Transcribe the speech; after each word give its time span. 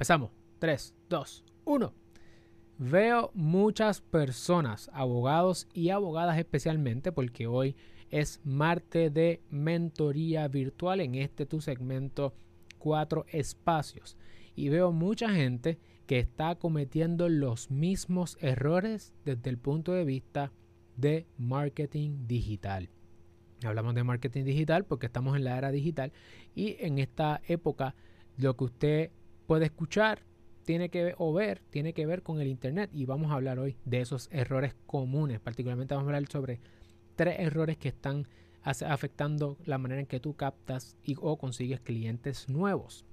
Empezamos. 0.00 0.30
3, 0.60 0.94
2, 1.10 1.44
1. 1.66 1.92
Veo 2.78 3.30
muchas 3.34 4.00
personas, 4.00 4.88
abogados 4.94 5.68
y 5.74 5.90
abogadas 5.90 6.38
especialmente, 6.38 7.12
porque 7.12 7.46
hoy 7.46 7.76
es 8.08 8.40
martes 8.42 9.12
de 9.12 9.42
mentoría 9.50 10.48
virtual 10.48 11.02
en 11.02 11.16
este 11.16 11.44
tu 11.44 11.60
segmento 11.60 12.32
cuatro 12.78 13.26
espacios. 13.28 14.16
Y 14.56 14.70
veo 14.70 14.90
mucha 14.90 15.28
gente 15.28 15.78
que 16.06 16.18
está 16.18 16.54
cometiendo 16.54 17.28
los 17.28 17.70
mismos 17.70 18.38
errores 18.40 19.12
desde 19.26 19.50
el 19.50 19.58
punto 19.58 19.92
de 19.92 20.06
vista 20.06 20.50
de 20.96 21.26
marketing 21.36 22.26
digital. 22.26 22.88
Hablamos 23.62 23.94
de 23.94 24.04
marketing 24.04 24.44
digital 24.44 24.86
porque 24.86 25.04
estamos 25.04 25.36
en 25.36 25.44
la 25.44 25.58
era 25.58 25.70
digital 25.70 26.10
y 26.54 26.76
en 26.80 26.98
esta 26.98 27.42
época 27.46 27.94
lo 28.38 28.56
que 28.56 28.64
usted 28.64 29.10
puede 29.50 29.64
escuchar 29.64 30.22
tiene 30.62 30.90
que 30.90 31.02
ver, 31.02 31.14
o 31.18 31.32
ver 31.32 31.60
tiene 31.70 31.92
que 31.92 32.06
ver 32.06 32.22
con 32.22 32.40
el 32.40 32.46
internet 32.46 32.88
y 32.92 33.04
vamos 33.04 33.32
a 33.32 33.34
hablar 33.34 33.58
hoy 33.58 33.76
de 33.84 34.00
esos 34.00 34.28
errores 34.30 34.76
comunes. 34.86 35.40
Particularmente 35.40 35.92
vamos 35.92 36.06
a 36.06 36.14
hablar 36.14 36.30
sobre 36.30 36.60
tres 37.16 37.40
errores 37.40 37.76
que 37.76 37.88
están 37.88 38.28
afectando 38.62 39.58
la 39.64 39.76
manera 39.76 40.02
en 40.02 40.06
que 40.06 40.20
tú 40.20 40.36
captas 40.36 40.96
y 41.02 41.16
o 41.20 41.36
consigues 41.36 41.80
clientes 41.80 42.48
nuevos. 42.48 43.04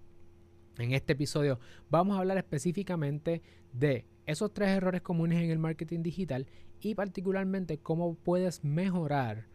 En 0.78 0.94
este 0.94 1.14
episodio 1.14 1.60
vamos 1.90 2.16
a 2.16 2.20
hablar 2.20 2.38
específicamente 2.38 3.42
de 3.74 4.06
esos 4.28 4.54
tres 4.54 4.70
errores 4.70 5.02
comunes 5.02 5.42
en 5.42 5.50
el 5.50 5.58
marketing 5.58 6.04
digital 6.04 6.46
y 6.80 6.94
particularmente 6.94 7.80
cómo 7.80 8.14
puedes 8.14 8.64
mejorar 8.64 9.48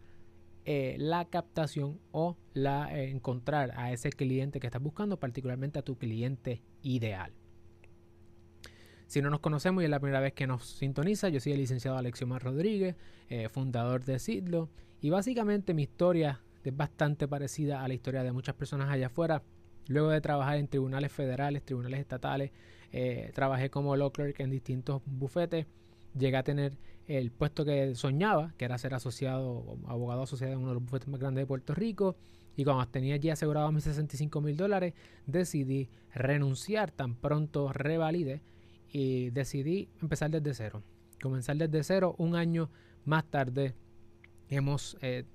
eh, 0.65 0.95
la 0.97 1.25
captación 1.25 1.99
o 2.11 2.37
la 2.53 2.97
eh, 2.97 3.09
encontrar 3.09 3.73
a 3.75 3.91
ese 3.91 4.11
cliente 4.11 4.61
que 4.61 4.67
estás 4.67 4.81
buscando, 4.81 5.19
particularmente 5.19 5.79
a 5.79 5.81
tu 5.81 5.97
cliente 5.97 6.61
ideal. 6.81 7.33
Si 9.07 9.21
no 9.21 9.29
nos 9.29 9.41
conocemos 9.41 9.83
y 9.83 9.85
es 9.85 9.89
la 9.89 9.99
primera 9.99 10.21
vez 10.21 10.33
que 10.33 10.47
nos 10.47 10.65
sintoniza, 10.65 11.27
yo 11.27 11.41
soy 11.41 11.51
el 11.51 11.59
licenciado 11.59 11.97
Alexio 11.97 12.27
Mar 12.27 12.41
Rodríguez, 12.41 12.95
eh, 13.29 13.49
fundador 13.49 14.05
de 14.05 14.19
Sidlo, 14.19 14.69
y 15.01 15.09
básicamente 15.09 15.73
mi 15.73 15.83
historia 15.83 16.41
es 16.63 16.75
bastante 16.75 17.27
parecida 17.27 17.83
a 17.83 17.87
la 17.89 17.93
historia 17.93 18.23
de 18.23 18.31
muchas 18.31 18.55
personas 18.55 18.89
allá 18.89 19.07
afuera. 19.07 19.43
Luego 19.87 20.09
de 20.09 20.21
trabajar 20.21 20.57
en 20.57 20.69
tribunales 20.69 21.11
federales, 21.11 21.63
tribunales 21.63 21.99
estatales, 21.99 22.51
trabajé 23.33 23.69
como 23.69 23.97
law 23.97 24.13
clerk 24.13 24.39
en 24.39 24.49
distintos 24.49 25.01
bufetes. 25.05 25.65
Llegué 26.17 26.37
a 26.37 26.43
tener 26.43 26.77
el 27.07 27.31
puesto 27.31 27.65
que 27.65 27.95
soñaba, 27.95 28.53
que 28.57 28.65
era 28.65 28.77
ser 28.77 28.93
asociado, 28.93 29.77
abogado 29.87 30.23
asociado 30.23 30.53
en 30.53 30.59
uno 30.59 30.69
de 30.69 30.73
los 30.75 30.83
bufetes 30.83 31.07
más 31.07 31.19
grandes 31.19 31.43
de 31.43 31.47
Puerto 31.47 31.73
Rico. 31.73 32.15
Y 32.55 32.63
cuando 32.63 32.85
tenía 32.87 33.17
ya 33.17 33.33
asegurado 33.33 33.71
mis 33.71 33.83
65 33.83 34.41
mil 34.41 34.55
dólares, 34.55 34.93
decidí 35.25 35.89
renunciar 36.13 36.91
tan 36.91 37.15
pronto 37.15 37.73
revalide 37.73 38.41
y 38.91 39.31
decidí 39.31 39.89
empezar 40.01 40.29
desde 40.29 40.53
cero. 40.53 40.83
Comenzar 41.21 41.57
desde 41.57 41.83
cero 41.83 42.15
un 42.17 42.35
año 42.35 42.69
más 43.05 43.25
tarde 43.25 43.73
Hemos 44.49 44.97
eh, 45.01 45.25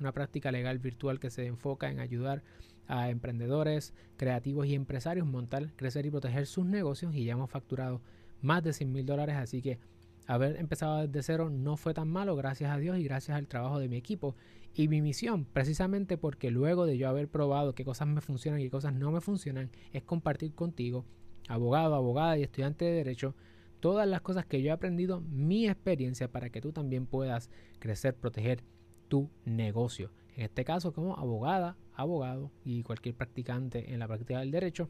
una 0.00 0.12
práctica 0.12 0.52
legal 0.52 0.78
virtual 0.78 1.20
que 1.20 1.30
se 1.30 1.46
enfoca 1.46 1.90
en 1.90 2.00
ayudar 2.00 2.42
a 2.86 3.10
emprendedores, 3.10 3.92
creativos 4.16 4.66
y 4.66 4.74
empresarios 4.74 5.26
montar, 5.26 5.72
crecer 5.76 6.06
y 6.06 6.10
proteger 6.10 6.46
sus 6.46 6.64
negocios 6.64 7.14
y 7.14 7.24
ya 7.24 7.32
hemos 7.32 7.50
facturado 7.50 8.00
más 8.40 8.62
de 8.62 8.72
100 8.72 8.92
mil 8.92 9.06
dólares, 9.06 9.36
así 9.36 9.62
que 9.62 9.78
haber 10.26 10.56
empezado 10.56 11.06
desde 11.06 11.22
cero 11.22 11.50
no 11.50 11.76
fue 11.76 11.94
tan 11.94 12.08
malo, 12.08 12.36
gracias 12.36 12.70
a 12.70 12.78
Dios 12.78 12.98
y 12.98 13.04
gracias 13.04 13.36
al 13.36 13.48
trabajo 13.48 13.78
de 13.78 13.88
mi 13.88 13.96
equipo 13.96 14.36
y 14.74 14.88
mi 14.88 15.00
misión, 15.00 15.44
precisamente 15.44 16.18
porque 16.18 16.50
luego 16.50 16.86
de 16.86 16.98
yo 16.98 17.08
haber 17.08 17.28
probado 17.28 17.74
qué 17.74 17.84
cosas 17.84 18.08
me 18.08 18.20
funcionan 18.20 18.60
y 18.60 18.64
qué 18.64 18.70
cosas 18.70 18.92
no 18.92 19.10
me 19.10 19.20
funcionan, 19.20 19.70
es 19.92 20.02
compartir 20.02 20.54
contigo, 20.54 21.04
abogado, 21.48 21.94
abogada 21.94 22.36
y 22.36 22.42
estudiante 22.42 22.84
de 22.84 22.92
derecho, 22.92 23.34
todas 23.80 24.06
las 24.06 24.20
cosas 24.20 24.44
que 24.44 24.60
yo 24.62 24.68
he 24.68 24.72
aprendido, 24.72 25.20
mi 25.22 25.66
experiencia 25.66 26.30
para 26.30 26.50
que 26.50 26.60
tú 26.60 26.72
también 26.72 27.06
puedas 27.06 27.50
crecer, 27.78 28.14
proteger 28.14 28.62
tu 29.08 29.30
negocio. 29.44 30.10
En 30.36 30.44
este 30.44 30.64
caso, 30.64 30.92
como 30.92 31.16
abogada, 31.16 31.76
abogado 31.94 32.52
y 32.64 32.82
cualquier 32.82 33.14
practicante 33.14 33.92
en 33.92 33.98
la 33.98 34.06
práctica 34.06 34.38
del 34.38 34.50
derecho. 34.50 34.88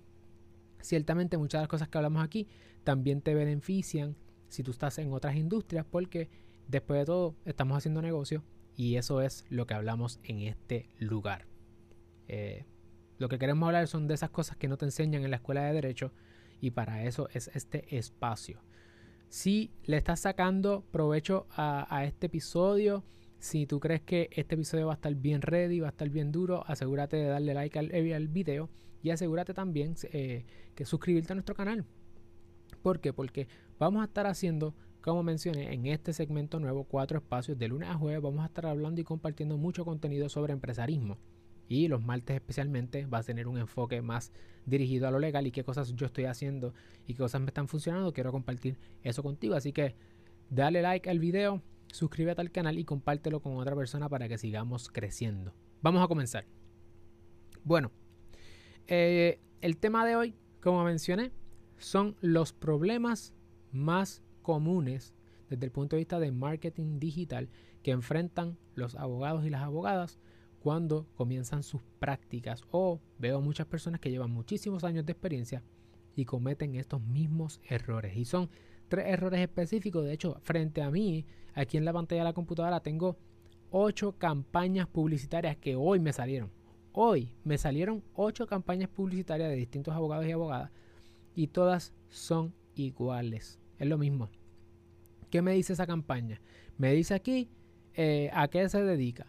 Ciertamente 0.81 1.39
muchas 1.39 1.61
de 1.61 1.63
las 1.63 1.69
cosas 1.69 1.89
que 1.89 1.99
hablamos 1.99 2.23
aquí 2.23 2.49
también 2.85 3.21
te 3.21 3.35
benefician 3.35 4.17
si 4.49 4.63
tú 4.63 4.71
estás 4.71 4.99
en 4.99 5.13
otras 5.13 5.37
industrias 5.37 5.85
porque 5.85 6.29
después 6.69 7.01
de 7.01 7.07
todo 7.07 7.35
estamos 7.45 7.77
haciendo 7.77 8.01
negocio 8.03 8.43
y 8.77 8.97
eso 8.97 9.21
es 9.21 9.45
lo 9.51 9.67
que 9.67 9.75
hablamos 9.75 10.21
en 10.23 10.41
este 10.41 10.89
lugar. 10.99 11.47
Eh, 12.29 12.65
lo 13.19 13.29
que 13.29 13.39
queremos 13.39 13.67
hablar 13.67 13.89
son 13.89 14.07
de 14.07 14.15
esas 14.15 14.31
cosas 14.31 14.57
que 14.57 14.69
no 14.69 14.77
te 14.77 14.85
enseñan 14.85 15.25
en 15.25 15.31
la 15.31 15.37
escuela 15.37 15.65
de 15.65 15.73
derecho 15.73 16.13
y 16.61 16.71
para 16.71 17.05
eso 17.05 17.29
es 17.33 17.49
este 17.55 17.97
espacio. 17.97 18.61
Si 19.29 19.73
le 19.85 19.97
estás 19.97 20.21
sacando 20.21 20.85
provecho 20.91 21.47
a, 21.51 22.05
este 22.05 22.27
episodio, 22.27 23.05
si 23.39 23.67
tú 23.67 23.81
crees 23.81 24.03
que 24.03 24.29
este 24.33 24.55
episodio 24.55 24.87
va 24.87 24.95
a 24.95 24.97
estar 24.97 25.15
bien 25.15 25.43
ready, 25.43 25.81
va 25.81 25.89
a 25.89 25.91
estar 25.91 26.09
bien 26.09 26.33
duro, 26.33 26.65
asegúrate 26.67 27.17
de 27.17 27.27
darle 27.27 27.55
like 27.55 27.79
al, 27.79 27.93
al 27.93 28.29
video 28.29 28.69
y 29.03 29.11
asegúrate 29.11 29.55
también 29.55 29.95
eh, 30.13 30.45
que 30.75 30.85
suscribirte 30.85 31.33
a 31.33 31.37
nuestro 31.37 31.55
canal. 31.55 31.85
¿Por 32.83 33.01
qué? 33.01 33.13
Porque 33.13 33.49
vamos 33.79 34.03
a 34.03 34.07
estar 34.07 34.27
haciendo, 34.27 34.75
como 35.01 35.23
mencioné, 35.23 35.73
en 35.73 35.87
este 35.87 36.13
segmento 36.13 36.59
nuevo, 36.61 36.85
cuatro 36.85 37.19
espacios 37.19 37.59
de 37.59 37.69
lunes 37.69 37.89
a 37.89 37.95
jueves. 37.95 38.23
Vamos 38.23 38.43
a 38.43 38.47
estar 38.47 38.67
hablando 38.67 39.01
y 39.01 39.05
compartiendo 39.05 39.57
mucho 39.57 39.85
contenido 39.85 40.29
sobre 40.29 40.53
empresarismo. 40.53 41.19
Y 41.69 41.89
los 41.89 42.03
martes 42.03 42.37
especialmente 42.37 43.07
va 43.07 43.19
a 43.19 43.23
tener 43.23 43.47
un 43.47 43.59
enfoque 43.59 44.01
más 44.01 44.33
dirigido 44.65 45.07
a 45.07 45.11
lo 45.11 45.19
legal 45.19 45.47
y 45.47 45.51
qué 45.51 45.65
cosas 45.65 45.95
yo 45.95 46.07
estoy 46.07 46.25
haciendo 46.25 46.73
y 47.07 47.13
qué 47.13 47.19
cosas 47.19 47.41
me 47.41 47.49
están 47.49 47.69
funcionando. 47.69 48.13
Quiero 48.13 48.33
compartir 48.33 48.79
eso 49.03 49.23
contigo. 49.23 49.55
Así 49.55 49.73
que 49.73 49.95
dale 50.51 50.81
like 50.81 51.11
al 51.11 51.19
video, 51.19 51.63
suscríbete 51.93 52.41
al 52.41 52.51
canal 52.51 52.79
y 52.79 52.85
compártelo 52.85 53.41
con 53.41 53.57
otra 53.57 53.77
persona 53.77 54.09
para 54.09 54.29
que 54.29 54.39
sigamos 54.39 54.89
creciendo. 54.89 55.55
Vamos 55.83 56.03
a 56.03 56.09
comenzar. 56.09 56.47
Bueno, 57.65 57.91
eh, 58.87 59.41
el 59.61 59.77
tema 59.77 60.07
de 60.07 60.17
hoy, 60.17 60.35
como 60.61 60.85
mencioné, 60.85 61.33
son 61.77 62.17
los 62.21 62.53
problemas 62.53 63.35
más 63.73 64.23
comunes 64.43 65.15
desde 65.49 65.67
el 65.67 65.73
punto 65.73 65.97
de 65.97 66.01
vista 66.01 66.19
de 66.19 66.33
marketing 66.33 66.99
digital 66.99 67.49
que 67.83 67.91
enfrentan 67.91 68.59
los 68.75 68.95
abogados 68.97 69.45
y 69.45 69.51
las 69.51 69.63
abogadas 69.63 70.19
cuando 70.61 71.07
comienzan 71.15 71.63
sus 71.63 71.83
prácticas 71.99 72.65
o 72.71 73.01
veo 73.19 73.41
muchas 73.41 73.67
personas 73.67 74.01
que 74.01 74.11
llevan 74.11 74.31
muchísimos 74.31 74.85
años 74.85 75.07
de 75.07 75.13
experiencia 75.13 75.63
y 76.17 76.25
cometen 76.25 76.75
estos 76.75 77.01
mismos 77.01 77.61
errores. 77.69 78.17
Y 78.17 78.25
son 78.25 78.51
tres 78.89 79.07
errores 79.07 79.41
específicos. 79.41 80.05
De 80.05 80.13
hecho, 80.13 80.39
frente 80.43 80.83
a 80.83 80.91
mí, 80.91 81.25
aquí 81.55 81.77
en 81.77 81.85
la 81.85 81.93
pantalla 81.93 82.23
de 82.23 82.25
la 82.25 82.33
computadora, 82.33 82.81
tengo 82.81 83.17
ocho 83.71 84.13
campañas 84.19 84.89
publicitarias 84.89 85.57
que 85.57 85.77
hoy 85.77 86.01
me 86.01 86.13
salieron. 86.13 86.51
Hoy 86.93 87.35
me 87.45 87.59
salieron 87.59 88.03
ocho 88.15 88.47
campañas 88.47 88.89
publicitarias 88.89 89.51
de 89.51 89.57
distintos 89.57 89.95
abogados 89.95 90.27
y 90.27 90.33
abogadas 90.33 90.71
y 91.35 91.49
todas 91.49 91.93
son 92.09 92.55
iguales. 92.75 93.61
Es 93.79 93.87
lo 93.87 93.99
mismo. 93.99 94.31
¿Qué 95.31 95.43
me 95.43 95.53
dice 95.53 95.75
esa 95.75 95.87
campaña? 95.87 96.41
Me 96.77 96.93
dice 96.93 97.15
aquí 97.15 97.49
eh, 97.95 98.31
a 98.33 98.49
qué 98.49 98.69
se 98.69 98.83
dedica 98.83 99.27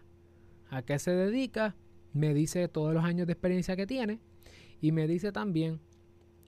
a 0.70 0.84
qué 0.84 1.00
se 1.00 1.12
dedica, 1.12 1.76
me 2.14 2.34
dice 2.34 2.68
todos 2.68 2.94
los 2.94 3.04
años 3.04 3.28
de 3.28 3.34
experiencia 3.34 3.76
que 3.76 3.88
tiene 3.88 4.20
y 4.82 4.92
me 4.92 5.08
dice 5.08 5.32
también 5.32 5.80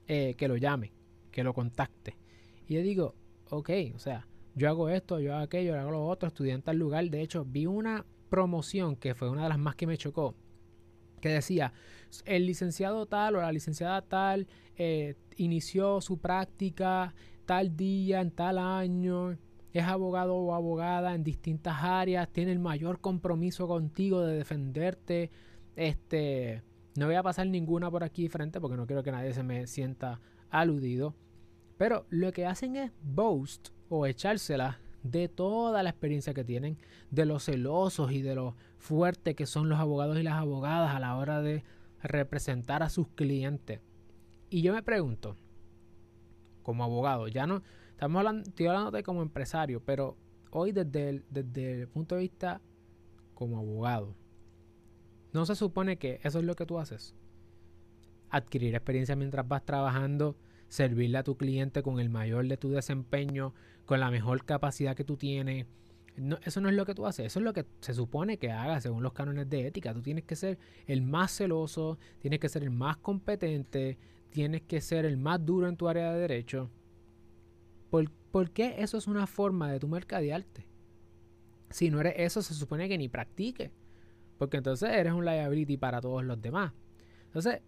eh, 0.07 0.35
que 0.38 0.47
lo 0.47 0.57
llame, 0.57 0.93
que 1.31 1.43
lo 1.43 1.53
contacte. 1.53 2.17
Y 2.72 2.76
yo 2.76 2.84
digo, 2.84 3.16
ok, 3.50 3.70
o 3.94 4.00
sea, 4.00 4.30
yo 4.56 4.70
hago 4.70 4.88
esto, 4.88 5.20
yo 5.20 5.34
hago 5.34 5.44
aquello, 5.44 5.78
hago 5.78 5.92
lo 5.92 6.08
otro, 6.08 6.30
estudiante 6.30 6.72
al 6.72 6.78
lugar. 6.78 7.04
De 7.09 7.22
hecho, 7.22 7.44
vi 7.44 7.66
una 7.66 8.06
promoción 8.30 8.96
que 8.96 9.14
fue 9.14 9.30
una 9.30 9.44
de 9.44 9.50
las 9.50 9.59
más 9.59 9.76
que 9.76 9.88
me 9.88 9.98
chocó, 9.98 10.36
que 11.20 11.28
decía, 11.28 11.74
el 12.24 12.46
licenciado 12.46 13.08
tal 13.08 13.36
o 13.36 13.42
la 13.42 13.52
licenciada 13.52 14.02
tal 14.04 14.48
eh, 14.78 15.16
inició 15.36 16.00
su 16.00 16.20
práctica 16.20 17.14
tal 17.46 17.76
día, 17.76 18.22
en 18.22 18.32
tal 18.32 18.58
año, 18.58 19.38
es 19.74 19.84
abogado 19.84 20.38
o 20.38 20.56
abogada 20.56 21.14
en 21.14 21.26
distintas 21.26 21.84
áreas, 21.84 22.32
tiene 22.32 22.53
el 22.53 22.59
mayor 22.59 23.02
compromiso 23.02 23.67
contigo 23.67 24.22
de 24.22 24.38
defenderte. 24.38 25.29
Este, 25.76 26.64
no 26.96 27.06
voy 27.06 27.16
a 27.16 27.24
pasar 27.24 27.47
ninguna 27.47 27.91
por 27.91 28.06
aquí 28.06 28.29
frente 28.29 28.62
porque 28.62 28.78
no 28.78 28.88
quiero 28.88 29.03
que 29.03 29.12
nadie 29.12 29.34
se 29.34 29.44
me 29.44 29.67
sienta 29.67 30.22
aludido. 30.50 31.16
Pero 31.81 32.05
lo 32.11 32.31
que 32.31 32.45
hacen 32.45 32.75
es 32.75 32.91
boast 33.01 33.69
o 33.89 34.05
echársela 34.05 34.78
de 35.01 35.28
toda 35.28 35.81
la 35.81 35.89
experiencia 35.89 36.31
que 36.31 36.43
tienen, 36.43 36.78
de 37.09 37.25
los 37.25 37.45
celosos 37.45 38.11
y 38.11 38.22
de 38.22 38.35
lo 38.35 38.55
fuerte 38.78 39.33
que 39.33 39.47
son 39.47 39.67
los 39.67 39.79
abogados 39.79 40.19
y 40.19 40.22
las 40.22 40.35
abogadas 40.35 40.93
a 40.93 40.99
la 40.99 41.17
hora 41.17 41.41
de 41.41 41.63
representar 42.03 42.83
a 42.83 42.89
sus 42.89 43.07
clientes. 43.07 43.79
Y 44.51 44.61
yo 44.61 44.75
me 44.75 44.83
pregunto, 44.83 45.35
como 46.61 46.83
abogado, 46.83 47.28
ya 47.28 47.47
no, 47.47 47.63
Estamos 47.89 48.19
hablando, 48.19 48.47
estoy 48.47 48.67
hablando 48.67 48.91
de 48.91 49.01
como 49.01 49.23
empresario, 49.23 49.81
pero 49.83 50.16
hoy 50.51 50.73
desde 50.73 51.23
desde 51.31 51.81
el 51.81 51.87
punto 51.87 52.13
de 52.13 52.22
vista 52.22 52.61
como 53.33 53.57
abogado, 53.57 54.13
no 55.33 55.47
se 55.47 55.55
supone 55.55 55.97
que 55.97 56.19
eso 56.22 56.37
es 56.37 56.45
lo 56.45 56.55
que 56.55 56.67
tú 56.67 56.78
haces. 56.78 57.16
adquirir 58.29 58.75
experiencia 58.75 59.16
mientras 59.16 59.47
vas 59.47 59.66
trabajando, 59.66 60.37
servirle 60.72 61.18
a 61.18 61.23
tu 61.23 61.35
cliente 61.35 61.84
con 61.84 62.00
el 62.00 62.09
mayor 62.09 62.47
de 62.47 62.56
tu 62.56 62.70
desempeño, 62.70 63.53
con 63.85 64.00
la 64.00 64.09
mejor 64.09 64.46
capacidad 64.46 64.96
que 64.96 65.03
tú 65.03 65.18
tienes. 65.18 65.68
eso 66.46 66.62
no 66.62 66.70
es 66.70 66.76
lo 66.76 66.85
que 66.85 66.96
tú 66.96 67.06
haces, 67.06 67.26
eso 67.26 67.40
es 67.40 67.44
lo 67.44 67.52
que 67.52 67.66
se 67.82 67.94
supone 67.94 68.38
que 68.38 68.52
hagas 68.52 68.84
según 68.84 69.03
los 69.03 69.12
cánones 69.12 69.50
de 69.50 69.68
ética. 69.68 69.94
Tú 69.94 70.02
tienes 70.02 70.23
que 70.23 70.38
ser 70.38 70.58
el 70.88 71.02
más 71.02 71.35
celoso, 71.35 72.00
tienes 72.20 72.40
que 72.40 72.47
ser 72.47 72.64
el 72.64 72.70
más 72.70 72.96
competente, 72.96 73.97
tienes 74.29 74.62
que 74.62 74.79
ser 74.79 75.03
el 75.03 75.18
más 75.18 75.46
duro 75.46 75.68
en 75.68 75.76
tu 75.76 75.90
área 75.90 76.14
de 76.14 76.22
derecho. 76.22 76.70
¿Por, 77.90 78.09
¿por 78.32 78.52
qué 78.52 78.76
eso 78.78 78.97
es 78.97 79.08
una 79.08 79.28
forma 79.28 79.70
de 79.70 79.79
tu 79.82 79.90
mercadearte? 79.90 80.66
Si 81.70 81.90
no 81.90 82.00
eres 82.00 82.14
eso, 82.16 82.41
se 82.41 82.53
supone 82.53 82.88
que 82.88 82.97
ni 82.97 83.09
practiques. 83.09 83.72
Porque 84.38 84.56
entonces 84.56 84.90
eres 84.90 85.12
un 85.12 85.26
liability 85.26 85.76
para 85.76 86.00
todos 86.00 86.24
los 86.24 86.41
demás. 86.41 86.72
Entonces, 87.26 87.62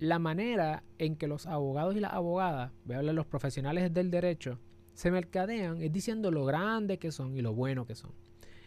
la 0.00 0.18
manera 0.18 0.82
en 0.98 1.14
que 1.14 1.28
los 1.28 1.46
abogados 1.46 1.94
y 1.94 2.00
las 2.00 2.14
abogadas, 2.14 2.72
voy 2.84 2.94
a 2.94 2.98
hablar 2.98 3.12
de 3.12 3.16
los 3.16 3.26
profesionales 3.26 3.92
del 3.92 4.10
derecho, 4.10 4.58
se 4.94 5.10
mercadean 5.10 5.80
es 5.82 5.92
diciendo 5.92 6.30
lo 6.30 6.44
grande 6.46 6.98
que 6.98 7.12
son 7.12 7.36
y 7.36 7.42
lo 7.42 7.54
bueno 7.54 7.86
que 7.86 7.94
son. 7.94 8.10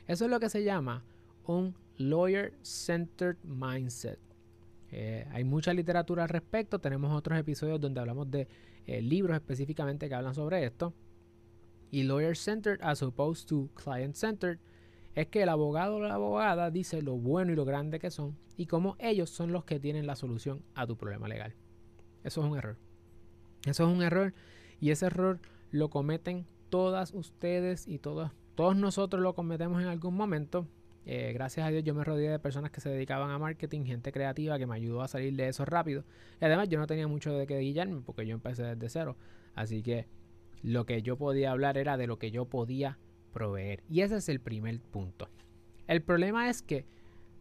Eso 0.08 0.26
es 0.26 0.32
lo 0.32 0.40
que 0.40 0.50
se 0.50 0.64
llama 0.64 1.04
un 1.46 1.76
lawyer-centered 1.98 3.38
mindset. 3.44 4.20
Eh, 4.92 5.28
hay 5.32 5.44
mucha 5.44 5.74
literatura 5.74 6.24
al 6.24 6.30
respecto, 6.30 6.80
tenemos 6.80 7.12
otros 7.12 7.38
episodios 7.40 7.82
donde 7.82 8.00
hablamos 8.00 8.30
de 8.30 8.48
eh, 8.86 9.02
libros 9.02 9.36
específicamente 9.36 10.08
que 10.08 10.16
hablan 10.16 10.36
sobre 10.36 10.64
esto. 10.64 10.94
Y 11.90 12.04
lawyer-centered 12.04 12.80
as 12.84 13.02
opposed 13.02 13.48
to 13.48 13.70
client-centered 13.74 14.60
es 15.16 15.28
que 15.28 15.44
el 15.44 15.50
abogado 15.50 15.98
o 15.98 16.00
la 16.00 16.16
abogada 16.16 16.72
dice 16.72 17.02
lo 17.02 17.16
bueno 17.18 17.52
y 17.52 17.56
lo 17.56 17.66
grande 17.66 18.00
que 18.00 18.12
son 18.12 18.36
y 18.58 18.66
cómo 18.66 18.96
ellos 19.00 19.30
son 19.30 19.52
los 19.52 19.64
que 19.64 19.80
tienen 19.80 20.08
la 20.08 20.16
solución 20.16 20.62
a 20.76 20.88
tu 20.88 20.98
problema 20.98 21.28
legal. 21.28 21.54
Eso 22.24 22.42
es 22.42 22.52
un 22.52 22.58
error. 22.58 22.78
Eso 23.66 23.88
es 23.88 23.96
un 23.96 24.02
error 24.02 24.34
y 24.80 24.92
ese 24.92 25.06
error 25.06 25.40
lo 25.72 25.90
cometen 25.90 26.46
todas 26.70 27.14
ustedes 27.14 27.88
y 27.88 28.00
todos, 28.00 28.32
todos 28.56 28.76
nosotros 28.76 29.22
lo 29.22 29.34
cometemos 29.34 29.82
en 29.82 29.88
algún 29.88 30.16
momento. 30.16 30.68
Eh, 31.06 31.32
gracias 31.34 31.68
a 31.68 31.70
Dios 31.70 31.84
yo 31.84 31.94
me 31.94 32.04
rodeé 32.04 32.30
de 32.30 32.40
personas 32.40 32.72
que 32.72 32.82
se 32.82 32.90
dedicaban 32.90 33.30
a 33.30 33.38
marketing, 33.38 33.84
gente 33.84 34.12
creativa 34.12 34.58
que 34.58 34.66
me 34.66 34.76
ayudó 34.76 35.02
a 35.02 35.08
salir 35.08 35.36
de 35.36 35.48
eso 35.48 35.66
rápido. 35.66 36.04
Y 36.42 36.46
además 36.46 36.70
yo 36.70 36.80
no 36.80 36.88
tenía 36.88 37.08
mucho 37.08 37.34
de 37.34 37.46
qué 37.46 37.60
guiarme 37.60 38.02
porque 38.02 38.26
yo 38.26 38.34
empecé 38.34 38.64
desde 38.64 38.90
cero. 38.90 39.18
Así 39.54 39.84
que 39.84 40.08
lo 40.64 40.86
que 40.86 41.02
yo 41.02 41.18
podía 41.18 41.52
hablar 41.52 41.78
era 41.78 41.98
de 41.98 42.08
lo 42.08 42.18
que 42.18 42.32
yo 42.32 42.46
podía 42.46 42.98
proveer. 43.34 43.84
Y 43.90 44.02
ese 44.02 44.18
es 44.18 44.30
el 44.30 44.40
primer 44.40 44.80
punto. 44.80 45.28
El 45.88 46.02
problema 46.02 46.50
es 46.50 46.62
que 46.62 46.86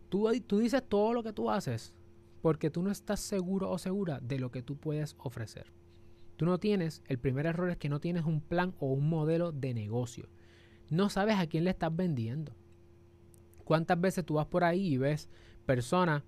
tú, 0.09 0.29
tú 0.47 0.59
dices 0.59 0.83
todo 0.89 1.12
lo 1.12 1.23
que 1.23 1.33
tú 1.33 1.50
haces 1.50 1.94
porque 2.41 2.71
tú 2.71 2.83
no 2.83 2.91
estás 2.91 3.21
seguro 3.21 3.71
o 3.71 3.79
segura 3.79 4.19
de 4.21 4.41
lo 4.41 4.50
que 4.50 4.62
tú 4.62 4.77
puedes 4.77 5.15
ofrecer. 5.19 5.67
Tú 6.37 6.44
no 6.44 6.59
tienes, 6.59 7.03
el 7.06 7.19
primer 7.19 7.47
error 7.47 7.71
es 7.71 7.77
que 7.77 7.89
no 7.89 8.00
tienes 8.00 8.25
un 8.25 8.41
plan 8.41 8.75
o 8.81 8.93
un 8.93 9.09
modelo 9.09 9.53
de 9.53 9.75
negocio. 9.75 10.29
No 10.91 11.09
sabes 11.09 11.37
a 11.37 11.47
quién 11.47 11.65
le 11.65 11.71
estás 11.71 11.95
vendiendo. 11.95 12.53
¿Cuántas 13.65 14.00
veces 14.00 14.25
tú 14.25 14.35
vas 14.35 14.47
por 14.47 14.65
ahí 14.65 14.95
y 14.95 14.97
ves 14.97 15.29
personas 15.67 16.25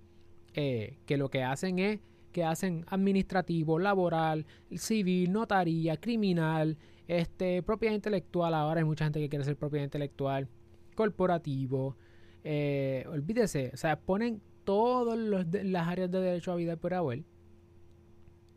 eh, 0.53 0.99
que 1.05 1.17
lo 1.17 1.29
que 1.29 1.43
hacen 1.43 1.79
es 1.79 1.99
que 2.31 2.43
hacen 2.43 2.83
administrativo, 2.87 3.79
laboral, 3.79 4.45
civil, 4.75 5.31
notaría, 5.31 5.95
criminal, 5.95 6.77
este, 7.07 7.61
propiedad 7.63 7.93
intelectual, 7.93 8.53
ahora 8.53 8.79
hay 8.79 8.85
mucha 8.85 9.05
gente 9.05 9.19
que 9.19 9.29
quiere 9.29 9.45
ser 9.45 9.55
propiedad 9.55 9.83
intelectual, 9.83 10.47
corporativo, 10.95 11.95
eh, 12.43 13.05
olvídese, 13.09 13.71
o 13.73 13.77
sea, 13.77 13.99
ponen 13.99 14.41
todas 14.63 15.17
las 15.17 15.87
áreas 15.87 16.09
de 16.09 16.19
derecho 16.19 16.51
a 16.51 16.55
vida 16.55 16.75
por 16.75 16.93
haber. 16.93 17.23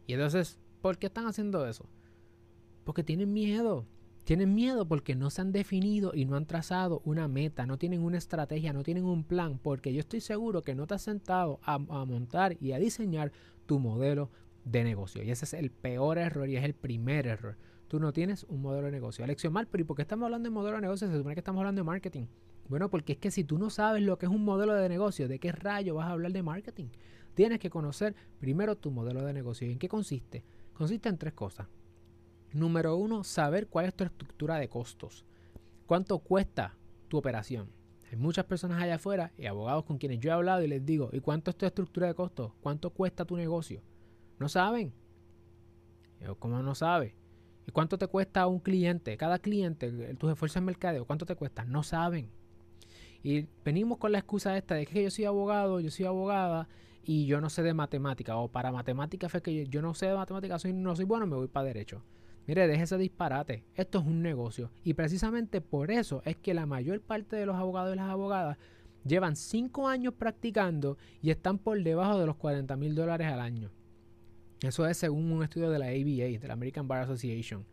Y 0.06 0.14
entonces, 0.14 0.58
¿por 0.80 0.98
qué 0.98 1.06
están 1.06 1.26
haciendo 1.26 1.66
eso? 1.66 1.86
Porque 2.84 3.04
tienen 3.04 3.32
miedo. 3.32 3.86
Tienen 4.24 4.54
miedo 4.54 4.86
porque 4.86 5.14
no 5.14 5.30
se 5.30 5.40
han 5.40 5.52
definido 5.52 6.12
y 6.14 6.26
no 6.26 6.36
han 6.36 6.44
trazado 6.44 7.00
una 7.06 7.28
meta, 7.28 7.64
no 7.64 7.78
tienen 7.78 8.02
una 8.02 8.18
estrategia, 8.18 8.74
no 8.74 8.82
tienen 8.82 9.04
un 9.04 9.24
plan, 9.24 9.58
porque 9.58 9.94
yo 9.94 10.00
estoy 10.00 10.20
seguro 10.20 10.62
que 10.62 10.74
no 10.74 10.86
te 10.86 10.94
has 10.94 11.02
sentado 11.02 11.60
a, 11.62 11.74
a 11.74 12.04
montar 12.04 12.58
y 12.60 12.72
a 12.72 12.78
diseñar 12.78 13.32
tu 13.64 13.78
modelo 13.78 14.30
de 14.64 14.84
negocio. 14.84 15.22
Y 15.22 15.30
ese 15.30 15.46
es 15.46 15.54
el 15.54 15.70
peor 15.70 16.18
error 16.18 16.46
y 16.48 16.56
es 16.56 16.64
el 16.64 16.74
primer 16.74 17.26
error 17.26 17.56
tú 17.88 17.98
no 17.98 18.12
tienes 18.12 18.44
un 18.44 18.62
modelo 18.62 18.86
de 18.86 18.92
negocio. 18.92 19.26
Lección 19.26 19.52
mal, 19.52 19.66
pero 19.66 19.82
¿y 19.82 19.84
por 19.84 19.96
qué 19.96 20.02
estamos 20.02 20.26
hablando 20.26 20.48
de 20.48 20.54
modelo 20.54 20.76
de 20.76 20.82
negocio? 20.82 21.08
Se 21.08 21.16
supone 21.16 21.34
que 21.34 21.40
estamos 21.40 21.60
hablando 21.60 21.80
de 21.80 21.84
marketing. 21.84 22.26
Bueno, 22.68 22.90
porque 22.90 23.14
es 23.14 23.18
que 23.18 23.30
si 23.30 23.44
tú 23.44 23.58
no 23.58 23.70
sabes 23.70 24.02
lo 24.02 24.18
que 24.18 24.26
es 24.26 24.32
un 24.32 24.44
modelo 24.44 24.74
de 24.74 24.88
negocio, 24.88 25.26
¿de 25.26 25.38
qué 25.38 25.52
rayo 25.52 25.94
vas 25.94 26.06
a 26.06 26.12
hablar 26.12 26.32
de 26.32 26.42
marketing? 26.42 26.88
Tienes 27.34 27.58
que 27.58 27.70
conocer 27.70 28.14
primero 28.38 28.76
tu 28.76 28.90
modelo 28.90 29.24
de 29.24 29.32
negocio. 29.32 29.66
¿Y 29.66 29.72
en 29.72 29.78
qué 29.78 29.88
consiste? 29.88 30.44
Consiste 30.74 31.08
en 31.08 31.18
tres 31.18 31.32
cosas. 31.32 31.66
Número 32.52 32.96
uno, 32.96 33.24
saber 33.24 33.68
cuál 33.68 33.86
es 33.86 33.94
tu 33.94 34.04
estructura 34.04 34.56
de 34.56 34.68
costos. 34.68 35.24
¿Cuánto 35.86 36.18
cuesta 36.18 36.74
tu 37.08 37.16
operación? 37.16 37.70
Hay 38.10 38.16
muchas 38.16 38.44
personas 38.44 38.82
allá 38.82 38.96
afuera 38.96 39.32
y 39.36 39.46
abogados 39.46 39.84
con 39.84 39.98
quienes 39.98 40.18
yo 40.20 40.30
he 40.30 40.32
hablado 40.32 40.62
y 40.62 40.68
les 40.68 40.84
digo, 40.84 41.10
¿y 41.12 41.20
cuánto 41.20 41.50
es 41.50 41.56
tu 41.56 41.66
estructura 41.66 42.06
de 42.06 42.14
costos? 42.14 42.52
¿Cuánto 42.60 42.90
cuesta 42.90 43.24
tu 43.24 43.36
negocio? 43.36 43.82
No 44.38 44.48
saben. 44.48 44.92
¿Cómo 46.38 46.62
no 46.62 46.74
sabe? 46.74 47.14
¿Y 47.68 47.70
cuánto 47.70 47.98
te 47.98 48.06
cuesta 48.06 48.46
un 48.46 48.60
cliente? 48.60 49.18
Cada 49.18 49.38
cliente, 49.38 49.90
tus 50.14 50.32
esfuerzos 50.32 50.56
en 50.56 50.64
mercadeo, 50.64 51.04
¿cuánto 51.04 51.26
te 51.26 51.36
cuesta? 51.36 51.66
No 51.66 51.82
saben. 51.82 52.30
Y 53.22 53.44
venimos 53.62 53.98
con 53.98 54.10
la 54.10 54.20
excusa 54.20 54.56
esta 54.56 54.74
de 54.74 54.86
que 54.86 55.02
yo 55.02 55.10
soy 55.10 55.26
abogado, 55.26 55.78
yo 55.78 55.90
soy 55.90 56.06
abogada 56.06 56.66
y 57.04 57.26
yo 57.26 57.42
no 57.42 57.50
sé 57.50 57.62
de 57.62 57.74
matemática. 57.74 58.38
O 58.38 58.48
para 58.48 58.72
matemática 58.72 59.28
fue 59.28 59.42
que 59.42 59.66
yo, 59.66 59.82
no 59.82 59.92
sé 59.92 60.06
de 60.06 60.14
matemática, 60.14 60.58
soy, 60.58 60.72
no 60.72 60.96
soy 60.96 61.04
bueno, 61.04 61.26
me 61.26 61.36
voy 61.36 61.48
para 61.48 61.66
derecho. 61.66 62.02
Mire, 62.46 62.66
deje 62.66 62.84
ese 62.84 62.96
disparate. 62.96 63.64
Esto 63.74 63.98
es 63.98 64.06
un 64.06 64.22
negocio. 64.22 64.70
Y 64.82 64.94
precisamente 64.94 65.60
por 65.60 65.90
eso 65.90 66.22
es 66.24 66.38
que 66.38 66.54
la 66.54 66.64
mayor 66.64 67.02
parte 67.02 67.36
de 67.36 67.44
los 67.44 67.56
abogados 67.56 67.92
y 67.92 67.96
las 67.96 68.08
abogadas 68.08 68.56
llevan 69.04 69.36
5 69.36 69.88
años 69.88 70.14
practicando 70.14 70.96
y 71.20 71.28
están 71.28 71.58
por 71.58 71.82
debajo 71.82 72.18
de 72.18 72.24
los 72.24 72.36
40 72.36 72.74
mil 72.76 72.94
dólares 72.94 73.26
al 73.26 73.40
año. 73.40 73.70
Eso 74.60 74.86
es 74.86 74.96
según 74.96 75.30
un 75.30 75.42
estudio 75.42 75.70
de 75.70 75.78
la 75.78 75.86
ABA, 75.86 76.38
de 76.40 76.48
la 76.48 76.54
American 76.54 76.88
Bar 76.88 77.02
Association. 77.02 77.64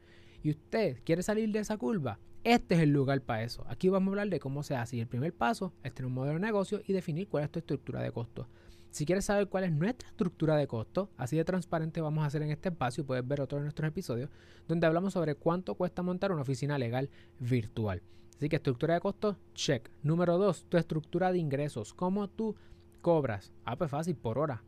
Y 0.43 0.51
usted 0.51 0.99
quiere 1.03 1.23
salir 1.23 1.51
de 1.51 1.59
esa 1.59 1.77
curva, 1.77 2.19
este 2.45 2.75
es 2.75 2.81
el 2.81 2.91
lugar 2.91 3.21
para 3.21 3.41
eso. 3.41 3.65
Aquí 3.67 3.89
vamos 3.89 4.09
a 4.09 4.11
hablar 4.11 4.29
de 4.29 4.39
cómo 4.39 4.61
se 4.61 4.75
hace. 4.75 4.97
Y 4.97 4.99
el 4.99 5.07
primer 5.07 5.33
paso 5.33 5.73
es 5.81 5.91
tener 5.95 6.05
un 6.05 6.13
modelo 6.13 6.35
de 6.35 6.45
negocio 6.45 6.79
y 6.85 6.93
definir 6.93 7.27
cuál 7.27 7.43
es 7.43 7.49
tu 7.49 7.57
estructura 7.57 8.03
de 8.03 8.11
costos. 8.11 8.45
Si 8.91 9.03
quieres 9.03 9.25
saber 9.25 9.47
cuál 9.49 9.63
es 9.63 9.71
nuestra 9.71 10.07
estructura 10.07 10.55
de 10.55 10.67
costos, 10.67 11.09
así 11.17 11.35
de 11.35 11.43
transparente 11.43 12.01
vamos 12.01 12.23
a 12.23 12.27
hacer 12.27 12.43
en 12.43 12.51
este 12.51 12.69
espacio, 12.69 13.03
puedes 13.03 13.27
ver 13.27 13.41
otro 13.41 13.57
de 13.57 13.63
nuestros 13.63 13.87
episodios, 13.87 14.29
donde 14.67 14.85
hablamos 14.85 15.13
sobre 15.13 15.33
cuánto 15.33 15.73
cuesta 15.73 16.03
montar 16.03 16.31
una 16.31 16.43
oficina 16.43 16.77
legal 16.77 17.09
virtual. 17.39 18.03
Así 18.37 18.47
que 18.47 18.57
estructura 18.57 18.93
de 18.93 18.99
costos, 18.99 19.37
check. 19.55 19.89
Número 20.03 20.37
dos, 20.37 20.65
tu 20.69 20.77
estructura 20.77 21.31
de 21.31 21.39
ingresos. 21.39 21.95
¿Cómo 21.95 22.29
tú 22.29 22.55
cobras? 23.01 23.53
Ah, 23.63 23.75
pues 23.75 23.89
fácil, 23.89 24.15
por 24.15 24.37
hora 24.37 24.61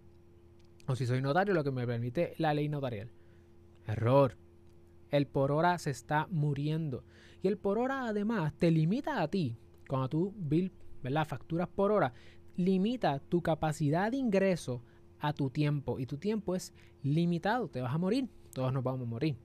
o 0.87 0.95
si 0.95 1.05
soy 1.05 1.21
notario, 1.21 1.53
lo 1.53 1.63
que 1.63 1.71
me 1.71 1.85
permite 1.85 2.33
la 2.37 2.53
ley 2.53 2.69
notarial. 2.69 3.09
Error. 3.85 4.37
El 5.09 5.27
por 5.27 5.51
hora 5.51 5.77
se 5.77 5.91
está 5.91 6.27
muriendo. 6.31 7.03
Y 7.41 7.47
el 7.47 7.57
por 7.57 7.77
hora 7.77 8.07
además 8.07 8.53
te 8.57 8.71
limita 8.71 9.21
a 9.21 9.27
ti, 9.27 9.57
cuando 9.87 10.09
tú 10.09 10.33
bill, 10.37 10.71
¿verdad? 11.03 11.27
facturas 11.27 11.67
por 11.67 11.91
hora, 11.91 12.13
limita 12.55 13.19
tu 13.19 13.41
capacidad 13.41 14.11
de 14.11 14.17
ingreso 14.17 14.81
a 15.19 15.33
tu 15.33 15.49
tiempo. 15.49 15.99
Y 15.99 16.05
tu 16.05 16.17
tiempo 16.17 16.55
es 16.55 16.73
limitado, 17.03 17.69
te 17.69 17.81
vas 17.81 17.93
a 17.93 17.97
morir, 17.97 18.29
todos 18.53 18.73
nos 18.73 18.83
vamos 18.83 19.03
a 19.03 19.09
morir. 19.09 19.37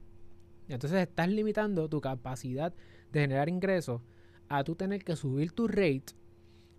Entonces 0.68 1.02
estás 1.02 1.28
limitando 1.28 1.88
tu 1.88 2.00
capacidad 2.00 2.72
de 3.10 3.20
generar 3.20 3.48
ingresos 3.48 4.00
a 4.48 4.64
tú 4.64 4.74
tener 4.74 5.04
que 5.04 5.16
subir 5.16 5.52
tu 5.52 5.68
rate 5.68 6.14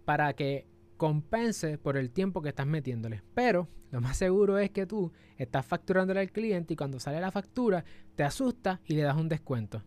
para 0.05 0.34
que 0.34 0.67
compense 1.03 1.77
por 1.77 1.98
el 1.98 2.12
tiempo 2.12 2.41
que 2.41 2.48
estás 2.48 2.65
metiéndole. 2.65 3.24
Pero 3.33 3.67
lo 3.91 4.00
más 4.00 4.15
seguro 4.15 4.57
es 4.57 4.72
que 4.72 4.86
tú 4.86 5.12
estás 5.36 5.65
facturándole 5.65 6.22
al 6.22 6.31
cliente 6.31 6.75
y 6.75 6.77
cuando 6.77 6.98
sale 6.98 7.19
la 7.19 7.29
factura 7.29 7.83
te 8.15 8.24
asusta 8.24 8.79
y 8.86 8.93
le 8.93 9.01
das 9.01 9.17
un 9.17 9.27
descuento. 9.27 9.83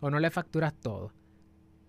O 0.00 0.10
no 0.10 0.18
le 0.18 0.32
facturas 0.32 0.74
todo. 0.74 1.12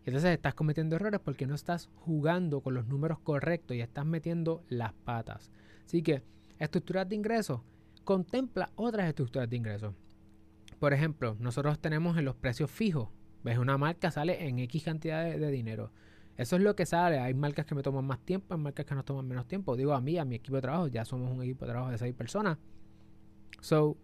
Y 0.06 0.10
entonces 0.10 0.30
estás 0.30 0.54
cometiendo 0.54 0.96
errores 0.96 1.20
porque 1.20 1.48
no 1.48 1.56
estás 1.56 1.90
jugando 1.96 2.62
con 2.62 2.76
los 2.76 2.86
números 2.86 3.18
correctos 3.22 3.76
y 3.76 3.82
estás 3.82 4.06
metiendo 4.06 4.64
las 4.70 4.94
patas. 4.94 5.50
Así 5.84 6.04
que 6.04 6.22
estructuras 6.60 7.10
de 7.10 7.16
ingresos, 7.16 7.62
contempla 8.04 8.70
otras 8.76 9.08
estructuras 9.08 9.50
de 9.50 9.58
ingresos. 9.58 9.96
Por 10.78 10.94
ejemplo, 10.94 11.36
nosotros 11.40 11.80
tenemos 11.80 12.20
en 12.20 12.26
los 12.26 12.36
precios 12.36 12.70
fijos. 12.70 13.10
Ves, 13.44 13.58
una 13.58 13.80
marca 13.80 14.12
sale 14.12 14.48
en 14.48 14.60
X 14.60 14.84
cantidad 14.84 15.24
de 15.24 15.50
dinero. 15.50 15.92
Eso 16.40 16.56
es 16.56 16.62
lo 16.62 16.74
que 16.74 16.86
sale. 16.86 17.20
Hay 17.20 17.34
marcas 17.34 17.66
que 17.66 17.76
me 17.76 17.84
toman 17.84 18.06
más 18.06 18.20
tiempo, 18.22 18.54
hay 18.54 18.62
marcas 18.62 18.86
que 18.86 18.96
nos 18.96 19.04
toman 19.04 19.28
menos 19.28 19.46
tiempo. 19.46 19.76
Digo 19.76 19.92
a 19.92 20.00
mí, 20.00 20.18
a 20.18 20.24
mi 20.24 20.36
equipo 20.36 20.56
de 20.56 20.62
trabajo, 20.62 20.88
ya 20.88 21.04
somos 21.04 21.30
un 21.30 21.44
equipo 21.44 21.66
de 21.66 21.72
trabajo 21.72 21.92
de 21.92 21.98
seis 21.98 22.16
personas. 22.16 22.58
So, 23.60 23.98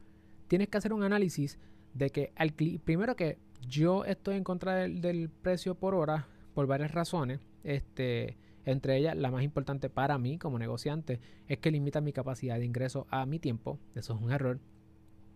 tienes 0.50 0.68
que 0.68 0.77
hacer 0.77 0.92
un 0.92 1.04
análisis 1.04 1.58
de 1.94 2.10
que 2.10 2.34
al 2.36 2.51
primero 2.51 3.15
que 3.15 3.38
yo 3.65 4.04
estoy 4.04 4.36
en 4.36 4.44
contra 4.44 4.75
del, 4.75 5.30
precio 5.30 5.75
por 5.75 5.96
hora 5.96 6.27
por 6.54 6.68
varias 6.68 6.92
razones. 6.92 7.39
Este, 7.63 8.36
Entre 8.65 8.98
ellas, 8.98 9.15
la 9.15 9.32
más 9.32 9.42
importante 9.42 9.89
para 9.89 10.18
mí 10.18 10.38
como 10.38 10.60
negociante 10.60 11.22
es 11.48 11.60
que 11.60 11.72
limita 11.72 12.01
mi 12.01 12.12
capacidad 12.12 12.60
de 12.60 12.65
ingreso 12.65 13.08
a 13.12 13.25
mi 13.25 13.39
tiempo. 13.39 13.80
Eso 13.96 14.13
es 14.13 14.22
un 14.22 14.34
error. 14.34 14.60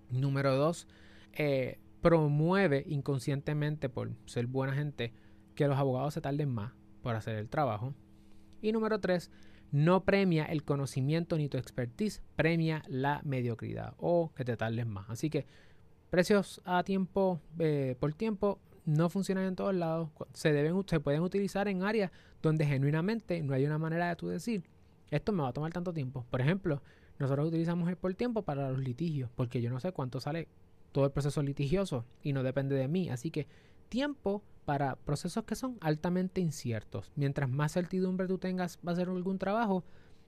Número 0.09 0.53
dos, 0.53 0.85
eh, 1.31 1.79
promueve 2.01 2.83
inconscientemente 2.89 3.87
por 3.87 4.11
ser 4.25 4.47
buena 4.47 4.73
gente 4.73 5.13
que 5.55 5.65
los 5.65 5.77
abogados 5.77 6.13
se 6.13 6.19
tarden 6.19 6.49
más 6.49 6.73
por 7.01 7.15
hacer 7.15 7.35
el 7.35 7.49
trabajo. 7.49 7.93
Y 8.61 8.71
número 8.71 8.99
tres, 8.99 9.31
no 9.71 10.03
premia 10.03 10.45
el 10.45 10.63
conocimiento 10.63 11.37
ni 11.37 11.49
tu 11.49 11.57
expertise, 11.57 12.21
premia 12.35 12.83
la 12.87 13.21
mediocridad 13.23 13.93
o 13.97 14.31
que 14.35 14.45
te 14.45 14.57
tardes 14.57 14.85
más. 14.85 15.09
Así 15.09 15.29
que 15.29 15.45
precios 16.09 16.61
a 16.65 16.83
tiempo 16.83 17.39
eh, 17.59 17.95
por 17.99 18.13
tiempo 18.13 18.59
no 18.85 19.09
funcionan 19.09 19.45
en 19.45 19.55
todos 19.55 19.75
lados. 19.75 20.09
Se, 20.33 20.51
deben, 20.51 20.83
se 20.87 20.99
pueden 20.99 21.21
utilizar 21.21 21.67
en 21.67 21.83
áreas 21.83 22.11
donde 22.41 22.65
genuinamente 22.65 23.41
no 23.43 23.53
hay 23.53 23.65
una 23.65 23.77
manera 23.77 24.09
de 24.09 24.15
tú 24.15 24.27
decir, 24.27 24.63
esto 25.11 25.31
me 25.31 25.43
va 25.43 25.49
a 25.49 25.53
tomar 25.53 25.71
tanto 25.71 25.93
tiempo. 25.93 26.25
Por 26.29 26.41
ejemplo, 26.41 26.81
nosotros 27.19 27.47
utilizamos 27.47 27.89
el 27.89 27.97
por 27.97 28.13
tiempo 28.15 28.43
para 28.43 28.69
los 28.69 28.79
litigios, 28.79 29.29
porque 29.35 29.61
yo 29.61 29.69
no 29.69 29.79
sé 29.79 29.91
cuánto 29.91 30.19
sale 30.19 30.47
todo 30.91 31.05
el 31.05 31.11
proceso 31.11 31.43
litigioso 31.43 32.05
y 32.23 32.33
no 32.33 32.43
depende 32.43 32.75
de 32.75 32.87
mí. 32.87 33.09
Así 33.09 33.29
que 33.29 33.47
tiempo 33.89 34.43
para 34.65 34.95
procesos 34.95 35.43
que 35.45 35.55
son 35.55 35.77
altamente 35.81 36.41
inciertos. 36.41 37.11
Mientras 37.15 37.49
más 37.49 37.73
certidumbre 37.73 38.27
tú 38.27 38.37
tengas 38.37 38.77
va 38.85 38.91
a 38.91 38.93
hacer 38.93 39.09
algún 39.09 39.39
trabajo, 39.39 39.83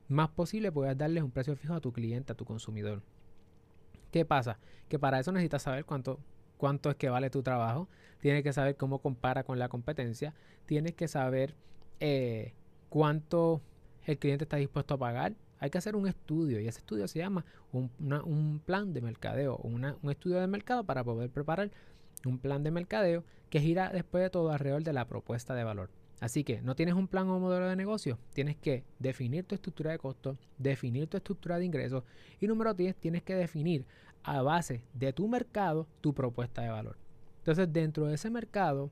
más 0.08 0.30
posible 0.30 0.72
puedas 0.72 0.98
darles 0.98 1.24
un 1.24 1.32
precio 1.32 1.56
fijo 1.56 1.76
a 1.76 1.80
tu 1.80 1.94
cliente, 1.94 2.34
a 2.34 2.36
tu 2.36 2.44
consumidor. 2.44 3.04
¿Qué 4.12 4.26
pasa? 4.26 4.60
Que 4.90 5.00
para 5.00 5.20
eso 5.20 5.32
necesitas 5.32 5.62
saber 5.62 5.86
cuánto, 5.86 6.20
cuánto 6.58 6.90
es 6.90 6.96
que 6.96 7.10
vale 7.10 7.30
tu 7.30 7.44
trabajo, 7.44 7.88
tienes 8.20 8.44
que 8.44 8.52
saber 8.52 8.76
cómo 8.76 9.00
compara 9.00 9.44
con 9.44 9.58
la 9.58 9.70
competencia, 9.70 10.34
tienes 10.66 10.96
que 10.96 11.08
saber 11.08 11.56
eh, 12.00 12.54
cuánto 12.90 13.62
el 14.06 14.18
cliente 14.18 14.46
está 14.46 14.58
dispuesto 14.58 14.96
a 14.96 14.98
pagar. 14.98 15.36
Hay 15.60 15.70
que 15.70 15.78
hacer 15.78 15.96
un 15.96 16.08
estudio 16.08 16.60
y 16.60 16.68
ese 16.68 16.80
estudio 16.80 17.08
se 17.08 17.20
llama 17.20 17.46
un, 17.72 18.62
plan 18.66 18.92
de 18.92 19.02
mercadeo 19.02 19.54
o 19.54 19.68
un 19.68 20.10
estudio 20.10 20.40
de 20.40 20.48
mercado 20.48 20.84
para 20.84 21.04
poder 21.04 21.30
preparar 21.30 21.70
un 22.28 22.40
plan 22.40 22.64
de 22.64 22.72
mercadeo 22.72 23.24
que 23.50 23.60
gira 23.60 23.90
después 23.90 24.24
de 24.24 24.30
todo 24.30 24.52
alrededor 24.52 24.84
de 24.84 24.94
la 24.94 25.08
propuesta 25.08 25.54
de 25.54 25.64
valor. 25.64 25.90
Así 26.20 26.44
que 26.44 26.62
no 26.62 26.76
tienes 26.76 26.94
un 26.94 27.08
plan 27.08 27.28
o 27.30 27.40
modelo 27.40 27.68
de 27.68 27.76
negocio, 27.76 28.20
tienes 28.34 28.56
que 28.56 28.84
definir 29.00 29.44
tu 29.44 29.56
estructura 29.56 29.92
de 29.92 29.98
costos, 29.98 30.38
definir 30.60 31.08
tu 31.08 31.18
estructura 31.18 31.58
de 31.58 31.66
ingresos 31.66 32.04
y 32.40 32.48
número 32.48 32.76
10, 32.76 32.96
tienes 32.96 33.24
que 33.24 33.36
definir 33.36 33.86
a 34.24 34.42
base 34.44 34.84
de 34.94 35.14
tu 35.14 35.28
mercado 35.28 35.88
tu 36.00 36.14
propuesta 36.14 36.62
de 36.62 36.70
valor. 36.70 36.98
Entonces 37.40 37.74
dentro 37.74 38.06
de 38.06 38.16
ese 38.16 38.30
mercado, 38.30 38.92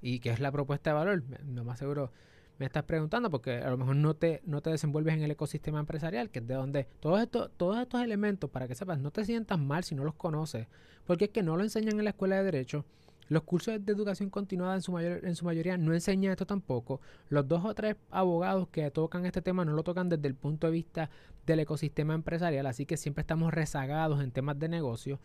y 0.00 0.20
que 0.20 0.30
es 0.30 0.40
la 0.40 0.50
propuesta 0.50 0.90
de 0.90 0.94
valor, 0.94 1.22
no 1.44 1.64
más 1.64 1.78
seguro 1.78 2.10
me 2.58 2.66
estás 2.66 2.84
preguntando 2.84 3.30
porque 3.30 3.56
a 3.56 3.70
lo 3.70 3.76
mejor 3.76 3.96
no 3.96 4.14
te, 4.14 4.40
no 4.44 4.60
te 4.60 4.70
desenvuelves 4.70 5.14
en 5.14 5.22
el 5.22 5.30
ecosistema 5.30 5.80
empresarial, 5.80 6.30
que 6.30 6.40
es 6.40 6.46
de 6.46 6.54
donde 6.54 6.86
todos 7.00 7.20
estos, 7.20 7.50
todos 7.56 7.78
estos 7.78 8.02
elementos, 8.02 8.50
para 8.50 8.68
que 8.68 8.74
sepas, 8.74 8.98
no 8.98 9.10
te 9.10 9.24
sientas 9.24 9.58
mal 9.58 9.84
si 9.84 9.94
no 9.94 10.04
los 10.04 10.14
conoces, 10.14 10.66
porque 11.04 11.26
es 11.26 11.30
que 11.30 11.42
no 11.42 11.56
lo 11.56 11.62
enseñan 11.62 11.98
en 11.98 12.04
la 12.04 12.10
escuela 12.10 12.36
de 12.36 12.44
derecho. 12.44 12.84
Los 13.28 13.44
cursos 13.44 13.84
de 13.84 13.92
educación 13.92 14.28
continuada 14.30 14.74
en 14.74 14.82
su, 14.82 14.92
mayor, 14.92 15.24
en 15.24 15.34
su 15.36 15.44
mayoría 15.44 15.78
no 15.78 15.94
enseñan 15.94 16.32
esto 16.32 16.44
tampoco. 16.44 17.00
Los 17.30 17.48
dos 17.48 17.64
o 17.64 17.74
tres 17.74 17.96
abogados 18.10 18.68
que 18.68 18.90
tocan 18.90 19.24
este 19.24 19.40
tema 19.40 19.64
no 19.64 19.72
lo 19.72 19.82
tocan 19.82 20.08
desde 20.08 20.28
el 20.28 20.34
punto 20.34 20.66
de 20.66 20.72
vista 20.72 21.08
del 21.46 21.60
ecosistema 21.60 22.14
empresarial, 22.14 22.66
así 22.66 22.84
que 22.84 22.96
siempre 22.96 23.22
estamos 23.22 23.54
rezagados 23.54 24.22
en 24.22 24.32
temas 24.32 24.58
de 24.58 24.68
negocio. 24.68 25.18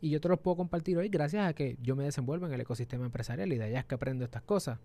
Y 0.00 0.10
yo 0.10 0.20
te 0.20 0.28
los 0.28 0.38
puedo 0.38 0.56
compartir 0.56 0.96
hoy 0.98 1.08
gracias 1.08 1.48
a 1.48 1.52
que 1.52 1.76
yo 1.82 1.96
me 1.96 2.04
desenvuelvo 2.04 2.46
en 2.46 2.52
el 2.52 2.60
ecosistema 2.60 3.04
empresarial 3.04 3.52
y 3.52 3.58
de 3.58 3.64
allá 3.64 3.80
es 3.80 3.84
que 3.86 3.96
aprendo 3.96 4.24
estas 4.24 4.42
cosas. 4.42 4.78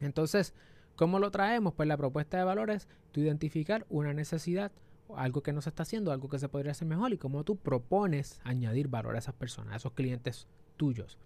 Entonces, 0.00 0.54
¿Cómo 0.98 1.20
lo 1.20 1.30
traemos? 1.30 1.74
Pues 1.74 1.88
la 1.88 1.96
propuesta 1.96 2.38
de 2.38 2.42
valor 2.42 2.70
es 2.70 2.88
tú 3.12 3.20
identificar 3.20 3.86
una 3.88 4.12
necesidad, 4.12 4.72
algo 5.14 5.44
que 5.44 5.52
no 5.52 5.60
se 5.62 5.68
está 5.68 5.84
haciendo, 5.84 6.10
algo 6.10 6.28
que 6.28 6.40
se 6.40 6.48
podría 6.48 6.72
hacer 6.72 6.88
mejor 6.88 7.12
y 7.12 7.18
cómo 7.18 7.44
tú 7.44 7.54
propones 7.54 8.40
añadir 8.42 8.88
valor 8.88 9.14
a 9.14 9.20
esas 9.20 9.36
personas, 9.36 9.74
a 9.74 9.76
esos 9.76 9.92
clientes 9.92 10.48
tuyos. 10.76 11.16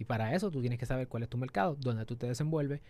Y 0.00 0.06
para 0.06 0.34
eso 0.34 0.50
tú 0.50 0.60
tienes 0.60 0.80
que 0.80 0.86
saber 0.86 1.06
cuál 1.06 1.22
es 1.22 1.28
tu 1.28 1.38
mercado, 1.38 1.76
dónde 1.78 2.04
tú 2.04 2.16
te 2.16 2.26
desenvuelves. 2.26 2.80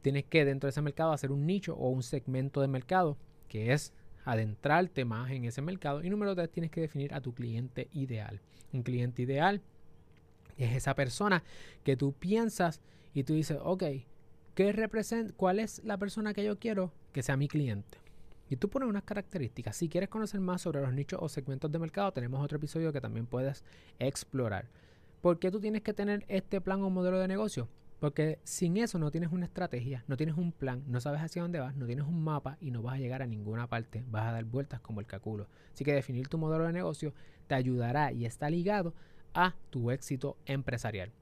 Tienes 0.00 0.24
que 0.24 0.46
dentro 0.46 0.66
de 0.66 0.70
ese 0.70 0.80
mercado 0.80 1.12
hacer 1.12 1.30
un 1.30 1.44
nicho 1.44 1.76
o 1.76 1.90
un 1.90 2.02
segmento 2.02 2.62
de 2.62 2.68
mercado, 2.68 3.18
que 3.46 3.74
es 3.74 3.92
adentrarte 4.24 5.04
más 5.04 5.30
en 5.30 5.44
ese 5.44 5.60
mercado. 5.60 6.02
Y 6.02 6.08
número 6.08 6.34
tres, 6.34 6.50
tienes 6.50 6.70
que 6.70 6.80
definir 6.80 7.12
a 7.12 7.20
tu 7.20 7.34
cliente 7.34 7.90
ideal. 7.92 8.40
Un 8.72 8.82
cliente 8.82 9.20
ideal 9.20 9.60
es 10.56 10.74
esa 10.74 10.94
persona 10.94 11.44
que 11.84 11.98
tú 11.98 12.14
piensas 12.14 12.80
y 13.12 13.24
tú 13.24 13.34
dices, 13.34 13.58
ok, 13.62 13.82
¿Qué 14.56 14.72
representa, 14.72 15.34
¿Cuál 15.36 15.58
es 15.58 15.84
la 15.84 15.98
persona 15.98 16.32
que 16.32 16.42
yo 16.42 16.58
quiero 16.58 16.90
que 17.12 17.22
sea 17.22 17.36
mi 17.36 17.46
cliente? 17.46 17.98
Y 18.48 18.56
tú 18.56 18.70
pones 18.70 18.88
unas 18.88 19.02
características. 19.02 19.76
Si 19.76 19.90
quieres 19.90 20.08
conocer 20.08 20.40
más 20.40 20.62
sobre 20.62 20.80
los 20.80 20.94
nichos 20.94 21.20
o 21.22 21.28
segmentos 21.28 21.70
de 21.70 21.78
mercado, 21.78 22.10
tenemos 22.12 22.42
otro 22.42 22.56
episodio 22.56 22.90
que 22.90 23.02
también 23.02 23.26
puedes 23.26 23.64
explorar. 23.98 24.70
¿Por 25.20 25.38
qué 25.38 25.50
tú 25.50 25.60
tienes 25.60 25.82
que 25.82 25.92
tener 25.92 26.24
este 26.28 26.62
plan 26.62 26.80
o 26.82 26.88
modelo 26.88 27.18
de 27.18 27.28
negocio? 27.28 27.68
Porque 28.00 28.38
sin 28.44 28.78
eso 28.78 28.98
no 28.98 29.10
tienes 29.10 29.30
una 29.30 29.44
estrategia, 29.44 30.04
no 30.08 30.16
tienes 30.16 30.38
un 30.38 30.52
plan, 30.52 30.82
no 30.86 31.02
sabes 31.02 31.20
hacia 31.20 31.42
dónde 31.42 31.60
vas, 31.60 31.76
no 31.76 31.84
tienes 31.84 32.06
un 32.06 32.24
mapa 32.24 32.56
y 32.58 32.70
no 32.70 32.80
vas 32.80 32.94
a 32.94 32.98
llegar 32.98 33.20
a 33.20 33.26
ninguna 33.26 33.66
parte. 33.66 34.04
Vas 34.08 34.26
a 34.26 34.32
dar 34.32 34.44
vueltas 34.46 34.80
como 34.80 35.00
el 35.00 35.06
caculo. 35.06 35.48
Así 35.74 35.84
que 35.84 35.92
definir 35.92 36.28
tu 36.28 36.38
modelo 36.38 36.64
de 36.64 36.72
negocio 36.72 37.12
te 37.46 37.54
ayudará 37.54 38.10
y 38.10 38.24
está 38.24 38.48
ligado 38.48 38.94
a 39.34 39.54
tu 39.68 39.90
éxito 39.90 40.38
empresarial. 40.46 41.12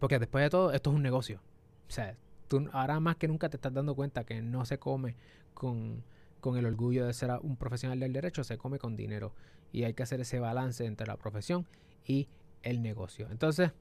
Porque 0.00 0.18
después 0.18 0.42
de 0.42 0.50
todo, 0.50 0.72
esto 0.72 0.90
es 0.90 0.96
un 0.96 1.04
negocio. 1.04 1.40
O 1.88 1.92
sea, 1.92 2.16
tú 2.48 2.68
ahora 2.72 3.00
más 3.00 3.16
que 3.16 3.28
nunca 3.28 3.48
te 3.48 3.56
estás 3.56 3.72
dando 3.72 3.94
cuenta 3.94 4.24
que 4.24 4.42
no 4.42 4.64
se 4.64 4.78
come 4.78 5.16
con, 5.54 6.02
con 6.40 6.56
el 6.56 6.66
orgullo 6.66 7.06
de 7.06 7.12
ser 7.12 7.30
un 7.42 7.56
profesional 7.56 8.00
del 8.00 8.12
derecho, 8.12 8.44
se 8.44 8.58
come 8.58 8.78
con 8.78 8.96
dinero. 8.96 9.32
Y 9.72 9.84
hay 9.84 9.94
que 9.94 10.02
hacer 10.02 10.20
ese 10.20 10.38
balance 10.38 10.84
entre 10.84 11.06
la 11.06 11.16
profesión 11.16 11.66
y 12.04 12.28
el 12.62 12.82
negocio. 12.82 13.28
Entonces, 13.30 13.72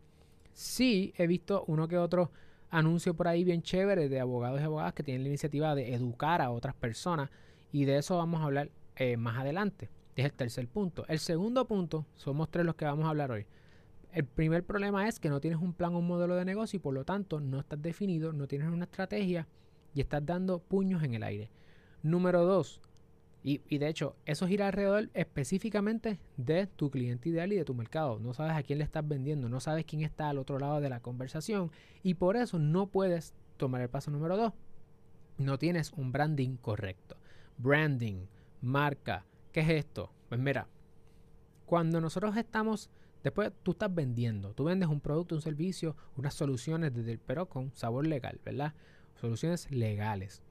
sí 0.54 1.14
he 1.18 1.28
visto 1.28 1.64
uno 1.68 1.88
que 1.88 1.98
otro 1.98 2.32
anuncio 2.70 3.14
por 3.14 3.28
ahí 3.28 3.44
bien 3.44 3.62
chévere 3.62 4.10
de 4.10 4.20
abogados 4.20 4.60
y 4.60 4.64
abogadas 4.64 4.94
que 4.94 5.04
tienen 5.04 5.24
la 5.24 5.30
iniciativa 5.30 5.76
de 5.76 5.94
educar 5.94 6.42
a 6.42 6.52
otras 6.52 6.76
personas. 6.76 7.30
Y 7.72 7.86
de 7.86 7.98
eso 7.98 8.18
vamos 8.18 8.42
a 8.42 8.46
hablar 8.46 8.70
eh, 8.96 9.18
más 9.18 9.38
adelante. 9.38 9.90
Es 10.16 10.26
el 10.26 10.34
tercer 10.34 10.68
punto. 10.68 11.06
El 11.08 11.20
segundo 11.20 11.66
punto, 11.68 12.06
somos 12.16 12.50
tres 12.50 12.66
los 12.66 12.76
que 12.76 12.86
vamos 12.86 13.06
a 13.06 13.10
hablar 13.10 13.32
hoy. 13.32 13.46
El 14.16 14.24
primer 14.24 14.64
problema 14.64 15.10
es 15.10 15.20
que 15.20 15.28
no 15.28 15.42
tienes 15.42 15.60
un 15.60 15.74
plan 15.74 15.94
o 15.94 16.00
un 16.00 16.08
modelo 16.08 16.38
de 16.38 16.46
negocio 16.46 16.78
y 16.78 16.80
por 16.80 16.94
lo 16.94 17.04
tanto 17.04 17.42
no 17.42 17.60
estás 17.60 17.82
definido, 17.82 18.32
no 18.32 18.48
tienes 18.48 18.70
una 18.70 18.86
estrategia 18.86 19.46
y 19.94 20.00
estás 20.00 20.26
dando 20.26 20.60
puños 20.60 21.04
en 21.04 21.16
el 21.16 21.24
aire. 21.24 21.52
Número 22.02 22.46
dos, 22.46 22.80
y, 23.44 23.60
de 23.78 23.90
hecho 23.90 24.16
eso 24.26 24.48
gira 24.48 24.68
alrededor 24.68 25.10
específicamente 25.14 26.18
de 26.38 26.66
tu 26.66 26.92
cliente 26.92 27.28
ideal 27.28 27.52
y 27.52 27.58
de 27.58 27.66
tu 27.66 27.76
mercado. 27.76 28.18
No 28.20 28.34
sabes 28.34 28.54
a 28.54 28.64
quién 28.64 28.80
le 28.80 28.86
estás 28.86 29.06
vendiendo, 29.06 29.50
no 29.50 29.60
sabes 29.60 29.84
quién 29.84 30.02
está 30.02 30.30
al 30.30 30.38
otro 30.38 30.60
lado 30.60 30.80
de 30.80 30.88
la 30.88 31.02
conversación 31.02 31.70
y 32.02 32.14
por 32.14 32.38
eso 32.38 32.58
no 32.58 32.88
puedes 32.88 33.34
tomar 33.58 33.82
el 33.82 33.90
paso 33.90 34.12
número 34.12 34.38
dos. 34.38 34.54
No 35.38 35.60
tienes 35.60 35.92
un 35.92 36.14
branding 36.14 36.56
correcto. 36.56 37.18
Branding, 37.58 38.28
marca, 38.62 39.26
¿qué 39.52 39.60
es 39.60 39.70
esto? 39.72 40.10
Pues 40.30 40.40
mira, 40.40 40.70
cuando 41.66 42.00
nosotros 42.00 42.38
estamos 42.38 42.90
Después 43.26 43.52
tú 43.64 43.72
estás 43.72 43.92
vendiendo, 43.92 44.54
tú 44.54 44.66
vendes 44.66 44.88
un 44.88 45.02
producto, 45.02 45.34
un 45.34 45.42
servicio, 45.42 45.96
unas 46.16 46.36
soluciones 46.36 46.94
desde 46.94 47.14
el 47.14 47.18
pero 47.18 47.50
con 47.50 47.74
sabor 47.74 48.06
legal, 48.06 48.40
¿verdad? 48.46 48.76
Soluciones 49.20 49.68
legales. 49.72 50.44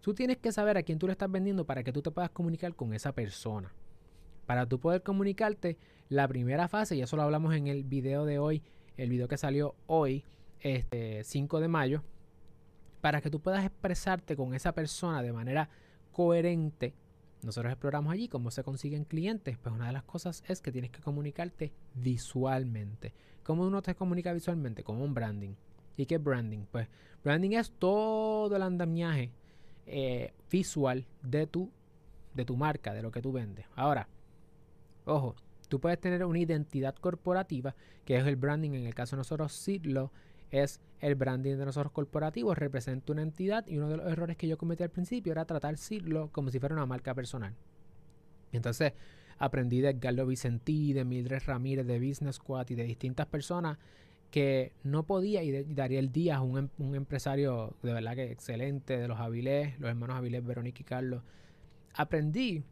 Tú 0.00 0.12
tienes 0.12 0.38
que 0.38 0.50
saber 0.50 0.76
a 0.76 0.82
quién 0.82 0.98
tú 0.98 1.06
le 1.06 1.12
estás 1.12 1.30
vendiendo 1.30 1.64
para 1.64 1.84
que 1.84 1.92
tú 1.92 2.02
te 2.02 2.10
puedas 2.10 2.30
comunicar 2.30 2.74
con 2.74 2.92
esa 2.92 3.12
persona. 3.12 3.72
Para 4.46 4.66
tú 4.66 4.80
poder 4.80 5.04
comunicarte, 5.04 5.78
la 6.08 6.26
primera 6.26 6.66
fase, 6.66 6.96
y 6.96 7.02
eso 7.02 7.14
lo 7.14 7.22
hablamos 7.22 7.54
en 7.54 7.68
el 7.68 7.84
video 7.84 8.24
de 8.24 8.40
hoy, 8.40 8.64
el 8.96 9.08
video 9.08 9.28
que 9.28 9.36
salió 9.36 9.76
hoy, 9.86 10.24
este 10.58 11.22
5 11.22 11.60
de 11.60 11.68
mayo, 11.68 12.02
para 13.00 13.20
que 13.20 13.30
tú 13.30 13.38
puedas 13.38 13.64
expresarte 13.64 14.34
con 14.34 14.54
esa 14.54 14.72
persona 14.72 15.22
de 15.22 15.32
manera 15.32 15.68
coherente 16.10 16.94
nosotros 17.46 17.72
exploramos 17.72 18.12
allí 18.12 18.28
cómo 18.28 18.50
se 18.50 18.62
consiguen 18.62 19.04
clientes. 19.04 19.56
Pues 19.56 19.74
una 19.74 19.86
de 19.86 19.92
las 19.92 20.02
cosas 20.02 20.42
es 20.48 20.60
que 20.60 20.72
tienes 20.72 20.90
que 20.90 21.00
comunicarte 21.00 21.72
visualmente. 21.94 23.14
¿Cómo 23.44 23.64
uno 23.64 23.80
te 23.80 23.94
comunica 23.94 24.32
visualmente? 24.32 24.82
Como 24.82 25.04
un 25.04 25.14
branding. 25.14 25.54
¿Y 25.96 26.06
qué 26.06 26.18
branding? 26.18 26.66
Pues 26.70 26.88
branding 27.24 27.52
es 27.52 27.70
todo 27.70 28.54
el 28.54 28.62
andamiaje 28.62 29.30
eh, 29.86 30.34
visual 30.50 31.06
de 31.22 31.46
tu, 31.46 31.70
de 32.34 32.44
tu 32.44 32.56
marca, 32.56 32.92
de 32.92 33.02
lo 33.02 33.12
que 33.12 33.22
tú 33.22 33.32
vendes. 33.32 33.64
Ahora, 33.76 34.08
ojo, 35.04 35.36
tú 35.68 35.80
puedes 35.80 36.00
tener 36.00 36.24
una 36.24 36.40
identidad 36.40 36.96
corporativa, 36.96 37.76
que 38.04 38.16
es 38.16 38.26
el 38.26 38.36
branding, 38.36 38.72
en 38.72 38.86
el 38.86 38.94
caso 38.94 39.14
de 39.14 39.20
nosotros, 39.20 39.52
Sidlo, 39.52 40.10
es 40.50 40.80
el 41.00 41.14
branding 41.14 41.56
de 41.56 41.64
nosotros 41.64 41.92
corporativos, 41.92 42.56
representa 42.56 43.12
una 43.12 43.22
entidad 43.22 43.66
y 43.66 43.78
uno 43.78 43.88
de 43.88 43.98
los 43.98 44.10
errores 44.10 44.36
que 44.36 44.48
yo 44.48 44.56
cometí 44.56 44.82
al 44.82 44.90
principio 44.90 45.32
era 45.32 45.44
tratar 45.44 45.76
Cirlo 45.76 46.30
como 46.32 46.50
si 46.50 46.58
fuera 46.58 46.74
una 46.74 46.86
marca 46.86 47.14
personal. 47.14 47.54
Entonces 48.52 48.92
aprendí 49.38 49.80
de 49.80 49.90
Edgardo 49.90 50.26
Vicentí, 50.26 50.92
de 50.92 51.04
Mildred 51.04 51.42
Ramírez, 51.46 51.86
de 51.86 51.98
Business 51.98 52.36
Squad 52.36 52.70
y 52.70 52.74
de 52.74 52.84
distintas 52.84 53.26
personas 53.26 53.78
que 54.30 54.72
no 54.82 55.04
podía, 55.04 55.42
y, 55.42 55.64
Dariel 55.64 56.10
Díaz, 56.10 56.40
un, 56.40 56.58
em, 56.58 56.68
un, 56.78 56.94
empresario 56.94 57.76
de 57.82 57.92
verdad 57.92 58.14
que 58.14 58.32
excelente, 58.32 58.98
de 58.98 59.08
los 59.08 59.18
Avilés, 59.20 59.78
los 59.78 59.88
hermanos 59.88 60.16
Avilés, 60.16 60.44
Verónica 60.44 60.80
y 60.80 60.84
Carlos, 60.84 61.22
aprendí 61.94 62.64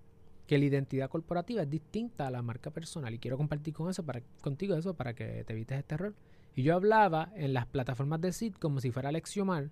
que 0.46 0.58
la 0.58 0.64
identidad 0.64 1.08
corporativa 1.08 1.62
es 1.62 1.70
distinta 1.70 2.26
a 2.26 2.30
la 2.30 2.42
marca 2.42 2.70
personal 2.70 3.14
y 3.14 3.18
quiero 3.18 3.36
compartir 3.36 3.72
con 3.72 3.88
eso 3.88 4.04
para, 4.04 4.20
contigo 4.42 4.74
eso 4.76 4.94
para 4.94 5.14
que 5.14 5.44
te 5.44 5.52
evites 5.52 5.78
este 5.78 5.94
error. 5.94 6.14
Y 6.54 6.62
yo 6.62 6.74
hablaba 6.74 7.30
en 7.34 7.52
las 7.52 7.66
plataformas 7.66 8.20
de 8.20 8.32
SID 8.32 8.54
como 8.54 8.80
si 8.80 8.90
fuera 8.90 9.10
Lexiomar, 9.10 9.70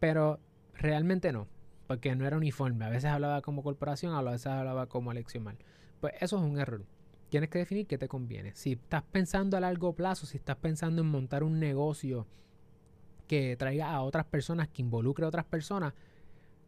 pero 0.00 0.40
realmente 0.74 1.32
no, 1.32 1.48
porque 1.86 2.14
no 2.16 2.26
era 2.26 2.36
uniforme. 2.36 2.84
A 2.84 2.88
veces 2.88 3.10
hablaba 3.10 3.42
como 3.42 3.62
corporación, 3.62 4.14
a 4.14 4.22
veces 4.22 4.46
hablaba 4.46 4.86
como 4.86 5.12
Lexiomar. 5.12 5.56
Pues 6.00 6.14
eso 6.20 6.38
es 6.38 6.42
un 6.42 6.58
error. 6.58 6.84
Tienes 7.28 7.50
que 7.50 7.58
definir 7.58 7.86
qué 7.86 7.98
te 7.98 8.08
conviene. 8.08 8.54
Si 8.54 8.72
estás 8.72 9.02
pensando 9.02 9.56
a 9.56 9.60
largo 9.60 9.94
plazo, 9.94 10.26
si 10.26 10.38
estás 10.38 10.56
pensando 10.56 11.02
en 11.02 11.08
montar 11.08 11.42
un 11.42 11.58
negocio 11.58 12.26
que 13.26 13.56
traiga 13.56 13.92
a 13.92 14.02
otras 14.02 14.26
personas, 14.26 14.68
que 14.68 14.82
involucre 14.82 15.24
a 15.24 15.28
otras 15.28 15.44
personas, 15.44 15.92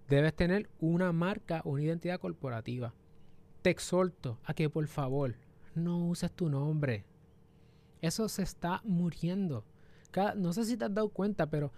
debes 0.09 0.35
tener 0.35 0.69
una 0.81 1.13
marca, 1.13 1.63
una 1.65 1.83
identidad 1.83 2.19
corporativa. 2.19 2.93
Te 3.63 3.71
exhorto 3.71 4.39
a 4.45 4.55
que 4.55 4.69
por 4.69 4.87
favor 4.89 5.37
no 5.75 5.99
uses 5.99 6.33
tu 6.33 6.49
nombre. 6.49 7.05
Eso 8.01 8.29
se 8.29 8.43
está 8.43 8.81
muriendo. 8.85 9.65
no 10.37 10.53
sé 10.53 10.65
si 10.65 10.77
te 10.77 10.85
has 10.85 10.95
dado 10.95 11.09
cuenta, 11.09 11.47
pero 11.47 11.73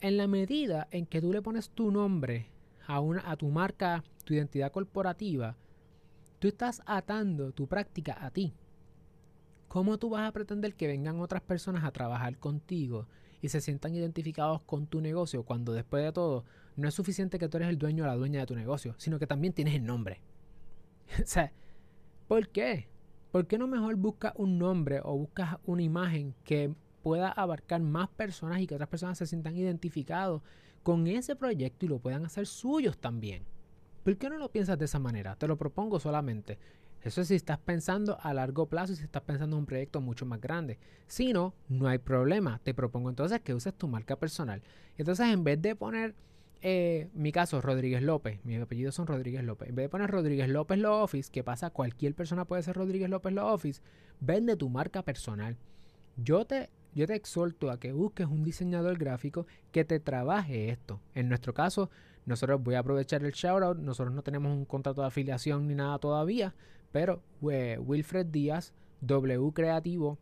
en 0.00 0.16
la 0.16 0.26
medida 0.26 0.88
en 0.90 1.06
que 1.06 1.20
tú 1.20 1.32
le 1.32 1.42
pones 1.42 1.70
tu 1.70 1.90
nombre 1.90 2.50
a, 2.86 3.00
una, 3.00 3.30
a 3.30 3.36
tu 3.36 3.48
marca, 3.48 4.02
tu 4.24 4.34
identidad 4.34 4.72
corporativa, 4.72 5.56
tú 6.38 6.48
estás 6.48 6.82
atando 6.86 7.52
tu 7.52 7.66
práctica 7.66 8.16
a 8.24 8.30
ti. 8.30 8.54
¿Cómo 9.68 9.98
tú 9.98 10.10
vas 10.10 10.28
a 10.28 10.32
pretender 10.32 10.74
que 10.74 10.86
vengan 10.86 11.20
otras 11.20 11.42
personas 11.42 11.84
a 11.84 11.90
trabajar 11.90 12.38
contigo 12.38 13.08
y 13.42 13.48
se 13.48 13.60
sientan 13.60 13.94
identificados 13.94 14.62
con 14.62 14.86
tu 14.86 15.00
negocio 15.00 15.42
cuando 15.42 15.72
después 15.72 16.04
de 16.04 16.12
todo 16.12 16.44
no 16.76 16.88
es 16.88 16.94
suficiente 16.94 17.38
que 17.38 17.48
tú 17.48 17.56
eres 17.56 17.68
el 17.68 17.78
dueño 17.78 18.04
o 18.04 18.06
la 18.06 18.16
dueña 18.16 18.40
de 18.40 18.46
tu 18.46 18.54
negocio, 18.54 18.94
sino 18.98 19.18
que 19.18 19.26
también 19.26 19.52
tienes 19.52 19.74
el 19.74 19.84
nombre? 19.84 20.20
o 21.22 21.26
sea, 21.26 21.52
¿por 22.28 22.48
qué? 22.48 22.88
¿Por 23.34 23.48
qué 23.48 23.58
no 23.58 23.66
mejor 23.66 23.96
buscas 23.96 24.32
un 24.36 24.58
nombre 24.60 25.00
o 25.02 25.18
buscas 25.18 25.56
una 25.66 25.82
imagen 25.82 26.36
que 26.44 26.72
pueda 27.02 27.32
abarcar 27.32 27.80
más 27.80 28.08
personas 28.10 28.60
y 28.60 28.68
que 28.68 28.76
otras 28.76 28.88
personas 28.88 29.18
se 29.18 29.26
sientan 29.26 29.56
identificados 29.56 30.40
con 30.84 31.08
ese 31.08 31.34
proyecto 31.34 31.84
y 31.84 31.88
lo 31.88 31.98
puedan 31.98 32.24
hacer 32.24 32.46
suyos 32.46 32.96
también? 32.96 33.42
¿Por 34.04 34.16
qué 34.18 34.30
no 34.30 34.38
lo 34.38 34.52
piensas 34.52 34.78
de 34.78 34.84
esa 34.84 35.00
manera? 35.00 35.34
Te 35.34 35.48
lo 35.48 35.56
propongo 35.56 35.98
solamente. 35.98 36.60
Eso 37.02 37.22
es 37.22 37.26
si 37.26 37.34
estás 37.34 37.58
pensando 37.58 38.18
a 38.20 38.32
largo 38.34 38.66
plazo 38.66 38.92
y 38.92 38.96
si 38.96 39.02
estás 39.02 39.22
pensando 39.22 39.56
en 39.56 39.62
un 39.62 39.66
proyecto 39.66 40.00
mucho 40.00 40.24
más 40.26 40.40
grande. 40.40 40.78
Si 41.08 41.32
no, 41.32 41.54
no 41.68 41.88
hay 41.88 41.98
problema. 41.98 42.60
Te 42.62 42.72
propongo 42.72 43.10
entonces 43.10 43.40
que 43.40 43.52
uses 43.52 43.74
tu 43.74 43.88
marca 43.88 44.14
personal. 44.14 44.62
Entonces, 44.96 45.26
en 45.26 45.42
vez 45.42 45.60
de 45.60 45.74
poner 45.74 46.14
eh, 46.62 47.08
mi 47.14 47.32
caso, 47.32 47.60
Rodríguez 47.60 48.02
López, 48.02 48.40
mis 48.44 48.60
apellidos 48.60 48.94
son 48.94 49.06
Rodríguez 49.06 49.44
López. 49.44 49.68
En 49.68 49.74
vez 49.74 49.84
de 49.84 49.88
poner 49.88 50.10
Rodríguez 50.10 50.48
López 50.48 50.78
Law 50.78 51.02
Office, 51.02 51.30
que 51.30 51.44
pasa, 51.44 51.70
cualquier 51.70 52.14
persona 52.14 52.44
puede 52.44 52.62
ser 52.62 52.76
Rodríguez 52.76 53.10
López 53.10 53.32
Law 53.32 53.58
vende 54.20 54.56
tu 54.56 54.68
marca 54.68 55.02
personal. 55.02 55.56
Yo 56.16 56.44
te, 56.46 56.70
yo 56.94 57.06
te 57.06 57.14
exhorto 57.14 57.70
a 57.70 57.78
que 57.78 57.92
busques 57.92 58.26
un 58.26 58.44
diseñador 58.44 58.98
gráfico 58.98 59.46
que 59.72 59.84
te 59.84 60.00
trabaje 60.00 60.70
esto. 60.70 61.00
En 61.14 61.28
nuestro 61.28 61.52
caso, 61.52 61.90
nosotros 62.26 62.62
voy 62.62 62.76
a 62.76 62.78
aprovechar 62.78 63.24
el 63.24 63.32
shoutout, 63.32 63.78
nosotros 63.78 64.14
no 64.14 64.22
tenemos 64.22 64.52
un 64.52 64.64
contrato 64.64 65.02
de 65.02 65.08
afiliación 65.08 65.66
ni 65.66 65.74
nada 65.74 65.98
todavía, 65.98 66.54
pero 66.92 67.22
eh, 67.50 67.78
Wilfred 67.78 68.26
Díaz, 68.26 68.72
W 69.00 69.52
Creativo, 69.52 70.18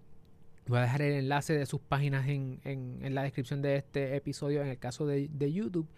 Voy 0.67 0.79
a 0.79 0.83
dejar 0.83 1.03
el 1.03 1.15
enlace 1.15 1.55
de 1.55 1.67
sus 1.67 1.81
páginas 1.81 2.29
en, 2.29 2.61
en, 2.62 3.15
la 3.15 3.25
descripción 3.25 3.62
de 3.62 3.77
este 3.77 4.15
episodio 4.15 4.62
en 4.62 4.69
el 4.69 4.79
caso 4.79 5.07
de, 5.07 5.29
de 5.29 5.53
YouTube. 5.53 5.89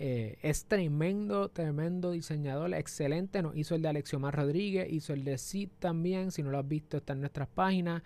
Eh, 0.00 0.38
es 0.42 0.66
tremendo, 0.66 1.48
tremendo 1.48 2.12
diseñador, 2.12 2.72
excelente. 2.74 3.42
Nos 3.42 3.56
hizo 3.56 3.74
el 3.74 3.82
de 3.82 3.88
Alexiomar 3.88 4.34
Rodríguez, 4.36 4.90
hizo 4.90 5.12
el 5.12 5.24
de 5.24 5.38
Sid 5.38 5.70
también. 5.78 6.30
Si 6.30 6.42
no 6.42 6.50
lo 6.50 6.58
has 6.58 6.68
visto, 6.68 6.98
está 6.98 7.14
en 7.14 7.20
nuestras 7.20 7.48
páginas. 7.48 8.02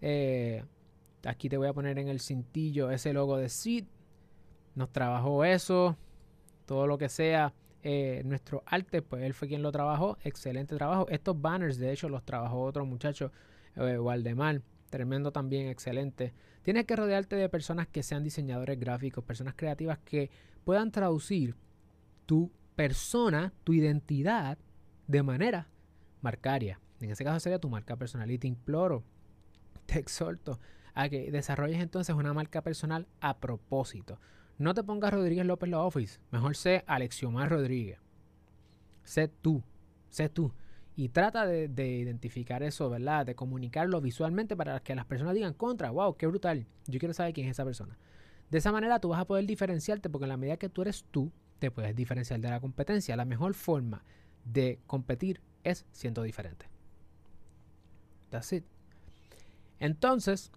Eh, 0.00 0.62
aquí 1.24 1.48
te 1.48 1.56
voy 1.56 1.68
a 1.68 1.72
poner 1.72 1.98
en 1.98 2.08
el 2.08 2.20
cintillo 2.20 2.90
ese 2.90 3.12
logo 3.12 3.36
de 3.36 3.48
Sid. 3.48 3.84
Nos 4.74 4.90
trabajó 4.90 5.44
eso, 5.44 5.96
todo 6.66 6.86
lo 6.86 6.96
que 6.96 7.08
sea. 7.08 7.52
Eh, 7.82 8.22
nuestro 8.24 8.62
arte, 8.66 9.02
pues 9.02 9.24
él 9.24 9.34
fue 9.34 9.48
quien 9.48 9.62
lo 9.62 9.72
trabajó. 9.72 10.16
Excelente 10.22 10.76
trabajo. 10.76 11.08
Estos 11.08 11.40
banners, 11.40 11.76
de 11.78 11.92
hecho, 11.92 12.08
los 12.08 12.24
trabajó 12.24 12.62
otro 12.62 12.86
muchacho, 12.86 13.32
Waldemar. 13.76 14.62
Tremendo 14.90 15.32
también, 15.32 15.68
excelente. 15.68 16.32
Tienes 16.62 16.86
que 16.86 16.96
rodearte 16.96 17.36
de 17.36 17.48
personas 17.48 17.88
que 17.88 18.02
sean 18.02 18.22
diseñadores 18.22 18.78
gráficos, 18.78 19.24
personas 19.24 19.54
creativas 19.56 19.98
que 19.98 20.30
puedan 20.64 20.90
traducir 20.92 21.56
tu 22.26 22.50
persona, 22.76 23.52
tu 23.64 23.72
identidad, 23.72 24.58
de 25.08 25.22
manera 25.22 25.68
marcaria. 26.20 26.80
En 27.00 27.10
ese 27.10 27.24
caso 27.24 27.40
sería 27.40 27.58
tu 27.58 27.68
marca 27.68 27.96
personal. 27.96 28.30
Y 28.30 28.38
te 28.38 28.46
imploro, 28.46 29.04
te 29.86 29.98
exhorto 29.98 30.60
a 30.94 31.08
que 31.08 31.30
desarrolles 31.30 31.80
entonces 31.80 32.14
una 32.14 32.32
marca 32.32 32.62
personal 32.62 33.06
a 33.20 33.38
propósito. 33.38 34.18
No 34.58 34.74
te 34.74 34.84
pongas 34.84 35.12
Rodríguez 35.12 35.46
López 35.46 35.68
la 35.70 35.80
Office. 35.80 36.20
Mejor 36.30 36.56
sé 36.56 36.84
Alexiomar 36.86 37.50
Rodríguez. 37.50 37.98
Sé 39.02 39.28
tú. 39.28 39.62
Sé 40.10 40.28
tú. 40.28 40.52
Y 40.94 41.08
trata 41.08 41.46
de, 41.46 41.68
de, 41.68 41.88
identificar 41.88 42.62
eso, 42.62 42.90
¿verdad? 42.90 43.24
De 43.24 43.34
comunicarlo 43.34 44.00
visualmente 44.00 44.56
para 44.56 44.80
que 44.80 44.94
las 44.94 45.06
personas 45.06 45.34
digan 45.34 45.54
contra, 45.54 45.90
wow, 45.90 46.16
qué 46.16 46.26
brutal. 46.26 46.66
Yo 46.86 46.98
quiero 46.98 47.14
saber 47.14 47.32
quién 47.32 47.46
es 47.46 47.52
esa 47.52 47.64
persona. 47.64 47.96
De 48.50 48.58
esa 48.58 48.72
manera 48.72 49.00
tú 49.00 49.08
vas 49.08 49.20
a 49.20 49.24
poder 49.24 49.46
diferenciarte 49.46 50.10
porque 50.10 50.26
en 50.26 50.28
la 50.28 50.36
medida 50.36 50.58
que 50.58 50.68
tú 50.68 50.82
eres 50.82 51.04
tú, 51.10 51.32
te 51.58 51.70
puedes 51.70 51.94
diferenciar 51.96 52.40
de 52.40 52.50
la 52.50 52.60
competencia. 52.60 53.16
La 53.16 53.24
mejor 53.24 53.54
forma 53.54 54.04
de 54.44 54.78
competir 54.86 55.40
es 55.64 55.86
siendo 55.92 56.22
diferente. 56.22 56.66
That's 58.30 58.52
it. 58.52 58.64
Entonces, 59.78 60.50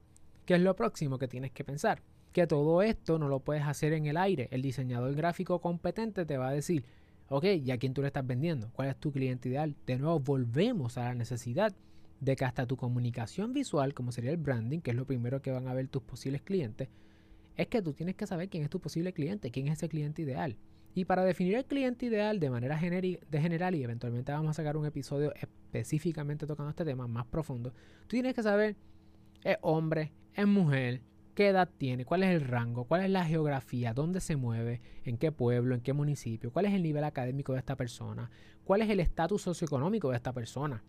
¿qué 0.45 0.55
es 0.55 0.61
lo 0.61 0.75
próximo 0.75 1.17
que 1.19 1.27
tienes 1.27 1.51
que 1.51 1.63
pensar? 1.63 2.01
Que 2.33 2.47
todo 2.47 2.81
esto 2.81 3.19
no 3.19 3.29
lo 3.29 3.39
puedes 3.39 3.63
hacer 3.63 3.93
en 3.93 4.07
el 4.07 4.17
aire. 4.17 4.47
El 4.51 4.61
diseñador 4.61 5.13
gráfico 5.15 5.61
competente 5.61 6.25
te 6.25 6.37
va 6.37 6.49
a 6.49 6.53
decir, 6.53 6.85
ok, 7.29 7.45
¿y 7.63 7.71
a 7.71 7.77
quién 7.77 7.93
tú 7.93 8.01
le 8.01 8.07
estás 8.07 8.25
vendiendo? 8.25 8.69
¿Cuál 8.73 8.89
es 8.89 8.97
tu 8.97 9.11
cliente 9.11 9.49
ideal? 9.49 9.75
De 9.85 9.97
nuevo, 9.97 10.19
volvemos 10.19 10.97
a 10.97 11.05
la 11.05 11.15
necesidad 11.15 11.73
de 12.19 12.35
que 12.35 12.45
hasta 12.45 12.65
tu 12.65 12.77
comunicación 12.77 13.53
visual, 13.53 13.93
como 13.93 14.11
sería 14.11 14.31
el 14.31 14.37
branding, 14.37 14.79
que 14.79 14.91
es 14.91 14.97
lo 14.97 15.05
primero 15.05 15.41
que 15.41 15.51
van 15.51 15.67
a 15.67 15.73
ver 15.73 15.87
tus 15.87 16.01
posibles 16.03 16.41
clientes, 16.41 16.89
es 17.55 17.67
que 17.67 17.81
tú 17.81 17.93
tienes 17.93 18.15
que 18.15 18.27
saber 18.27 18.49
quién 18.49 18.63
es 18.63 18.69
tu 18.69 18.79
posible 18.79 19.13
cliente, 19.13 19.51
quién 19.51 19.67
es 19.67 19.73
ese 19.73 19.89
cliente 19.89 20.21
ideal. 20.21 20.57
Y 20.93 21.05
para 21.05 21.23
definir 21.23 21.55
el 21.55 21.65
cliente 21.65 22.05
ideal 22.05 22.39
de 22.39 22.49
manera 22.49 22.75
de 22.75 23.41
general, 23.41 23.75
y 23.75 23.83
eventualmente 23.83 24.31
vamos 24.31 24.51
a 24.51 24.53
sacar 24.53 24.77
un 24.77 24.85
episodio 24.85 25.33
específicamente 25.35 26.47
tocando 26.47 26.69
este 26.69 26.85
tema 26.85 27.07
más 27.07 27.25
profundo, 27.25 27.71
tú 28.01 28.09
tienes 28.09 28.33
que 28.33 28.43
saber, 28.43 28.75
es 29.43 29.57
hombre, 29.61 30.13
es 30.33 30.47
mujer, 30.47 31.01
qué 31.35 31.49
edad 31.49 31.69
tiene, 31.77 32.05
cuál 32.05 32.23
es 32.23 32.29
el 32.33 32.41
rango, 32.41 32.85
cuál 32.85 33.01
es 33.01 33.09
la 33.11 33.25
geografía, 33.25 33.93
dónde 33.93 34.21
se 34.21 34.35
mueve, 34.35 34.81
en 35.03 35.17
qué 35.17 35.31
pueblo, 35.31 35.75
en 35.75 35.81
qué 35.81 35.93
municipio, 35.93 36.51
cuál 36.51 36.65
es 36.65 36.73
el 36.73 36.81
nivel 36.81 37.03
académico 37.03 37.53
de 37.53 37.59
esta 37.59 37.75
persona, 37.75 38.31
cuál 38.63 38.81
es 38.81 38.89
el 38.89 38.99
estatus 38.99 39.43
socioeconómico 39.43 40.09
de 40.09 40.15
esta 40.15 40.33
persona. 40.33 40.83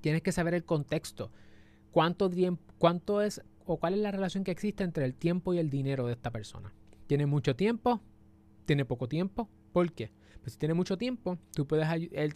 Tienes 0.00 0.22
que 0.22 0.32
saber 0.32 0.54
el 0.54 0.64
contexto, 0.64 1.32
cuánto, 1.90 2.30
cuánto 2.78 3.22
es 3.22 3.42
o 3.64 3.78
cuál 3.78 3.94
es 3.94 4.00
la 4.00 4.10
relación 4.10 4.44
que 4.44 4.50
existe 4.50 4.84
entre 4.84 5.04
el 5.04 5.14
tiempo 5.14 5.54
y 5.54 5.58
el 5.58 5.70
dinero 5.70 6.06
de 6.06 6.12
esta 6.12 6.30
persona. 6.30 6.74
¿Tiene 7.06 7.26
mucho 7.26 7.56
tiempo? 7.56 8.00
¿Tiene 8.66 8.84
poco 8.84 9.08
tiempo? 9.08 9.48
¿Por 9.72 9.92
qué? 9.92 10.12
Pues 10.40 10.52
si 10.52 10.58
tiene 10.58 10.74
mucho 10.74 10.98
tiempo, 10.98 11.38
tú 11.54 11.66
puedes 11.66 11.88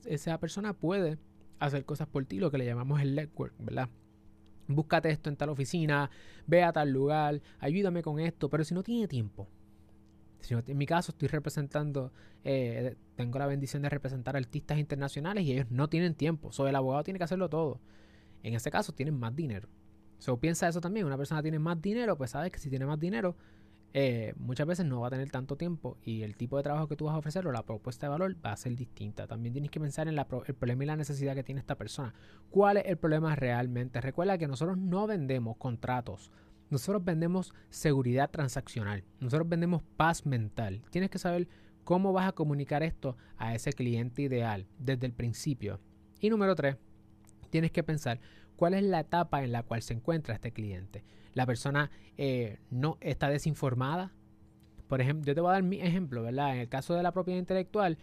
esa 0.06 0.40
persona 0.40 0.72
puede 0.72 1.18
hacer 1.58 1.84
cosas 1.84 2.08
por 2.08 2.24
ti, 2.24 2.38
lo 2.38 2.50
que 2.50 2.58
le 2.58 2.64
llamamos 2.64 3.00
el 3.02 3.14
network, 3.14 3.54
¿verdad? 3.58 3.90
Búscate 4.68 5.10
esto 5.10 5.30
en 5.30 5.36
tal 5.36 5.48
oficina, 5.48 6.10
ve 6.46 6.62
a 6.62 6.72
tal 6.72 6.90
lugar, 6.90 7.40
ayúdame 7.58 8.02
con 8.02 8.20
esto, 8.20 8.48
pero 8.48 8.64
si 8.64 8.74
no 8.74 8.82
tiene 8.82 9.08
tiempo, 9.08 9.48
si 10.40 10.54
en 10.54 10.78
mi 10.78 10.86
caso 10.86 11.12
estoy 11.12 11.28
representando, 11.28 12.12
eh, 12.44 12.96
tengo 13.16 13.38
la 13.38 13.46
bendición 13.46 13.82
de 13.82 13.88
representar 13.88 14.36
artistas 14.36 14.78
internacionales 14.78 15.44
y 15.44 15.52
ellos 15.52 15.70
no 15.70 15.88
tienen 15.88 16.14
tiempo, 16.14 16.52
soy 16.52 16.68
el 16.68 16.76
abogado 16.76 17.02
tiene 17.02 17.18
que 17.18 17.24
hacerlo 17.24 17.48
todo. 17.48 17.80
En 18.42 18.54
ese 18.54 18.70
caso 18.70 18.92
tienen 18.92 19.18
más 19.18 19.34
dinero. 19.34 19.68
So, 20.18 20.38
piensa 20.38 20.68
eso 20.68 20.80
también. 20.80 21.06
Una 21.06 21.16
persona 21.16 21.42
tiene 21.42 21.58
más 21.58 21.80
dinero, 21.80 22.16
pues 22.16 22.30
sabes 22.30 22.50
que 22.50 22.58
si 22.58 22.70
tiene 22.70 22.86
más 22.86 22.98
dinero, 22.98 23.36
eh, 23.94 24.34
muchas 24.36 24.66
veces 24.66 24.84
no 24.84 25.00
va 25.00 25.06
a 25.06 25.10
tener 25.10 25.30
tanto 25.30 25.56
tiempo 25.56 25.96
y 26.02 26.22
el 26.22 26.36
tipo 26.36 26.56
de 26.56 26.62
trabajo 26.62 26.88
que 26.88 26.96
tú 26.96 27.06
vas 27.06 27.14
a 27.14 27.18
ofrecer 27.18 27.46
o 27.46 27.52
la 27.52 27.64
propuesta 27.64 28.06
de 28.06 28.10
valor 28.10 28.36
va 28.44 28.52
a 28.52 28.56
ser 28.56 28.76
distinta. 28.76 29.26
También 29.26 29.52
tienes 29.52 29.70
que 29.70 29.80
pensar 29.80 30.08
en 30.08 30.18
el 30.18 30.26
problema 30.26 30.84
y 30.84 30.86
la 30.86 30.96
necesidad 30.96 31.34
que 31.34 31.42
tiene 31.42 31.60
esta 31.60 31.76
persona. 31.76 32.14
¿Cuál 32.50 32.76
es 32.78 32.84
el 32.86 32.98
problema 32.98 33.34
realmente? 33.34 34.00
Recuerda 34.00 34.36
que 34.36 34.46
nosotros 34.46 34.76
no 34.76 35.06
vendemos 35.06 35.56
contratos. 35.56 36.30
Nosotros 36.70 37.02
vendemos 37.02 37.54
seguridad 37.70 38.30
transaccional. 38.30 39.04
Nosotros 39.20 39.48
vendemos 39.48 39.82
paz 39.96 40.26
mental. 40.26 40.82
Tienes 40.90 41.08
que 41.08 41.18
saber 41.18 41.48
cómo 41.84 42.12
vas 42.12 42.28
a 42.28 42.32
comunicar 42.32 42.82
esto 42.82 43.16
a 43.38 43.54
ese 43.54 43.72
cliente 43.72 44.20
ideal 44.20 44.66
desde 44.78 45.06
el 45.06 45.14
principio. 45.14 45.80
Y 46.20 46.28
número 46.28 46.54
tres, 46.54 46.76
tienes 47.48 47.70
que 47.70 47.82
pensar 47.82 48.20
cuál 48.56 48.74
es 48.74 48.82
la 48.82 49.00
etapa 49.00 49.42
en 49.42 49.52
la 49.52 49.62
cual 49.62 49.80
se 49.80 49.94
encuentra 49.94 50.34
este 50.34 50.52
cliente. 50.52 51.04
La 51.38 51.46
persona 51.46 51.92
eh, 52.16 52.58
no 52.68 52.98
está 53.00 53.28
desinformada. 53.28 54.10
Por 54.88 55.00
ejemplo, 55.00 55.24
yo 55.24 55.36
te 55.36 55.40
voy 55.40 55.50
a 55.50 55.52
dar 55.52 55.62
mi 55.62 55.80
ejemplo, 55.80 56.24
¿verdad? 56.24 56.52
En 56.54 56.58
el 56.62 56.68
caso 56.68 56.94
de 56.94 57.04
la 57.04 57.12
propiedad 57.12 57.38
intelectual, 57.38 57.96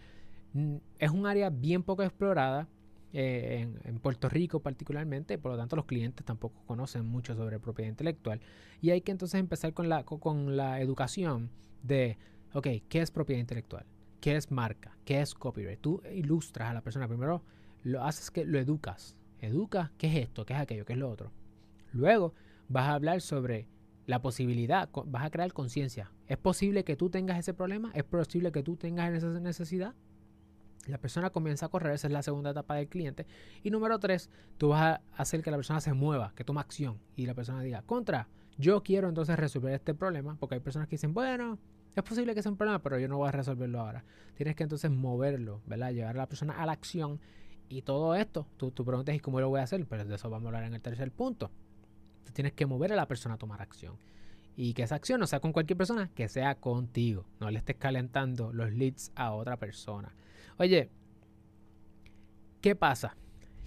es 0.98 1.10
un 1.10 1.26
área 1.26 1.50
bien 1.50 1.82
poco 1.82 2.02
explorada 2.02 2.66
eh, 3.12 3.68
en, 3.84 3.98
Puerto 3.98 4.30
Rico 4.30 4.60
particularmente, 4.60 5.36
por 5.36 5.52
lo 5.52 5.58
tanto 5.58 5.76
los 5.76 5.84
clientes 5.84 6.24
tampoco 6.24 6.62
conocen 6.64 7.04
mucho 7.04 7.34
sobre 7.34 7.60
propiedad 7.60 7.90
intelectual 7.90 8.40
y 8.80 8.88
hay 8.88 9.02
que 9.02 9.12
entonces 9.12 9.38
empezar 9.38 9.74
con 9.74 9.90
la, 9.90 10.04
con 10.04 10.56
la 10.56 10.80
educación 10.80 11.50
de, 11.82 12.16
ok, 12.54 12.68
¿qué 12.88 13.02
es 13.02 13.10
propiedad 13.10 13.40
intelectual? 13.40 13.84
¿Qué 14.22 14.34
es 14.34 14.50
marca? 14.50 14.96
¿Qué 15.04 15.20
es 15.20 15.34
copyright? 15.34 15.78
Tú 15.78 16.00
ilustras 16.10 16.70
a 16.70 16.72
la 16.72 16.80
persona, 16.80 17.06
primero 17.06 17.42
lo 17.82 18.02
haces 18.02 18.30
que 18.30 18.46
lo 18.46 18.58
educas, 18.58 19.14
educa 19.40 19.92
qué 19.98 20.06
es 20.06 20.24
esto, 20.24 20.46
qué 20.46 20.54
es 20.54 20.60
aquello, 20.60 20.86
qué 20.86 20.94
es 20.94 20.98
lo 20.98 21.10
otro. 21.10 21.32
Luego 21.92 22.32
vas 22.68 22.88
a 22.88 22.94
hablar 22.94 23.20
sobre 23.20 23.66
la 24.06 24.22
posibilidad, 24.22 24.88
vas 25.06 25.24
a 25.24 25.30
crear 25.30 25.52
conciencia. 25.52 26.12
¿Es 26.28 26.38
posible 26.38 26.84
que 26.84 26.96
tú 26.96 27.10
tengas 27.10 27.38
ese 27.38 27.54
problema? 27.54 27.90
¿Es 27.94 28.04
posible 28.04 28.52
que 28.52 28.62
tú 28.62 28.76
tengas 28.76 29.12
esa 29.12 29.28
necesidad? 29.40 29.94
La 30.86 30.98
persona 30.98 31.30
comienza 31.30 31.66
a 31.66 31.68
correr, 31.68 31.94
esa 31.94 32.06
es 32.06 32.12
la 32.12 32.22
segunda 32.22 32.50
etapa 32.50 32.76
del 32.76 32.88
cliente. 32.88 33.26
Y 33.64 33.70
número 33.70 33.98
tres, 33.98 34.30
tú 34.56 34.68
vas 34.68 34.82
a 34.82 35.02
hacer 35.16 35.42
que 35.42 35.50
la 35.50 35.56
persona 35.56 35.80
se 35.80 35.92
mueva, 35.92 36.32
que 36.36 36.44
tome 36.44 36.60
acción 36.60 37.00
y 37.16 37.26
la 37.26 37.34
persona 37.34 37.60
diga, 37.60 37.82
contra, 37.82 38.28
yo 38.56 38.82
quiero 38.82 39.08
entonces 39.08 39.36
resolver 39.36 39.74
este 39.74 39.94
problema, 39.94 40.36
porque 40.38 40.54
hay 40.54 40.60
personas 40.60 40.86
que 40.86 40.94
dicen, 40.94 41.12
bueno, 41.12 41.58
es 41.96 42.02
posible 42.04 42.34
que 42.34 42.42
sea 42.42 42.52
un 42.52 42.56
problema, 42.56 42.80
pero 42.82 42.98
yo 42.98 43.08
no 43.08 43.16
voy 43.16 43.28
a 43.28 43.32
resolverlo 43.32 43.80
ahora. 43.80 44.04
Tienes 44.34 44.54
que 44.54 44.62
entonces 44.62 44.90
moverlo, 44.90 45.62
¿verdad? 45.66 45.92
Llevar 45.92 46.14
a 46.14 46.18
la 46.18 46.28
persona 46.28 46.54
a 46.54 46.66
la 46.66 46.72
acción 46.72 47.20
y 47.68 47.82
todo 47.82 48.14
esto, 48.14 48.46
tú, 48.56 48.70
tú 48.70 48.84
preguntas, 48.84 49.14
¿y 49.14 49.18
cómo 49.18 49.40
lo 49.40 49.48
voy 49.48 49.60
a 49.60 49.64
hacer? 49.64 49.84
Pero 49.86 50.04
de 50.04 50.14
eso 50.14 50.30
vamos 50.30 50.46
a 50.46 50.48
hablar 50.48 50.64
en 50.64 50.74
el 50.74 50.80
tercer 50.80 51.10
punto. 51.10 51.50
Tú 52.26 52.32
tienes 52.32 52.52
que 52.52 52.66
mover 52.66 52.92
a 52.92 52.96
la 52.96 53.06
persona 53.06 53.36
a 53.36 53.38
tomar 53.38 53.62
acción. 53.62 53.96
Y 54.56 54.74
que 54.74 54.82
esa 54.82 54.96
acción 54.96 55.20
no 55.20 55.26
sea 55.26 55.40
con 55.40 55.52
cualquier 55.52 55.76
persona, 55.76 56.10
que 56.14 56.28
sea 56.28 56.56
contigo. 56.56 57.24
No 57.38 57.50
le 57.50 57.58
estés 57.58 57.76
calentando 57.76 58.52
los 58.52 58.72
leads 58.72 59.12
a 59.14 59.32
otra 59.32 59.56
persona. 59.56 60.12
Oye, 60.58 60.90
¿qué 62.60 62.74
pasa? 62.74 63.16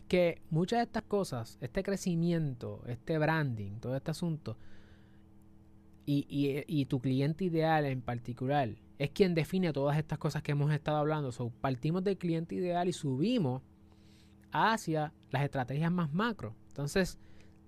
Que 0.09 0.41
muchas 0.49 0.79
de 0.79 0.83
estas 0.83 1.03
cosas, 1.03 1.57
este 1.61 1.83
crecimiento, 1.83 2.83
este 2.85 3.17
branding, 3.17 3.79
todo 3.79 3.95
este 3.95 4.11
asunto, 4.11 4.57
y, 6.05 6.85
tu 6.85 6.99
cliente 6.99 7.45
ideal 7.45 7.85
en 7.85 8.01
particular, 8.01 8.69
es 8.97 9.11
quien 9.11 9.35
define 9.35 9.71
todas 9.71 9.97
estas 9.97 10.17
cosas 10.17 10.41
que 10.41 10.53
hemos 10.53 10.71
estado 10.73 10.97
hablando. 10.97 11.31
So, 11.31 11.51
partimos 11.61 12.03
del 12.03 12.17
cliente 12.17 12.55
ideal 12.55 12.89
y 12.89 12.93
subimos 12.93 13.61
hacia 14.51 15.13
las 15.29 15.43
estrategias 15.43 15.91
más 15.91 16.11
macro. 16.11 16.55
Entonces, 16.69 17.19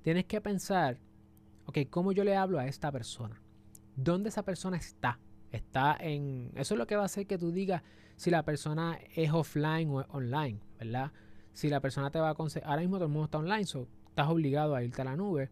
tienes 0.01 0.25
que 0.25 0.41
pensar, 0.41 0.99
ok, 1.65 1.79
¿cómo 1.89 2.11
yo 2.11 2.23
le 2.23 2.35
hablo 2.35 2.59
a 2.59 2.67
esta 2.67 2.91
persona? 2.91 3.41
¿Dónde 3.95 4.29
esa 4.29 4.43
persona 4.43 4.77
está? 4.77 5.19
Está 5.51 5.97
en... 5.99 6.51
Eso 6.55 6.75
es 6.75 6.77
lo 6.77 6.87
que 6.87 6.95
va 6.95 7.03
a 7.03 7.05
hacer 7.05 7.27
que 7.27 7.37
tú 7.37 7.51
digas, 7.51 7.83
si 8.15 8.29
la 8.29 8.43
persona 8.43 8.99
es 9.15 9.31
offline 9.31 9.89
o 9.89 10.05
online, 10.09 10.59
¿verdad? 10.79 11.11
Si 11.53 11.69
la 11.69 11.79
persona 11.79 12.11
te 12.11 12.19
va 12.19 12.29
a 12.29 12.35
conseguir, 12.35 12.67
ahora 12.67 12.81
mismo 12.81 12.97
todo 12.97 13.07
el 13.07 13.11
mundo 13.11 13.25
está 13.25 13.39
online, 13.39 13.65
so 13.65 13.87
estás 14.07 14.29
obligado 14.29 14.75
a 14.75 14.83
irte 14.83 15.01
a 15.01 15.05
la 15.05 15.15
nube 15.15 15.49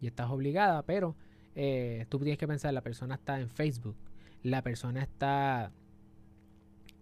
y 0.00 0.06
estás 0.06 0.30
obligada, 0.30 0.82
pero 0.82 1.16
eh, 1.54 2.06
tú 2.08 2.18
tienes 2.18 2.38
que 2.38 2.48
pensar, 2.48 2.72
la 2.72 2.80
persona 2.80 3.16
está 3.16 3.40
en 3.40 3.48
Facebook, 3.48 3.96
la 4.42 4.62
persona 4.62 5.02
está, 5.02 5.72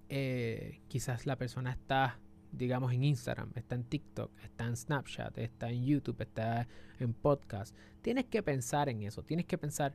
eh, 0.08 0.80
quizás 0.88 1.26
la 1.26 1.36
persona 1.36 1.72
está, 1.72 2.18
digamos, 2.52 2.92
en 2.92 3.04
Instagram, 3.04 3.52
está 3.54 3.74
en 3.74 3.84
TikTok, 3.84 4.30
está 4.42 4.66
en 4.66 4.76
Snapchat, 4.76 5.38
está 5.38 5.70
en 5.70 5.84
YouTube, 5.84 6.20
está 6.20 6.66
en 6.98 7.14
podcast. 7.14 7.76
Tienes 8.02 8.26
que 8.26 8.42
pensar 8.42 8.88
en 8.88 9.02
eso, 9.02 9.22
tienes 9.22 9.46
que 9.46 9.58
pensar, 9.58 9.94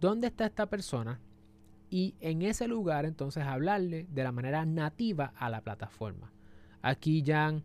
¿dónde 0.00 0.28
está 0.28 0.46
esta 0.46 0.66
persona? 0.66 1.20
y 1.94 2.16
en 2.18 2.42
ese 2.42 2.66
lugar 2.66 3.04
entonces 3.04 3.44
hablarle 3.44 4.08
de 4.10 4.24
la 4.24 4.32
manera 4.32 4.66
nativa 4.66 5.32
a 5.36 5.48
la 5.48 5.60
plataforma. 5.60 6.32
Aquí 6.82 7.22
Jan 7.24 7.62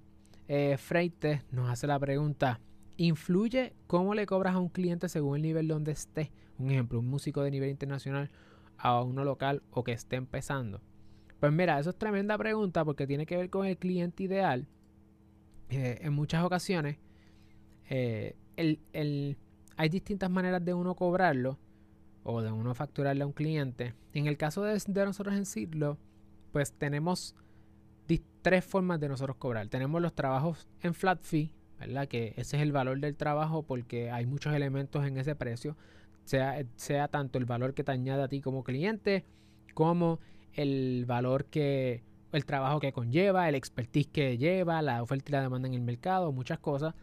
eh, 0.48 0.78
Freites 0.78 1.42
nos 1.52 1.68
hace 1.68 1.88
la 1.88 1.98
pregunta, 1.98 2.60
¿influye 2.98 3.74
cómo 3.88 4.14
le 4.14 4.28
cobras 4.28 4.54
a 4.54 4.60
un 4.60 4.70
cliente 4.70 5.10
según 5.10 5.38
el 5.38 5.42
nivel 5.42 5.68
donde 5.68 5.94
esté? 5.94 6.32
Un 6.60 6.70
ejemplo, 6.70 7.00
un 7.00 7.08
músico 7.08 7.42
de 7.42 7.50
nivel 7.50 7.72
internacional 7.72 8.30
a 8.78 9.02
uno 9.02 9.24
local 9.24 9.64
o 9.72 9.84
que 9.84 9.94
esté 9.94 10.18
empezando. 10.18 10.80
Pues 11.40 11.52
mira, 11.54 11.80
eso 11.80 11.92
es 11.92 11.96
tremenda 11.96 12.38
pregunta 12.38 12.84
porque 12.84 13.08
tiene 13.08 13.26
que 13.26 13.38
ver 13.38 13.50
con 13.50 13.66
el 13.66 13.78
cliente 13.78 14.24
ideal. 14.24 14.68
Eh, 15.70 16.00
en 16.02 16.14
muchas 16.14 16.44
ocasiones 16.44 16.98
eh, 17.90 18.36
hay 19.78 19.90
distintas 19.90 20.30
maneras 20.30 20.66
de 20.66 20.74
uno 20.74 20.96
cobrarlo 20.96 21.60
o 22.24 22.42
de 22.42 22.52
uno 22.52 22.74
facturarle 22.76 23.24
a 23.24 23.28
un 23.28 23.34
cliente. 23.34 23.94
En 24.14 24.28
el 24.28 24.38
caso 24.38 24.64
de, 24.64 24.74
nosotros 25.06 25.36
en 25.36 25.46
Sidlo, 25.46 25.98
pues 26.52 26.74
tenemos 26.74 27.36
tres 28.42 28.66
formas 28.66 29.00
de 29.00 29.10
nosotros 29.10 29.38
cobrar. 29.38 29.68
Tenemos 29.68 30.02
los 30.02 30.14
trabajos 30.14 30.68
en 30.82 30.94
flat 30.94 31.22
fee, 31.22 31.54
¿verdad? 31.80 32.08
Que 32.08 32.34
ese 32.38 32.58
es 32.58 32.64
el 32.64 32.72
valor 32.72 33.00
del 33.00 33.16
trabajo 33.16 33.64
porque 33.64 34.12
hay 34.12 34.26
muchos 34.26 34.54
elementos 34.54 35.06
en 35.06 35.18
ese 35.18 35.36
precio. 35.36 35.76
Sea, 36.24 36.64
sea 36.76 37.08
tanto 37.08 37.38
el 37.38 37.46
valor 37.46 37.74
que 37.74 37.84
te 37.84 37.92
añade 37.92 38.24
a 38.24 38.28
ti 38.28 38.42
como 38.42 38.64
cliente, 38.64 39.26
como 39.74 40.20
el 40.54 41.06
valor 41.06 41.46
que, 41.46 42.04
el 42.32 42.46
trabajo 42.46 42.80
que 42.80 42.92
conlleva, 42.92 43.50
el 43.50 43.56
expertise 43.56 44.08
que 44.08 44.38
lleva, 44.38 44.82
la 44.82 45.02
oferta 45.02 45.30
y 45.30 45.34
la 45.34 45.42
demanda 45.42 45.68
en 45.68 45.74
el 45.74 45.82
mercado, 45.82 46.32
muchas 46.32 46.60
cosas. 46.60 46.94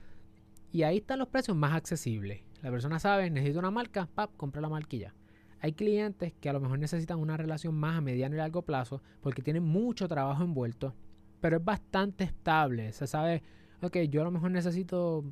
Y 0.72 0.82
ahí 0.82 0.98
están 0.98 1.18
los 1.18 1.28
precios 1.28 1.56
más 1.56 1.74
accesibles. 1.74 2.42
La 2.62 2.70
persona 2.70 2.98
sabe, 2.98 3.30
necesita 3.30 3.58
una 3.58 3.70
marca, 3.70 4.08
pap, 4.14 4.36
compra 4.36 4.60
la 4.60 4.68
marquilla. 4.68 5.14
Hay 5.60 5.72
clientes 5.72 6.32
que 6.40 6.48
a 6.48 6.52
lo 6.52 6.60
mejor 6.60 6.78
necesitan 6.78 7.18
una 7.18 7.36
relación 7.36 7.74
más 7.74 7.96
a 7.96 8.00
mediano 8.00 8.34
y 8.34 8.38
largo 8.38 8.62
plazo 8.62 9.02
porque 9.20 9.42
tienen 9.42 9.64
mucho 9.64 10.06
trabajo 10.06 10.44
envuelto, 10.44 10.94
pero 11.40 11.56
es 11.56 11.64
bastante 11.64 12.24
estable. 12.24 12.92
Se 12.92 13.06
sabe, 13.06 13.42
ok, 13.82 13.96
yo 14.10 14.20
a 14.20 14.24
lo 14.24 14.30
mejor 14.30 14.50
necesito 14.50 15.24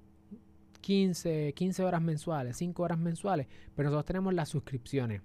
15, 0.81 1.53
15 1.55 1.85
horas 1.85 2.03
mensuales, 2.03 2.57
5 2.57 2.83
horas 2.83 2.98
mensuales, 2.98 3.46
pero 3.77 3.90
nosotros 3.90 4.07
tenemos 4.07 4.35
las 4.35 4.48
suscripciones. 4.48 5.22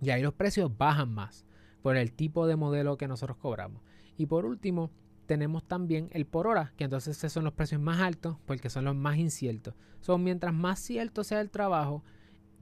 Y 0.00 0.10
ahí 0.10 0.22
los 0.22 0.34
precios 0.34 0.76
bajan 0.76 1.12
más 1.12 1.44
por 1.84 1.98
el 1.98 2.14
tipo 2.14 2.46
de 2.46 2.56
modelo 2.56 2.96
que 2.96 3.06
nosotros 3.06 3.36
cobramos. 3.36 3.82
Y 4.16 4.24
por 4.24 4.46
último, 4.46 4.90
tenemos 5.26 5.64
también 5.64 6.08
el 6.12 6.24
por 6.24 6.46
hora, 6.46 6.72
que 6.78 6.84
entonces 6.84 7.18
esos 7.18 7.30
son 7.30 7.44
los 7.44 7.52
precios 7.52 7.78
más 7.78 8.00
altos 8.00 8.38
porque 8.46 8.70
son 8.70 8.86
los 8.86 8.96
más 8.96 9.18
inciertos. 9.18 9.74
Son 10.00 10.24
mientras 10.24 10.54
más 10.54 10.80
cierto 10.80 11.24
sea 11.24 11.42
el 11.42 11.50
trabajo, 11.50 12.02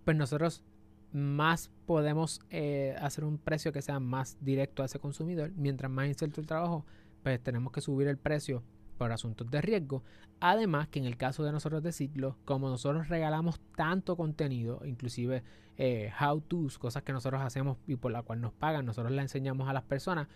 pues 0.05 0.17
nosotros 0.17 0.65
más 1.13 1.71
podemos 1.87 2.41
eh, 2.51 2.97
hacer 3.01 3.25
un 3.25 3.39
precio 3.39 3.73
que 3.73 3.81
sea 3.81 4.01
más 4.01 4.39
directo 4.41 4.83
a 4.83 4.87
ese 4.87 4.99
consumidor. 4.99 5.53
Mientras 5.55 5.89
más 5.89 6.09
incierto 6.09 6.41
el 6.41 6.49
trabajo, 6.49 6.85
pues 7.23 7.41
tenemos 7.41 7.73
que 7.73 7.81
subir 7.81 8.09
el 8.09 8.19
precio 8.19 8.65
por 9.03 9.13
asuntos 9.13 9.51
de 9.51 9.61
riesgo. 9.61 10.05
Además 10.41 10.89
que 10.89 11.01
en 11.01 11.07
el 11.07 11.17
caso 11.17 11.43
de 11.43 11.51
nosotros 11.51 11.83
decirlo, 11.83 12.37
como 12.45 12.69
nosotros 12.69 13.09
regalamos 13.09 13.61
tanto 13.77 14.17
contenido, 14.17 14.81
inclusive 14.85 15.43
eh, 15.77 16.11
how 16.21 16.41
to's, 16.41 16.79
cosas 16.79 17.03
que 17.03 17.13
nosotros 17.13 17.43
hacemos 17.43 17.79
y 17.87 17.97
por 17.97 18.13
la 18.13 18.23
cual 18.23 18.41
nos 18.41 18.53
pagan, 18.53 18.87
nosotros 18.87 19.13
le 19.13 19.21
enseñamos 19.21 19.69
a 19.69 19.73
las 19.73 19.83
personas, 19.83 20.29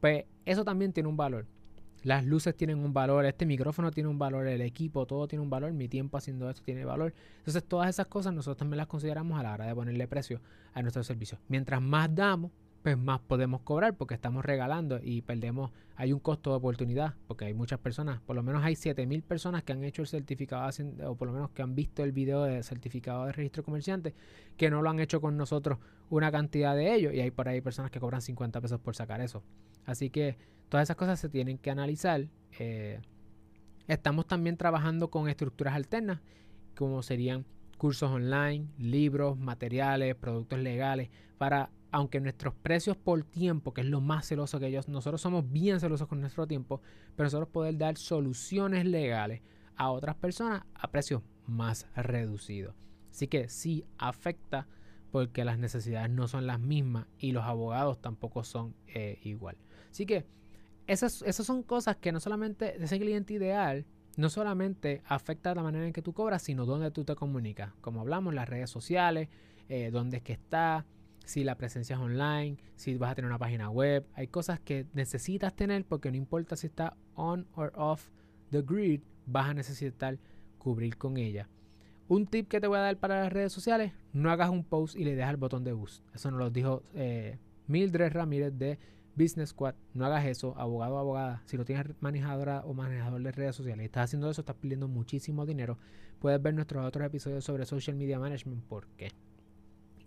pues 0.00 0.24
eso 0.44 0.64
también 0.64 0.92
tiene 0.92 1.08
un 1.08 1.16
valor. 1.16 1.46
Las 2.02 2.24
luces 2.24 2.54
tienen 2.54 2.78
un 2.78 2.92
valor, 2.92 3.24
este 3.24 3.46
micrófono 3.46 3.90
tiene 3.90 4.08
un 4.08 4.18
valor, 4.18 4.46
el 4.46 4.60
equipo, 4.60 5.06
todo 5.06 5.26
tiene 5.26 5.42
un 5.42 5.50
valor, 5.50 5.72
mi 5.72 5.88
tiempo 5.88 6.18
haciendo 6.18 6.48
esto 6.48 6.62
tiene 6.62 6.84
valor. 6.84 7.14
Entonces 7.38 7.64
todas 7.64 7.88
esas 7.88 8.06
cosas 8.06 8.34
nosotros 8.34 8.58
también 8.58 8.78
las 8.78 8.86
consideramos 8.86 9.38
a 9.38 9.42
la 9.42 9.54
hora 9.54 9.66
de 9.66 9.74
ponerle 9.74 10.08
precio 10.08 10.40
a 10.74 10.82
nuestros 10.82 11.06
servicios. 11.06 11.40
Mientras 11.48 11.80
más 11.80 12.14
damos, 12.14 12.50
pues 12.82 12.96
más 12.96 13.20
podemos 13.20 13.60
cobrar 13.62 13.94
porque 13.94 14.14
estamos 14.14 14.44
regalando 14.44 15.00
y 15.02 15.22
perdemos, 15.22 15.70
hay 15.96 16.12
un 16.12 16.20
costo 16.20 16.50
de 16.50 16.56
oportunidad 16.56 17.14
porque 17.26 17.44
hay 17.44 17.54
muchas 17.54 17.78
personas, 17.78 18.20
por 18.20 18.36
lo 18.36 18.42
menos 18.42 18.64
hay 18.64 18.74
7000 18.74 19.22
personas 19.22 19.62
que 19.62 19.72
han 19.72 19.84
hecho 19.84 20.02
el 20.02 20.08
certificado 20.08 20.70
o 21.06 21.14
por 21.14 21.28
lo 21.28 21.34
menos 21.34 21.50
que 21.50 21.62
han 21.62 21.74
visto 21.74 22.02
el 22.02 22.12
video 22.12 22.44
de 22.44 22.62
certificado 22.62 23.26
de 23.26 23.32
registro 23.32 23.62
comerciante 23.62 24.14
que 24.56 24.70
no 24.70 24.80
lo 24.80 24.88
han 24.88 24.98
hecho 25.00 25.20
con 25.20 25.36
nosotros 25.36 25.78
una 26.08 26.32
cantidad 26.32 26.74
de 26.74 26.94
ellos 26.94 27.12
y 27.12 27.20
hay 27.20 27.30
por 27.30 27.48
ahí 27.48 27.60
personas 27.60 27.90
que 27.90 28.00
cobran 28.00 28.22
50 28.22 28.60
pesos 28.60 28.80
por 28.80 28.96
sacar 28.96 29.20
eso. 29.20 29.42
Así 29.84 30.10
que 30.10 30.36
Todas 30.70 30.86
esas 30.86 30.96
cosas 30.96 31.18
se 31.18 31.28
tienen 31.28 31.58
que 31.58 31.70
analizar. 31.70 32.28
Eh, 32.60 33.00
estamos 33.88 34.26
también 34.26 34.56
trabajando 34.56 35.10
con 35.10 35.28
estructuras 35.28 35.74
alternas, 35.74 36.20
como 36.76 37.02
serían 37.02 37.44
cursos 37.76 38.08
online, 38.08 38.68
libros, 38.78 39.36
materiales, 39.36 40.14
productos 40.14 40.60
legales, 40.60 41.10
para, 41.38 41.70
aunque 41.92 42.20
nuestros 42.20 42.54
precios 42.54 42.96
por 42.96 43.24
tiempo, 43.24 43.74
que 43.74 43.80
es 43.80 43.86
lo 43.86 44.00
más 44.00 44.26
celoso 44.26 44.60
que 44.60 44.66
ellos, 44.66 44.88
nosotros 44.88 45.20
somos 45.20 45.50
bien 45.50 45.80
celosos 45.80 46.08
con 46.08 46.20
nuestro 46.20 46.46
tiempo, 46.46 46.80
pero 47.16 47.26
nosotros 47.26 47.48
poder 47.48 47.76
dar 47.78 47.96
soluciones 47.96 48.86
legales 48.86 49.42
a 49.76 49.90
otras 49.90 50.16
personas 50.16 50.62
a 50.74 50.90
precios 50.90 51.22
más 51.46 51.86
reducidos. 51.96 52.74
Así 53.10 53.26
que 53.26 53.48
sí 53.48 53.84
afecta 53.98 54.68
porque 55.10 55.44
las 55.44 55.58
necesidades 55.58 56.10
no 56.10 56.28
son 56.28 56.46
las 56.46 56.60
mismas 56.60 57.06
y 57.18 57.32
los 57.32 57.44
abogados 57.44 58.00
tampoco 58.00 58.44
son 58.44 58.76
eh, 58.86 59.18
igual. 59.22 59.56
Así 59.90 60.06
que 60.06 60.24
esas, 60.86 61.24
son 61.32 61.62
cosas 61.62 61.96
que 61.96 62.12
no 62.12 62.20
solamente 62.20 62.82
ese 62.82 62.98
cliente 62.98 63.34
ideal 63.34 63.86
no 64.16 64.28
solamente 64.28 65.02
afecta 65.06 65.54
la 65.54 65.62
manera 65.62 65.86
en 65.86 65.92
que 65.92 66.02
tú 66.02 66.12
cobras, 66.12 66.42
sino 66.42 66.66
dónde 66.66 66.90
tú 66.90 67.04
te 67.04 67.14
comunicas. 67.14 67.72
Como 67.80 68.00
hablamos, 68.00 68.34
las 68.34 68.48
redes 68.48 68.70
sociales, 68.70 69.28
eh, 69.68 69.90
dónde 69.90 70.18
es 70.18 70.22
que 70.22 70.32
está, 70.32 70.84
si 71.30 71.44
la 71.44 71.54
presencia 71.54 71.94
es 71.94 72.02
online, 72.02 72.56
si 72.74 72.96
vas 72.96 73.12
a 73.12 73.14
tener 73.14 73.28
una 73.28 73.38
página 73.38 73.70
web. 73.70 74.04
Hay 74.14 74.26
cosas 74.26 74.58
que 74.58 74.86
necesitas 74.94 75.54
tener 75.54 75.84
porque 75.84 76.10
no 76.10 76.16
importa 76.16 76.56
si 76.56 76.66
está 76.66 76.96
on 77.14 77.46
or 77.54 77.72
off 77.76 78.08
the 78.50 78.62
grid, 78.62 79.02
vas 79.26 79.50
a 79.50 79.54
necesitar 79.54 80.18
cubrir 80.58 80.96
con 80.96 81.16
ella. 81.16 81.48
Un 82.08 82.26
tip 82.26 82.48
que 82.48 82.60
te 82.60 82.66
voy 82.66 82.78
a 82.78 82.80
dar 82.80 82.96
para 82.96 83.22
las 83.22 83.32
redes 83.32 83.52
sociales, 83.52 83.92
no 84.12 84.32
hagas 84.32 84.50
un 84.50 84.64
post 84.64 84.96
y 84.96 85.04
le 85.04 85.14
dejas 85.14 85.30
el 85.30 85.36
botón 85.36 85.62
de 85.62 85.72
boost. 85.72 86.04
Eso 86.12 86.32
nos 86.32 86.40
lo 86.40 86.50
dijo 86.50 86.82
eh, 86.94 87.38
Mildred 87.68 88.12
Ramírez 88.12 88.52
de 88.58 88.80
Business 89.14 89.50
Squad. 89.50 89.76
No 89.94 90.06
hagas 90.06 90.26
eso, 90.26 90.58
abogado 90.58 90.96
o 90.96 90.98
abogada. 90.98 91.42
Si 91.46 91.56
no 91.56 91.64
tienes 91.64 91.86
manejadora 92.00 92.62
o 92.64 92.74
manejador 92.74 93.22
de 93.22 93.30
redes 93.30 93.54
sociales 93.54 93.84
y 93.84 93.86
estás 93.86 94.06
haciendo 94.06 94.28
eso, 94.28 94.40
estás 94.40 94.56
perdiendo 94.56 94.88
muchísimo 94.88 95.46
dinero. 95.46 95.78
Puedes 96.18 96.42
ver 96.42 96.54
nuestros 96.54 96.84
otros 96.84 97.06
episodios 97.06 97.44
sobre 97.44 97.66
social 97.66 97.96
media 97.96 98.18
management. 98.18 98.64
¿Por 98.64 98.88
qué? 98.96 99.12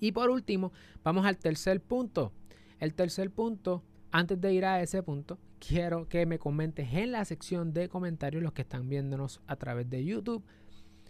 Y 0.03 0.11
por 0.11 0.29
último, 0.29 0.73
vamos 1.01 1.25
al 1.25 1.37
tercer 1.37 1.79
punto. 1.79 2.33
El 2.81 2.93
tercer 2.93 3.31
punto, 3.31 3.85
antes 4.11 4.41
de 4.41 4.53
ir 4.53 4.65
a 4.65 4.81
ese 4.81 5.01
punto, 5.01 5.39
quiero 5.65 6.09
que 6.09 6.25
me 6.25 6.39
comentes 6.39 6.93
en 6.93 7.13
la 7.13 7.23
sección 7.23 7.71
de 7.71 7.87
comentarios 7.87 8.43
los 8.43 8.51
que 8.51 8.63
están 8.63 8.89
viéndonos 8.89 9.39
a 9.47 9.55
través 9.55 9.89
de 9.89 10.03
YouTube. 10.03 10.43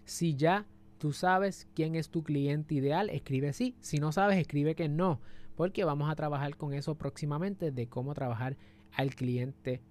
Si 0.06 0.36
ya 0.36 0.68
tú 1.00 1.12
sabes 1.12 1.68
quién 1.74 1.96
es 1.96 2.12
tu 2.12 2.22
cliente 2.22 2.76
ideal, 2.76 3.10
escribe 3.10 3.54
sí. 3.54 3.76
Si 3.80 3.98
no 3.98 4.12
sabes, 4.12 4.38
escribe 4.38 4.76
que 4.76 4.90
no, 4.90 5.20
porque 5.56 5.86
vamos 5.86 6.08
a 6.12 6.16
trabajar 6.16 6.56
con 6.56 6.76
eso 6.76 6.94
próximamente 6.94 7.72
de 7.72 7.88
cómo 7.88 8.14
trabajar 8.14 8.58
al 8.92 9.16
cliente 9.16 9.82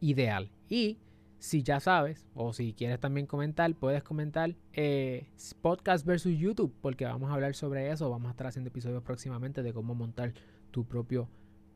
ideal. 0.00 0.50
Y 0.68 0.98
si 1.40 1.62
ya 1.62 1.80
sabes, 1.80 2.26
o 2.34 2.52
si 2.52 2.74
quieres 2.74 3.00
también 3.00 3.26
comentar, 3.26 3.74
puedes 3.74 4.02
comentar 4.02 4.54
eh, 4.74 5.26
podcast 5.62 6.04
versus 6.04 6.38
YouTube, 6.38 6.74
porque 6.82 7.06
vamos 7.06 7.30
a 7.30 7.34
hablar 7.34 7.54
sobre 7.54 7.90
eso. 7.90 8.10
Vamos 8.10 8.28
a 8.28 8.32
estar 8.32 8.46
haciendo 8.46 8.68
episodios 8.68 9.02
próximamente 9.02 9.62
de 9.62 9.72
cómo 9.72 9.94
montar 9.94 10.34
tu 10.70 10.84
propio 10.84 11.30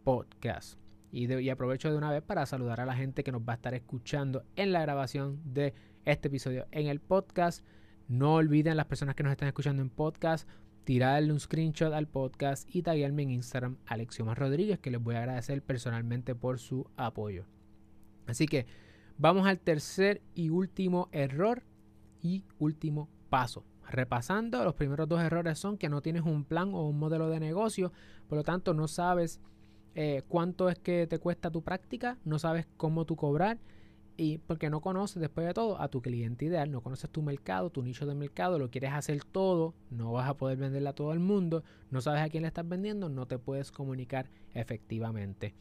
podcast. 0.04 0.78
Y, 1.10 1.48
aprovecho 1.48 1.90
de 1.90 1.96
una 1.96 2.10
vez 2.10 2.22
para 2.22 2.44
saludar 2.44 2.80
a 2.80 2.86
la 2.86 2.94
gente 2.94 3.24
que 3.24 3.32
nos 3.32 3.40
va 3.40 3.54
a 3.54 3.56
estar 3.56 3.72
escuchando 3.72 4.44
en 4.54 4.72
la 4.72 4.82
grabación 4.82 5.40
de 5.46 5.72
este 6.04 6.28
episodio 6.28 6.66
en 6.70 6.88
el 6.88 7.00
podcast. 7.00 7.64
No 8.06 8.34
olviden 8.34 8.76
las 8.76 8.86
personas 8.86 9.14
que 9.14 9.22
nos 9.22 9.32
están 9.32 9.48
escuchando 9.48 9.80
en 9.80 9.88
podcast, 9.88 10.46
tirarle 10.84 11.32
un 11.32 11.40
screenshot 11.40 11.94
al 11.94 12.06
podcast 12.06 12.68
y 12.70 12.82
taguearme 12.82 13.22
en 13.22 13.30
Instagram 13.30 13.78
Alexioma 13.86 14.34
Rodríguez, 14.34 14.78
que 14.78 14.90
les 14.90 15.02
voy 15.02 15.14
a 15.14 15.20
agradecer 15.20 15.62
personalmente 15.62 16.34
por 16.34 16.58
su 16.58 16.86
apoyo. 16.98 17.46
Así 18.26 18.46
que 18.46 18.66
Vamos 19.16 19.46
al 19.46 19.60
tercer 19.60 20.22
y 20.34 20.50
último 20.50 21.08
error 21.12 21.62
y 22.20 22.42
último 22.58 23.08
paso. 23.30 23.64
Repasando, 23.88 24.64
los 24.64 24.74
primeros 24.74 25.08
dos 25.08 25.22
errores 25.22 25.58
son 25.58 25.78
que 25.78 25.88
no 25.88 26.02
tienes 26.02 26.24
un 26.24 26.44
plan 26.44 26.74
o 26.74 26.88
un 26.88 26.98
modelo 26.98 27.28
de 27.28 27.38
negocio, 27.38 27.92
por 28.28 28.38
lo 28.38 28.44
tanto 28.44 28.74
no 28.74 28.88
sabes 28.88 29.40
eh, 29.94 30.22
cuánto 30.26 30.68
es 30.68 30.78
que 30.80 31.06
te 31.06 31.20
cuesta 31.20 31.50
tu 31.50 31.62
práctica, 31.62 32.18
no 32.24 32.40
sabes 32.40 32.66
cómo 32.76 33.04
tú 33.04 33.14
cobrar 33.14 33.58
y 34.16 34.38
porque 34.38 34.68
no 34.68 34.80
conoces 34.80 35.20
después 35.20 35.46
de 35.46 35.54
todo 35.54 35.80
a 35.80 35.88
tu 35.88 36.02
cliente 36.02 36.46
ideal, 36.46 36.72
no 36.72 36.80
conoces 36.80 37.10
tu 37.10 37.22
mercado, 37.22 37.70
tu 37.70 37.82
nicho 37.82 38.06
de 38.06 38.16
mercado, 38.16 38.58
lo 38.58 38.70
quieres 38.70 38.92
hacer 38.92 39.22
todo, 39.24 39.74
no 39.90 40.12
vas 40.12 40.28
a 40.28 40.34
poder 40.34 40.58
venderle 40.58 40.88
a 40.88 40.94
todo 40.94 41.12
el 41.12 41.20
mundo, 41.20 41.62
no 41.90 42.00
sabes 42.00 42.22
a 42.22 42.28
quién 42.28 42.42
le 42.42 42.48
estás 42.48 42.68
vendiendo, 42.68 43.08
no 43.08 43.26
te 43.26 43.38
puedes 43.38 43.70
comunicar 43.70 44.28
efectivamente. 44.54 45.54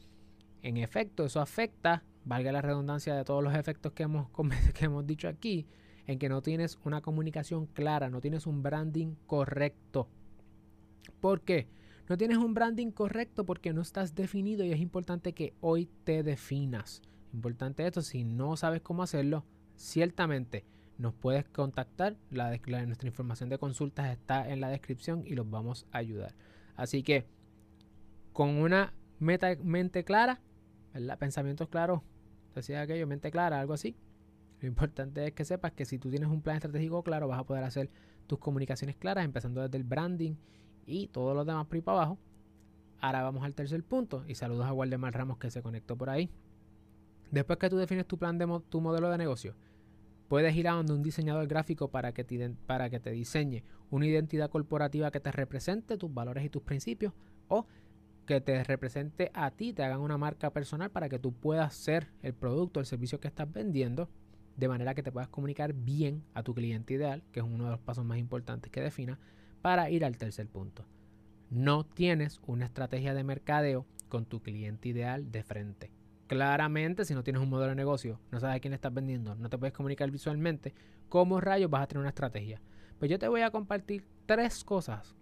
En 0.64 0.78
efecto, 0.78 1.24
eso 1.24 1.40
afecta 1.40 2.02
valga 2.24 2.52
la 2.52 2.62
redundancia 2.62 3.14
de 3.14 3.24
todos 3.24 3.42
los 3.42 3.54
efectos 3.54 3.92
que 3.92 4.04
hemos, 4.04 4.28
que 4.74 4.86
hemos 4.86 5.06
dicho 5.06 5.28
aquí, 5.28 5.66
en 6.06 6.18
que 6.18 6.28
no 6.28 6.42
tienes 6.42 6.78
una 6.84 7.00
comunicación 7.00 7.66
clara, 7.66 8.10
no 8.10 8.20
tienes 8.20 8.46
un 8.46 8.62
branding 8.62 9.14
correcto. 9.26 10.08
¿Por 11.20 11.42
qué? 11.42 11.68
No 12.08 12.18
tienes 12.18 12.38
un 12.38 12.52
branding 12.52 12.90
correcto 12.90 13.46
porque 13.46 13.72
no 13.72 13.80
estás 13.80 14.14
definido 14.14 14.64
y 14.64 14.72
es 14.72 14.80
importante 14.80 15.32
que 15.32 15.54
hoy 15.60 15.88
te 16.04 16.22
definas. 16.22 17.00
Importante 17.32 17.86
esto, 17.86 18.02
si 18.02 18.24
no 18.24 18.56
sabes 18.56 18.82
cómo 18.82 19.02
hacerlo, 19.02 19.44
ciertamente 19.76 20.64
nos 20.98 21.14
puedes 21.14 21.46
contactar. 21.48 22.16
La, 22.30 22.56
nuestra 22.86 23.08
información 23.08 23.48
de 23.48 23.58
consultas 23.58 24.12
está 24.12 24.48
en 24.50 24.60
la 24.60 24.68
descripción 24.68 25.24
y 25.26 25.34
los 25.34 25.48
vamos 25.48 25.86
a 25.92 25.98
ayudar. 25.98 26.34
Así 26.76 27.02
que 27.02 27.26
con 28.32 28.50
una 28.50 28.92
meta, 29.18 29.56
mente 29.62 30.04
clara, 30.04 30.40
pensamientos 31.18 31.68
claros, 31.68 32.00
decía 32.54 32.82
aquello, 32.82 33.06
mente 33.06 33.30
clara, 33.30 33.60
algo 33.60 33.74
así. 33.74 33.96
Lo 34.60 34.68
importante 34.68 35.26
es 35.26 35.32
que 35.32 35.44
sepas 35.44 35.72
que 35.72 35.84
si 35.84 35.98
tú 35.98 36.10
tienes 36.10 36.28
un 36.28 36.40
plan 36.40 36.56
estratégico 36.56 37.02
claro, 37.02 37.28
vas 37.28 37.40
a 37.40 37.44
poder 37.44 37.64
hacer 37.64 37.90
tus 38.26 38.38
comunicaciones 38.38 38.96
claras, 38.96 39.24
empezando 39.24 39.60
desde 39.60 39.76
el 39.76 39.84
branding 39.84 40.36
y 40.86 41.08
todos 41.08 41.36
los 41.36 41.46
demás 41.46 41.66
por 41.66 41.76
ahí 41.76 41.82
para 41.82 41.98
abajo. 41.98 42.18
Ahora 43.00 43.22
vamos 43.22 43.44
al 43.44 43.54
tercer 43.54 43.82
punto 43.84 44.24
y 44.26 44.34
saludos 44.34 44.66
a 44.66 44.72
Waldemar 44.72 45.12
Ramos 45.12 45.36
que 45.36 45.50
se 45.50 45.60
conectó 45.62 45.96
por 45.96 46.08
ahí. 46.08 46.30
Después 47.30 47.58
que 47.58 47.68
tú 47.68 47.76
defines 47.76 48.06
tu 48.06 48.16
plan 48.16 48.38
de 48.38 48.46
tu 48.68 48.80
modelo 48.80 49.10
de 49.10 49.18
negocio, 49.18 49.54
puedes 50.28 50.54
ir 50.56 50.68
a 50.68 50.72
donde 50.72 50.94
un 50.94 51.02
diseñador 51.02 51.46
gráfico 51.46 51.88
para 51.88 52.12
que, 52.12 52.24
te, 52.24 52.50
para 52.66 52.88
que 52.88 53.00
te 53.00 53.10
diseñe 53.10 53.62
una 53.90 54.06
identidad 54.06 54.48
corporativa 54.48 55.10
que 55.10 55.20
te 55.20 55.32
represente 55.32 55.98
tus 55.98 56.12
valores 56.14 56.44
y 56.44 56.48
tus 56.48 56.62
principios 56.62 57.12
o 57.48 57.66
que 58.24 58.40
te 58.40 58.64
represente 58.64 59.30
a 59.34 59.50
ti, 59.50 59.72
te 59.72 59.82
hagan 59.82 60.00
una 60.00 60.18
marca 60.18 60.50
personal 60.50 60.90
para 60.90 61.08
que 61.08 61.18
tú 61.18 61.32
puedas 61.32 61.74
ser 61.74 62.08
el 62.22 62.34
producto, 62.34 62.80
el 62.80 62.86
servicio 62.86 63.20
que 63.20 63.28
estás 63.28 63.52
vendiendo, 63.52 64.08
de 64.56 64.68
manera 64.68 64.94
que 64.94 65.02
te 65.02 65.12
puedas 65.12 65.28
comunicar 65.28 65.72
bien 65.72 66.24
a 66.34 66.42
tu 66.42 66.54
cliente 66.54 66.94
ideal, 66.94 67.22
que 67.32 67.40
es 67.40 67.46
uno 67.46 67.64
de 67.64 67.70
los 67.70 67.80
pasos 67.80 68.04
más 68.04 68.18
importantes 68.18 68.70
que 68.70 68.80
defina, 68.80 69.18
para 69.62 69.90
ir 69.90 70.04
al 70.04 70.16
tercer 70.16 70.48
punto. 70.48 70.84
No 71.50 71.84
tienes 71.84 72.40
una 72.46 72.66
estrategia 72.66 73.14
de 73.14 73.24
mercadeo 73.24 73.86
con 74.08 74.26
tu 74.26 74.42
cliente 74.42 74.88
ideal 74.88 75.30
de 75.30 75.42
frente. 75.42 75.90
Claramente, 76.26 77.04
si 77.04 77.14
no 77.14 77.22
tienes 77.22 77.42
un 77.42 77.50
modelo 77.50 77.70
de 77.70 77.76
negocio, 77.76 78.18
no 78.30 78.40
sabes 78.40 78.56
a 78.56 78.60
quién 78.60 78.70
le 78.70 78.76
estás 78.76 78.94
vendiendo, 78.94 79.34
no 79.34 79.50
te 79.50 79.58
puedes 79.58 79.74
comunicar 79.74 80.10
visualmente, 80.10 80.74
¿cómo 81.08 81.40
rayos 81.40 81.70
vas 81.70 81.82
a 81.82 81.86
tener 81.86 82.00
una 82.00 82.08
estrategia? 82.08 82.60
Pues 82.98 83.10
yo 83.10 83.18
te 83.18 83.28
voy 83.28 83.42
a 83.42 83.50
compartir 83.50 84.06
tres 84.26 84.64
cosas 84.64 85.14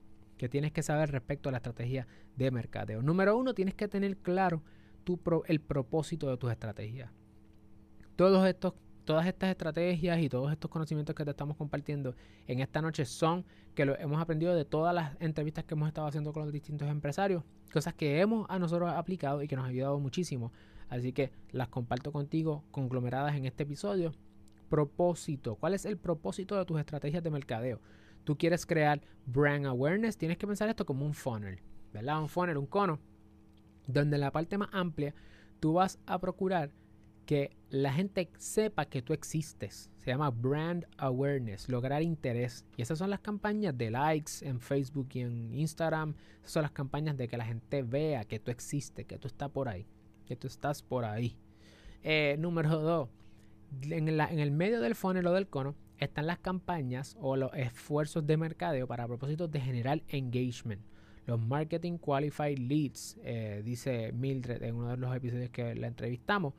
que 0.43 0.49
tienes 0.49 0.73
que 0.73 0.83
saber 0.83 1.09
respecto 1.13 1.49
a 1.49 1.53
la 1.53 1.59
estrategia 1.59 2.09
de 2.35 2.51
mercadeo. 2.51 3.01
Número 3.01 3.37
uno, 3.37 3.55
tienes 3.55 3.77
que 3.77 3.87
tener 3.87 4.17
claro 4.17 4.61
tu 5.05 5.21
el 5.47 5.61
propósito 5.61 6.29
de 6.29 6.37
tus 6.37 6.51
estrategias. 6.51 7.13
Todos 8.17 8.45
estos, 8.49 8.75
todas 9.05 9.25
estas 9.29 9.51
estrategias 9.51 10.19
y 10.19 10.29
todos 10.29 10.51
estos 10.51 10.69
conocimientos 10.69 11.15
que 11.15 11.25
te 11.25 11.31
estamos 11.31 11.57
compartiendo 11.57 12.17
en 12.49 12.59
esta 12.59 12.83
noche 12.83 13.05
son 13.05 13.45
que 13.77 13.85
lo 13.85 13.97
hemos 14.01 14.21
aprendido 14.21 14.53
de 14.57 14.65
todas 14.65 14.93
las 14.93 15.15
entrevistas 15.21 15.63
que 15.63 15.75
hemos 15.75 15.87
estado 15.87 16.09
haciendo 16.09 16.33
con 16.33 16.43
los 16.43 16.53
distintos 16.53 16.89
empresarios, 16.89 17.45
cosas 17.73 17.95
que 17.95 18.19
hemos 18.19 18.45
a 18.51 18.59
nosotros 18.59 18.91
aplicado 18.91 19.45
y 19.45 19.47
que 19.47 19.55
nos 19.55 19.67
ha 19.67 19.69
ayudado 19.69 20.01
muchísimo. 20.01 20.51
Así 20.89 21.13
que 21.13 21.31
las 21.53 21.69
comparto 21.69 22.11
contigo 22.11 22.65
conglomeradas 22.73 23.37
en 23.37 23.45
este 23.45 23.63
episodio. 23.63 24.13
Propósito. 24.69 25.55
¿Cuál 25.55 25.75
es 25.75 25.85
el 25.85 25.99
propósito 25.99 26.59
de 26.59 26.65
tus 26.65 26.81
estrategias 26.81 27.23
de 27.23 27.31
mercadeo? 27.31 27.81
Tú 28.25 28.37
quieres 28.37 28.67
crear 28.67 29.01
brand 29.27 29.67
awareness, 29.67 30.17
tienes 30.17 30.39
que 30.39 30.47
pensar 30.47 30.69
esto 30.69 30.87
como 30.87 31.07
un 31.07 31.15
funnel, 31.15 31.61
¿verdad? 31.93 32.21
Un 32.21 32.29
funnel, 32.29 32.59
un 32.59 32.67
cono, 32.67 32.99
donde 33.87 34.17
en 34.17 34.21
la 34.21 34.31
parte 34.31 34.59
más 34.59 34.69
amplia 34.73 35.15
tú 35.61 35.75
vas 35.75 35.99
a 36.07 36.19
procurar 36.19 36.71
que 37.27 37.57
la 37.71 37.93
gente 37.93 38.29
sepa 38.39 38.87
que 38.87 39.01
tú 39.01 39.13
existes. 39.13 39.91
Se 39.99 40.11
llama 40.11 40.31
brand 40.31 40.85
awareness, 40.99 41.69
lograr 41.69 42.03
interés. 42.03 42.65
Y 42.77 42.83
esas 42.83 42.99
son 42.99 43.11
las 43.11 43.21
campañas 43.21 43.77
de 43.79 43.91
likes 43.91 44.33
en 44.43 44.61
Facebook 44.61 45.09
y 45.15 45.21
en 45.21 45.55
Instagram. 45.55 46.15
Esas 46.41 46.53
son 46.53 46.63
las 46.63 46.73
campañas 46.73 47.17
de 47.17 47.29
que 47.29 47.37
la 47.37 47.45
gente 47.45 47.83
vea 47.83 48.25
que 48.25 48.41
tú 48.41 48.51
existes, 48.51 49.07
que 49.07 49.19
tú 49.19 49.29
estás 49.29 49.51
por 49.51 49.69
ahí, 49.69 49.87
que 50.27 50.35
tú 50.35 50.49
estás 50.49 50.83
por 50.83 51.05
ahí. 51.05 51.39
Eh, 52.03 52.35
número 52.39 52.81
dos, 52.81 53.09
en, 53.83 54.09
en 54.09 54.39
el 54.41 54.51
medio 54.51 54.81
del 54.81 54.97
funnel 54.97 55.27
o 55.29 55.33
del 55.33 55.47
cono 55.47 55.77
están 56.05 56.27
las 56.27 56.39
campañas 56.39 57.17
o 57.21 57.37
los 57.37 57.53
esfuerzos 57.55 58.27
de 58.27 58.37
mercadeo 58.37 58.87
para 58.87 59.07
propósitos 59.07 59.51
de 59.51 59.61
generar 59.61 60.03
engagement. 60.09 60.83
Los 61.27 61.41
Marketing 61.41 61.99
Qualified 61.99 62.59
Leads, 62.59 63.19
eh, 63.23 63.63
dice 63.65 64.13
Mildred 64.13 64.63
en 64.63 64.75
uno 64.75 64.91
de 64.91 64.97
los 64.97 65.15
episodios 65.15 65.51
que 65.51 65.75
la 65.75 65.87
entrevistamos. 65.87 66.55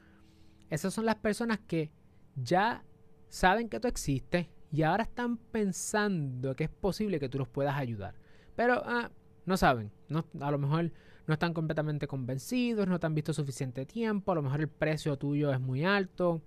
Esas 0.70 0.94
son 0.94 1.06
las 1.06 1.16
personas 1.16 1.60
que 1.60 1.92
ya 2.36 2.84
saben 3.28 3.68
que 3.68 3.80
tú 3.80 3.88
existes 3.88 4.48
y 4.72 4.84
ahora 4.84 5.04
están 5.04 5.38
pensando 5.38 6.56
que 6.56 6.64
es 6.64 6.70
posible 6.70 7.20
que 7.20 7.30
tú 7.30 7.38
los 7.38 7.48
puedas 7.48 7.76
ayudar. 7.76 8.16
Pero 8.56 8.82
ah, 8.86 9.12
no 9.46 9.58
saben, 9.58 9.92
a 10.40 10.52
lo 10.52 10.58
mejor 10.58 10.92
no 11.28 11.34
están 11.34 11.54
completamente 11.54 12.08
convencidos, 12.08 12.88
no 12.88 13.00
te 13.00 13.06
han 13.06 13.16
visto 13.16 13.34
suficiente 13.34 13.86
tiempo, 13.86 14.32
a 14.32 14.36
lo 14.36 14.42
mejor 14.42 14.62
el 14.62 14.68
precio 14.68 15.18
tuyo 15.18 15.52
es 15.52 15.60
muy 15.60 15.84
alto, 15.84 16.42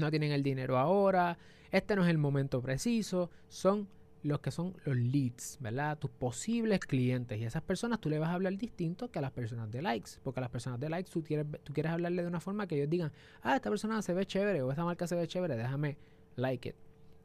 no 0.00 0.10
tienen 0.10 0.32
el 0.32 0.42
dinero 0.42 0.78
ahora, 0.78 1.38
este 1.70 1.96
no 1.96 2.04
es 2.04 2.10
el 2.10 2.18
momento 2.18 2.60
preciso, 2.62 3.30
son 3.48 3.88
los 4.22 4.40
que 4.40 4.50
son 4.50 4.74
los 4.84 4.96
leads, 4.96 5.58
¿verdad? 5.60 5.98
Tus 5.98 6.10
posibles 6.10 6.80
clientes. 6.80 7.38
Y 7.38 7.44
a 7.44 7.48
esas 7.48 7.62
personas 7.62 8.00
tú 8.00 8.08
le 8.08 8.18
vas 8.18 8.30
a 8.30 8.34
hablar 8.34 8.56
distinto 8.56 9.10
que 9.10 9.18
a 9.18 9.22
las 9.22 9.30
personas 9.30 9.70
de 9.70 9.82
likes. 9.82 10.12
Porque 10.22 10.40
a 10.40 10.42
las 10.42 10.50
personas 10.50 10.80
de 10.80 10.88
likes 10.88 11.10
tú 11.10 11.22
quieres, 11.22 11.46
tú 11.62 11.72
quieres 11.72 11.92
hablarle 11.92 12.22
de 12.22 12.28
una 12.28 12.40
forma 12.40 12.66
que 12.66 12.76
ellos 12.76 12.90
digan, 12.90 13.12
ah, 13.42 13.56
esta 13.56 13.70
persona 13.70 14.02
se 14.02 14.14
ve 14.14 14.26
chévere 14.26 14.62
o 14.62 14.70
esta 14.70 14.84
marca 14.84 15.06
se 15.06 15.14
ve 15.14 15.28
chévere, 15.28 15.56
déjame 15.56 15.96
like 16.34 16.68
it. 16.68 16.76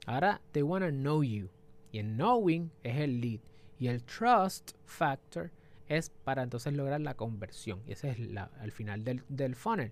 Ahora, 0.05 0.41
they 0.51 0.61
want 0.61 0.85
to 0.85 0.91
know 0.91 1.23
you. 1.23 1.49
Y 1.91 1.99
el 1.99 2.15
knowing 2.15 2.71
es 2.83 2.97
el 2.97 3.19
lead. 3.19 3.39
Y 3.79 3.87
el 3.87 4.03
trust 4.03 4.71
factor 4.85 5.51
es 5.87 6.09
para 6.09 6.43
entonces 6.43 6.73
lograr 6.73 7.01
la 7.01 7.15
conversión. 7.15 7.81
Y 7.87 7.93
ese 7.93 8.11
es 8.11 8.17
el 8.19 8.71
final 8.71 9.03
del, 9.03 9.23
del 9.27 9.55
funnel, 9.55 9.91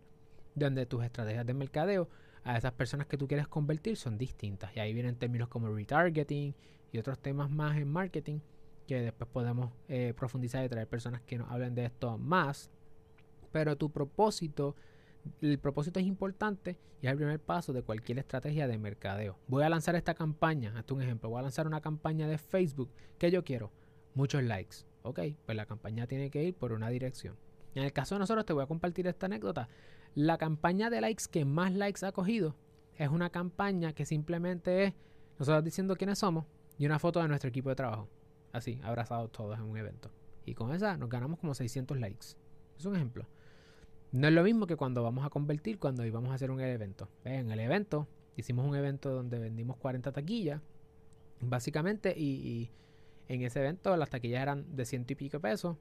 donde 0.56 0.86
tus 0.86 1.04
estrategias 1.04 1.46
de 1.46 1.54
mercadeo 1.54 2.08
a 2.44 2.58
esas 2.58 2.72
personas 2.74 3.08
que 3.08 3.18
tú 3.18 3.28
quieres 3.28 3.48
convertir 3.48 3.98
son 3.98 4.18
distintas. 4.18 4.76
Y 4.76 4.80
ahí 4.80 4.94
vienen 4.94 5.16
términos 5.16 5.50
como 5.50 5.70
retargeting 5.70 6.56
y 6.92 6.98
otros 6.98 7.20
temas 7.20 7.50
más 7.50 7.78
en 7.78 7.88
marketing 7.88 8.40
que 8.88 9.02
después 9.02 9.30
podemos 9.32 9.72
eh, 9.88 10.14
profundizar 10.18 10.66
y 10.66 10.70
traer 10.70 10.88
personas 10.88 11.22
que 11.22 11.38
nos 11.38 11.50
hablen 11.52 11.76
de 11.76 11.86
esto 11.86 12.18
más. 12.18 12.72
Pero 13.52 13.78
tu 13.78 13.92
propósito, 13.92 14.76
el 15.42 15.60
propósito 15.60 16.00
es 16.00 16.06
importante 16.06 16.78
y 17.02 17.08
es 17.08 17.12
el 17.12 17.18
primer 17.18 17.40
paso 17.40 17.72
de 17.74 17.84
cualquier 17.84 18.20
estrategia 18.20 18.68
de 18.68 18.78
mercadeo. 18.78 19.38
Voy 19.48 19.64
a 19.64 19.70
lanzar 19.70 19.96
esta 19.96 20.14
campaña, 20.14 20.74
es 20.78 20.92
un 20.92 21.02
ejemplo, 21.02 21.30
voy 21.30 21.40
a 21.40 21.44
lanzar 21.44 21.68
una 21.68 21.82
campaña 21.82 22.28
de 22.28 22.38
Facebook 22.38 22.90
que 23.18 23.32
yo 23.32 23.44
quiero 23.44 23.72
muchos 24.16 24.44
likes. 24.44 24.78
Ok, 25.04 25.20
pues 25.46 25.56
la 25.56 25.66
campaña 25.66 26.08
tiene 26.08 26.30
que 26.30 26.44
ir 26.44 26.56
por 26.56 26.74
una 26.74 26.90
dirección. 26.90 27.38
En 27.76 27.84
el 27.84 27.94
caso 27.94 28.16
de 28.16 28.20
nosotros, 28.20 28.46
te 28.46 28.54
voy 28.54 28.64
a 28.64 28.68
compartir 28.68 29.08
esta 29.08 29.28
anécdota. 29.28 29.70
La 30.16 30.38
campaña 30.38 30.90
de 30.90 31.02
likes 31.02 31.26
que 31.30 31.46
más 31.46 31.74
likes 31.74 32.06
ha 32.06 32.12
cogido 32.12 32.56
es 32.98 33.10
una 33.10 33.30
campaña 33.30 33.94
que 33.94 34.06
simplemente 34.06 34.86
es 34.86 34.94
nosotros 35.38 35.64
diciendo 35.64 35.96
quiénes 35.96 36.20
somos 36.20 36.46
y 36.78 36.86
una 36.86 37.00
foto 37.00 37.22
de 37.22 37.28
nuestro 37.28 37.50
equipo 37.50 37.70
de 37.70 37.76
trabajo. 37.76 38.10
Así, 38.52 38.80
abrazados 38.84 39.32
todos 39.32 39.58
en 39.58 39.66
un 39.66 39.78
evento. 39.78 40.12
Y 40.46 40.54
con 40.56 40.74
esa 40.74 40.98
nos 40.98 41.10
ganamos 41.10 41.40
como 41.40 41.54
600 41.54 42.00
likes. 42.00 42.28
Es 42.78 42.86
un 42.86 42.96
ejemplo. 42.96 43.26
No 44.12 44.28
es 44.28 44.34
lo 44.34 44.44
mismo 44.44 44.66
que 44.66 44.76
cuando 44.76 45.04
vamos 45.04 45.26
a 45.26 45.30
convertir, 45.30 45.78
cuando 45.78 46.06
íbamos 46.06 46.32
a 46.32 46.34
hacer 46.34 46.50
un 46.50 46.60
evento. 46.60 47.08
En 47.24 47.52
el 47.52 47.60
evento, 47.60 48.08
hicimos 48.36 48.68
un 48.68 48.76
evento 48.76 49.12
donde 49.12 49.38
vendimos 49.38 49.78
40 49.78 50.12
taquillas, 50.12 50.62
básicamente, 51.42 52.14
y, 52.18 52.72
en 53.28 53.44
ese 53.44 53.60
evento 53.60 53.96
las 53.96 54.10
taquillas 54.10 54.42
eran 54.42 54.76
de 54.76 54.86
ciento 54.86 55.14
y 55.14 55.16
pico 55.16 55.40
pesos. 55.40 55.78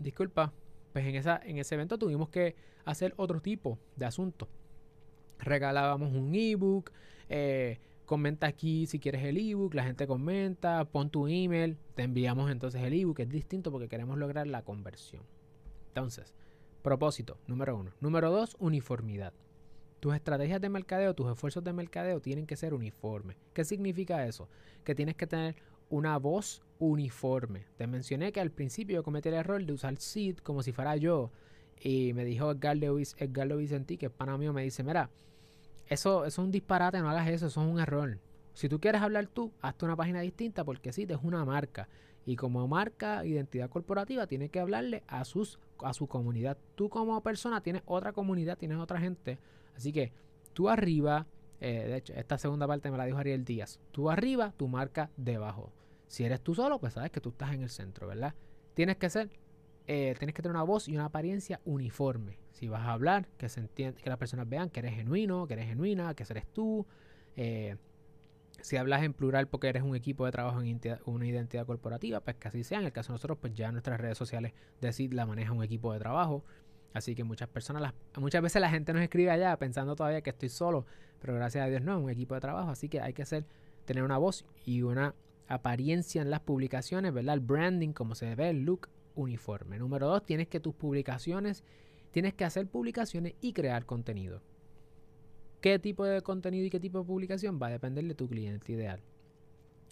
Disculpa, 0.00 0.52
pues 0.94 1.04
en, 1.06 1.16
esa, 1.16 1.40
en 1.44 1.58
ese 1.58 1.74
evento 1.74 1.98
tuvimos 1.98 2.28
que 2.28 2.54
hacer 2.84 3.14
otro 3.16 3.42
tipo 3.42 3.80
de 3.96 4.06
asunto. 4.06 4.48
Regalábamos 5.40 6.14
un 6.14 6.32
ebook, 6.36 6.92
eh, 7.28 7.80
comenta 8.04 8.46
aquí 8.46 8.86
si 8.86 9.00
quieres 9.00 9.24
el 9.24 9.36
ebook, 9.36 9.74
la 9.74 9.82
gente 9.82 10.06
comenta, 10.06 10.84
pon 10.84 11.10
tu 11.10 11.26
email, 11.26 11.76
te 11.96 12.04
enviamos 12.04 12.48
entonces 12.48 12.80
el 12.80 12.92
ebook, 12.92 13.18
es 13.18 13.28
distinto 13.28 13.72
porque 13.72 13.88
queremos 13.88 14.18
lograr 14.18 14.46
la 14.46 14.62
conversión. 14.62 15.24
Entonces, 15.88 16.32
propósito, 16.80 17.38
número 17.48 17.76
uno. 17.76 17.90
Número 18.00 18.30
dos, 18.30 18.56
uniformidad. 18.60 19.32
Tus 19.98 20.14
estrategias 20.14 20.60
de 20.60 20.68
mercadeo, 20.68 21.12
tus 21.12 21.28
esfuerzos 21.28 21.64
de 21.64 21.72
mercadeo 21.72 22.20
tienen 22.20 22.46
que 22.46 22.54
ser 22.54 22.72
uniformes. 22.72 23.36
¿Qué 23.52 23.64
significa 23.64 24.24
eso? 24.28 24.48
Que 24.84 24.94
tienes 24.94 25.16
que 25.16 25.26
tener 25.26 25.56
una 25.90 26.16
voz 26.18 26.62
uniforme. 26.84 27.66
Te 27.76 27.86
mencioné 27.86 28.32
que 28.32 28.40
al 28.40 28.50
principio 28.50 28.96
yo 28.96 29.02
cometí 29.02 29.28
el 29.28 29.34
error 29.34 29.64
de 29.64 29.72
usar 29.72 29.96
Sid 29.96 30.38
como 30.38 30.62
si 30.62 30.72
fuera 30.72 30.96
yo. 30.96 31.30
Y 31.80 32.12
me 32.14 32.24
dijo 32.24 32.50
Edgar 32.50 32.76
Lewis, 32.76 33.14
Edgar 33.18 33.48
Vicentí, 33.56 33.96
que 33.96 34.06
es 34.06 34.12
pana 34.12 34.38
mío, 34.38 34.52
me 34.52 34.62
dice, 34.62 34.82
mira, 34.82 35.10
eso, 35.88 36.24
es 36.24 36.38
un 36.38 36.50
disparate, 36.50 37.00
no 37.00 37.10
hagas 37.10 37.28
eso, 37.28 37.46
eso 37.46 37.62
es 37.62 37.68
un 37.68 37.78
error. 37.78 38.18
Si 38.54 38.68
tú 38.68 38.80
quieres 38.80 39.02
hablar 39.02 39.26
tú, 39.26 39.52
hazte 39.60 39.84
una 39.84 39.96
página 39.96 40.20
distinta 40.20 40.64
porque 40.64 40.92
sí, 40.92 41.06
es 41.08 41.18
una 41.22 41.44
marca. 41.44 41.88
Y 42.24 42.36
como 42.36 42.66
marca, 42.66 43.24
identidad 43.26 43.68
corporativa, 43.68 44.26
tienes 44.26 44.50
que 44.50 44.60
hablarle 44.60 45.02
a, 45.08 45.24
sus, 45.24 45.58
a 45.82 45.92
su 45.92 46.06
comunidad. 46.06 46.56
Tú 46.74 46.88
como 46.88 47.20
persona 47.22 47.60
tienes 47.60 47.82
otra 47.84 48.12
comunidad, 48.12 48.56
tienes 48.56 48.78
otra 48.78 48.98
gente. 48.98 49.38
Así 49.76 49.92
que 49.92 50.12
tú 50.54 50.70
arriba, 50.70 51.26
eh, 51.60 51.84
de 51.86 51.96
hecho, 51.96 52.14
esta 52.14 52.38
segunda 52.38 52.66
parte 52.66 52.90
me 52.90 52.96
la 52.96 53.04
dijo 53.04 53.18
Ariel 53.18 53.44
Díaz. 53.44 53.78
Tú 53.90 54.08
arriba, 54.08 54.54
tu 54.56 54.68
marca 54.68 55.10
debajo. 55.16 55.70
Si 56.06 56.24
eres 56.24 56.40
tú 56.40 56.54
solo, 56.54 56.78
pues 56.78 56.94
sabes 56.94 57.10
que 57.10 57.20
tú 57.20 57.30
estás 57.30 57.52
en 57.52 57.62
el 57.62 57.70
centro, 57.70 58.06
¿verdad? 58.06 58.34
Tienes 58.74 58.96
que 58.96 59.10
ser, 59.10 59.30
eh, 59.86 60.14
tienes 60.18 60.34
que 60.34 60.42
tener 60.42 60.54
una 60.54 60.64
voz 60.64 60.88
y 60.88 60.94
una 60.94 61.06
apariencia 61.06 61.60
uniforme. 61.64 62.38
Si 62.52 62.68
vas 62.68 62.82
a 62.82 62.92
hablar, 62.92 63.26
que 63.36 63.48
se 63.48 63.60
entiende, 63.60 64.00
que 64.00 64.08
las 64.08 64.18
personas 64.18 64.48
vean 64.48 64.70
que 64.70 64.80
eres 64.80 64.94
genuino, 64.94 65.46
que 65.46 65.54
eres 65.54 65.66
genuina, 65.66 66.14
que 66.14 66.24
eres 66.28 66.46
tú. 66.52 66.86
Eh, 67.36 67.76
si 68.60 68.76
hablas 68.76 69.02
en 69.02 69.12
plural 69.12 69.48
porque 69.48 69.68
eres 69.68 69.82
un 69.82 69.94
equipo 69.94 70.24
de 70.24 70.32
trabajo 70.32 70.62
en 70.62 70.80
una 71.04 71.26
identidad 71.26 71.66
corporativa, 71.66 72.20
pues 72.20 72.36
que 72.36 72.48
así 72.48 72.64
sea. 72.64 72.78
En 72.78 72.86
el 72.86 72.92
caso 72.92 73.12
de 73.12 73.14
nosotros, 73.14 73.38
pues 73.40 73.52
ya 73.54 73.70
nuestras 73.72 74.00
redes 74.00 74.16
sociales 74.16 74.52
decir 74.80 75.12
la 75.12 75.26
maneja 75.26 75.52
un 75.52 75.62
equipo 75.62 75.92
de 75.92 75.98
trabajo. 75.98 76.44
Así 76.94 77.14
que 77.14 77.24
muchas 77.24 77.48
personas, 77.48 77.92
muchas 78.16 78.40
veces 78.40 78.62
la 78.62 78.70
gente 78.70 78.92
nos 78.92 79.02
escribe 79.02 79.30
allá 79.30 79.56
pensando 79.58 79.96
todavía 79.96 80.22
que 80.22 80.30
estoy 80.30 80.48
solo, 80.48 80.86
pero 81.20 81.34
gracias 81.34 81.64
a 81.64 81.68
Dios 81.68 81.82
no, 81.82 81.98
es 81.98 82.04
un 82.04 82.10
equipo 82.10 82.34
de 82.34 82.40
trabajo. 82.40 82.70
Así 82.70 82.88
que 82.88 83.00
hay 83.00 83.12
que 83.12 83.26
ser, 83.26 83.44
tener 83.84 84.04
una 84.04 84.16
voz 84.16 84.46
y 84.64 84.82
una 84.82 85.14
apariencia 85.48 86.22
en 86.22 86.30
las 86.30 86.40
publicaciones, 86.40 87.12
¿verdad? 87.12 87.34
El 87.34 87.40
branding, 87.40 87.92
como 87.92 88.14
se 88.14 88.34
ve, 88.34 88.50
el 88.50 88.64
look 88.64 88.88
uniforme. 89.14 89.78
Número 89.78 90.06
dos, 90.08 90.24
tienes 90.24 90.48
que 90.48 90.60
tus 90.60 90.74
publicaciones 90.74 91.64
tienes 92.14 92.34
que 92.34 92.44
hacer 92.44 92.68
publicaciones 92.68 93.34
y 93.40 93.52
crear 93.52 93.86
contenido. 93.86 94.40
¿Qué 95.60 95.80
tipo 95.80 96.04
de 96.04 96.22
contenido 96.22 96.64
y 96.64 96.70
qué 96.70 96.78
tipo 96.78 97.00
de 97.00 97.04
publicación? 97.04 97.58
Va 97.60 97.66
a 97.66 97.70
depender 97.70 98.04
de 98.04 98.14
tu 98.14 98.28
cliente 98.28 98.72
ideal. 98.72 99.00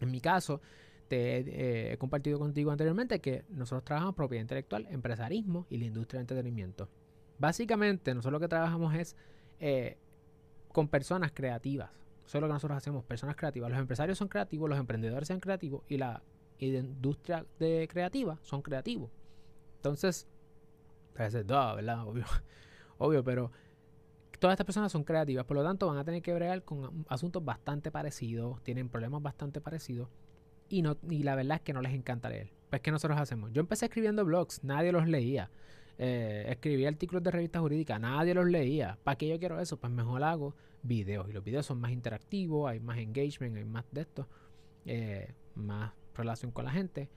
En 0.01 0.12
mi 0.12 0.21
caso, 0.21 0.61
te 1.09 1.38
eh, 1.38 1.93
he 1.93 1.99
compartido 1.99 2.38
contigo 2.38 2.71
anteriormente 2.71 3.21
que 3.21 3.45
nosotros 3.49 3.85
trabajamos 3.85 4.15
propiedad 4.15 4.43
intelectual, 4.43 4.87
empresarismo 4.88 5.67
y 5.69 5.79
la 5.79 5.87
industria 5.87 6.19
de 6.19 6.23
entretenimiento. 6.23 6.88
Básicamente, 7.41 8.15
nosotros 8.15 8.35
lo 8.35 8.41
que 8.41 8.49
trabajamos 8.49 8.95
es 8.95 9.17
eh, 9.59 9.97
con 10.69 10.87
personas 10.87 11.33
creativas. 11.33 11.91
Eso 12.33 12.38
es 12.38 12.42
lo 12.45 12.49
que 12.49 12.55
nosotros 12.55 12.79
hacemos, 12.79 13.05
personas 13.05 13.37
creativas. 13.37 13.71
Los 13.71 13.79
empresarios 13.79 14.16
son 14.16 14.29
creativos, 14.29 14.66
los 14.71 14.79
emprendedores 14.79 15.29
son 15.29 15.38
creativos 15.38 15.83
y 15.87 15.99
la, 15.99 16.23
industria 16.61 17.45
de 17.59 17.87
creativa 17.92 18.38
son 18.40 18.62
creativos. 18.62 19.11
Entonces, 19.77 20.27
Parece 21.12 21.42
¿verdad? 21.42 21.77
Obvio. 22.09 22.25
Obvio, 22.97 23.23
pero 23.23 23.53
todas 24.38 24.55
estas 24.55 24.64
personas 24.64 24.90
son 24.90 25.05
creativas, 25.05 25.45
por 25.45 25.59
lo 25.59 25.62
tanto 25.62 25.87
van 25.87 25.99
a 25.99 26.05
tener 26.05 26.23
que 26.23 26.33
bregar 26.33 26.62
con 26.62 27.05
asuntos 27.11 27.45
bastante 27.45 27.90
parecidos, 27.90 28.62
tienen 28.62 28.88
problemas 28.88 29.21
bastante 29.21 29.61
parecidos 29.61 30.09
y, 30.71 30.81
no, 30.81 30.97
y 31.11 31.25
la 31.25 31.35
verdad 31.35 31.57
es 31.57 31.62
que 31.62 31.75
no 31.75 31.83
les 31.83 31.92
encanta 31.92 32.31
leer. 32.31 32.51
Pues 32.71 32.81
que 32.81 32.90
nosotros 32.90 33.21
hacemos. 33.21 33.53
Yo 33.53 33.61
empecé 33.61 33.85
escribiendo 33.85 34.25
blogs, 34.25 34.64
nadie 34.64 34.90
los 34.90 35.07
leía. 35.07 35.51
Eh, 35.98 36.46
escribí 36.48 36.87
artículos 36.87 37.22
de 37.22 37.31
revistas 37.31 37.61
jurídicas, 37.61 38.00
nadie 38.00 38.35
los 38.35 38.46
leía. 38.46 38.98
¿Para 39.05 39.16
qué 39.16 39.28
yo 39.28 39.38
quiero 39.38 39.61
eso? 39.61 39.78
Pues 39.78 39.92
mejor 39.92 40.22
hago 40.24 40.55
videos. 40.83 41.28
Y 41.28 41.33
los 41.33 41.44
videos 41.44 41.66
son 41.66 41.81
más 41.81 41.92
interactivos, 41.92 42.70
hay 42.70 42.81
más 42.81 42.98
engagement, 42.98 43.57
hay 43.57 43.64
más 43.64 43.85
de 43.90 44.00
esto, 44.00 44.28
eh, 44.85 45.33
más 45.55 45.92
relación 46.14 46.50
con 46.50 46.64
la 46.64 46.72
gente 46.72 47.09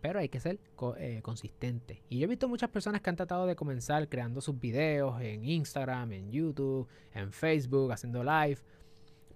pero 0.00 0.18
hay 0.18 0.28
que 0.28 0.40
ser 0.40 0.58
eh, 0.98 1.20
consistente. 1.22 2.02
Y 2.08 2.18
yo 2.18 2.24
he 2.24 2.28
visto 2.28 2.48
muchas 2.48 2.70
personas 2.70 3.00
que 3.00 3.10
han 3.10 3.16
tratado 3.16 3.46
de 3.46 3.56
comenzar 3.56 4.08
creando 4.08 4.40
sus 4.40 4.58
videos 4.58 5.20
en 5.20 5.44
Instagram, 5.44 6.12
en 6.12 6.30
YouTube, 6.30 6.88
en 7.12 7.32
Facebook, 7.32 7.92
haciendo 7.92 8.24
live, 8.24 8.58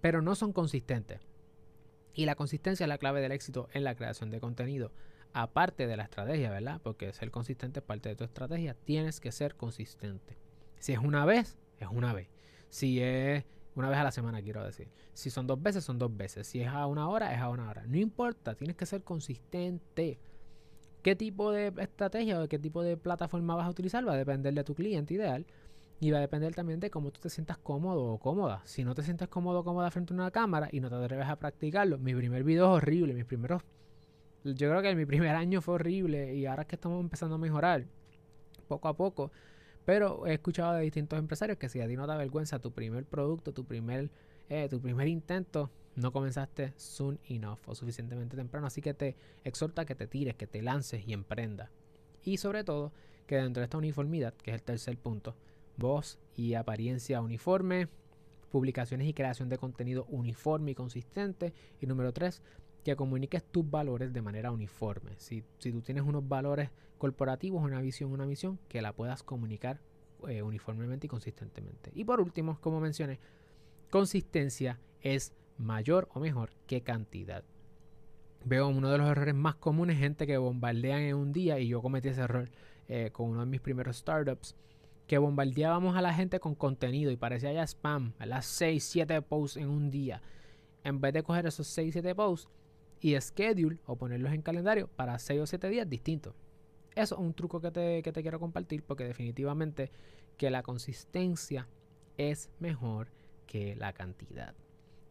pero 0.01 0.23
no 0.23 0.35
son 0.35 0.53
consistentes. 0.53 1.21
Y 2.15 2.25
la 2.25 2.35
consistencia 2.35 2.85
es 2.85 2.89
la 2.89 2.99
clave 2.99 3.21
del 3.21 3.33
éxito 3.33 3.69
en 3.73 3.85
la 3.85 3.95
creación 3.95 4.31
de 4.31 4.41
contenido. 4.41 4.93
Aparte 5.35 5.87
de 5.89 5.97
la 5.97 6.05
estrategia, 6.05 6.51
¿verdad? 6.51 6.81
Porque 6.83 7.13
ser 7.13 7.31
consistente 7.31 7.81
es 7.81 7.85
parte 7.85 8.09
de 8.09 8.15
tu 8.15 8.25
estrategia. 8.25 8.75
Tienes 8.75 9.21
que 9.21 9.33
ser 9.33 9.57
consistente. 9.57 10.39
Si 10.79 10.93
es 10.93 11.01
una 11.01 11.25
vez, 11.25 11.59
es 11.79 11.89
una 11.91 12.13
vez. 12.13 12.29
Si 12.71 13.01
es 13.01 13.45
una 13.75 13.89
vez 13.89 13.99
a 13.99 14.05
la 14.05 14.13
semana, 14.13 14.41
quiero 14.41 14.65
decir. 14.65 14.89
Si 15.13 15.31
son 15.31 15.49
dos 15.49 15.61
veces, 15.61 15.85
son 15.85 15.99
dos 15.99 16.17
veces. 16.17 16.47
Si 16.47 16.61
es 16.61 16.69
a 16.69 16.87
una 16.87 17.09
hora, 17.09 17.35
es 17.35 17.41
a 17.41 17.49
una 17.49 17.69
hora. 17.69 17.85
No 17.87 17.99
importa, 17.99 18.55
tienes 18.55 18.77
que 18.77 18.87
ser 18.87 19.03
consistente 19.03 20.21
qué 21.03 21.17
tipo 21.17 21.51
de 21.51 21.73
estrategia 21.79 22.41
o 22.41 22.49
qué 22.49 22.59
tipo 22.59 22.83
de 22.83 22.97
plataforma 22.97 23.55
vas 23.55 23.67
a 23.67 23.71
utilizar 23.71 24.09
va 24.09 24.15
a 24.15 24.17
depender 24.17 24.55
de 24.55 24.65
tu 24.65 24.75
cliente 24.75 25.13
ideal 25.13 25.45
y 26.01 26.11
va 26.11 26.19
a 26.19 26.21
depender 26.21 26.55
también 26.55 26.81
de 26.81 26.91
cómo 26.91 27.11
tú 27.11 27.21
te 27.21 27.29
sientas 27.29 27.59
cómodo 27.59 28.05
o 28.05 28.19
cómoda. 28.19 28.63
Si 28.65 28.85
no 28.85 28.95
te 28.95 29.03
sientes 29.03 29.29
cómodo 29.29 29.61
o 29.61 29.65
cómoda 29.65 29.91
frente 29.91 30.13
a 30.13 30.17
una 30.17 30.31
cámara 30.31 30.69
y 30.71 30.81
no 30.81 30.89
te 30.89 30.97
atreves 30.97 31.27
a 31.27 31.37
practicarlo, 31.37 31.99
mi 31.99 32.15
primer 32.15 32.45
video 32.45 32.65
es 32.67 32.83
horrible, 32.83 33.15
mis 33.15 33.25
primeros 33.25 33.63
yo 34.45 34.71
creo 34.71 34.83
que 34.83 34.95
mi 34.95 35.07
primer 35.07 35.31
año 35.37 35.61
fue 35.61 35.75
horrible 35.75 36.35
y 36.35 36.47
ahora 36.47 36.63
es 36.63 36.69
que 36.69 36.77
estamos 36.77 37.01
empezando 37.01 37.37
a 37.37 37.39
mejorar 37.39 37.87
poco 38.69 38.89
a 38.89 38.97
poco. 38.97 39.33
Pero 39.85 40.27
he 40.27 40.35
escuchado 40.35 40.75
de 40.75 40.83
distintos 40.83 41.19
empresarios 41.19 41.59
que 41.59 41.69
si 41.69 41.81
a 41.81 41.87
ti 41.87 41.97
no 41.97 42.05
te 42.05 42.09
da 42.09 42.17
vergüenza 42.17 42.59
tu 42.59 42.73
primer 42.73 43.05
producto, 43.05 43.53
tu 43.53 43.65
primer, 43.65 44.11
eh, 44.49 44.69
tu 44.71 44.81
primer 44.81 45.09
intento, 45.09 45.71
no 45.97 46.11
comenzaste 46.11 46.73
soon 46.77 47.21
enough 47.29 47.59
o 47.67 47.75
suficientemente 47.75 48.37
temprano. 48.37 48.67
Así 48.67 48.81
que 48.81 48.95
te 48.95 49.17
exhorta 49.45 49.85
que 49.85 49.95
te 49.95 50.07
tires, 50.07 50.37
que 50.37 50.47
te 50.47 50.63
lances 50.63 51.07
y 51.07 51.13
emprendas. 51.13 51.71
Y 52.23 52.39
sobre 52.39 52.65
todo, 52.65 52.93
que 53.27 53.37
dentro 53.37 53.61
de 53.61 53.65
esta 53.65 53.79
uniformidad, 53.79 54.35
que 54.35 54.51
es 54.53 54.55
el 54.55 54.63
tercer 54.63 54.97
punto, 54.97 55.37
voz 55.77 56.19
y 56.35 56.55
apariencia 56.55 57.21
uniforme, 57.21 57.89
publicaciones 58.51 59.09
y 59.09 59.15
creación 59.15 59.49
de 59.49 59.59
contenido 59.59 60.07
uniforme 60.09 60.71
y 60.71 60.75
consistente. 60.75 61.53
Y 61.81 61.87
número 61.87 62.13
tres, 62.13 62.41
que 62.85 62.95
comuniques 62.95 63.43
tus 63.43 63.69
valores 63.69 64.13
de 64.13 64.23
manera 64.23 64.53
uniforme. 64.53 65.13
Si, 65.17 65.43
si 65.59 65.73
tú 65.73 65.81
tienes 65.81 66.05
unos 66.05 66.29
valores 66.29 66.71
corporativos, 66.99 67.63
una 67.63 67.81
visión, 67.81 68.13
una 68.13 68.27
misión, 68.27 68.59
que 68.69 68.83
la 68.83 68.93
puedas 68.93 69.23
comunicar 69.23 69.81
eh, 70.29 70.43
uniformemente 70.43 71.07
y 71.07 71.09
consistentemente. 71.09 71.91
Y 71.95 72.05
por 72.05 72.21
último, 72.21 72.59
como 72.61 72.81
mencioné, 72.81 73.19
consistencia 73.91 74.79
es 75.01 75.35
mayor 75.59 76.09
o 76.15 76.21
mejor 76.21 76.51
que 76.67 76.83
cantidad. 76.83 77.43
Veo 78.45 78.69
uno 78.69 78.91
de 78.91 78.99
los 78.99 79.09
errores 79.09 79.35
más 79.35 79.55
comunes, 79.55 79.99
gente 79.99 80.27
que 80.27 80.37
bombardean 80.37 81.01
en 81.01 81.17
un 81.17 81.33
día, 81.33 81.59
y 81.59 81.69
yo 81.69 81.81
cometí 81.81 82.09
ese 82.09 82.21
error 82.21 82.51
eh, 82.89 83.11
con 83.13 83.31
uno 83.31 83.41
de 83.41 83.47
mis 83.47 83.61
primeros 83.61 83.97
startups, 83.97 84.55
que 85.07 85.17
bombardeábamos 85.17 85.97
a 85.97 86.03
la 86.03 86.13
gente 86.13 86.41
con 86.41 86.55
contenido 86.55 87.11
y 87.11 87.17
parecía 87.17 87.53
ya 87.53 87.63
spam, 87.63 88.13
las 88.19 88.47
6, 88.47 88.85
7 88.85 89.23
posts 89.23 89.57
en 89.57 89.69
un 89.69 89.91
día. 89.91 90.23
En 90.83 91.01
vez 91.01 91.15
de 91.15 91.23
coger 91.23 91.47
esos 91.47 91.67
6, 91.67 91.95
7 91.95 92.15
posts 92.15 92.51
y 93.05 93.21
schedule 93.21 93.81
o 93.85 93.97
ponerlos 93.97 94.33
en 94.33 94.41
calendario 94.41 94.89
para 94.89 95.19
6 95.19 95.43
o 95.43 95.47
7 95.47 95.69
días 95.69 95.91
distintos. 95.91 96.35
Eso 96.95 97.17
es 97.17 97.21
un 97.21 97.35
truco 97.35 97.61
que 97.61 97.71
te, 97.71 98.03
que 98.03 98.13
te 98.13 98.23
quiero 98.23 98.41
compartir 98.41 98.83
porque 98.83 99.05
definitivamente 99.05 99.91
que 100.39 100.51
la 100.51 100.63
consistencia 100.63 101.69
es 102.17 102.49
mejor 102.61 103.09
que 103.47 103.77
la 103.77 103.93
cantidad. 103.93 104.55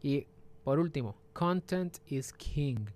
Y 0.02 0.26
por 0.64 0.80
último, 0.80 1.14
content 1.32 1.98
is 2.08 2.32
king. 2.32 2.86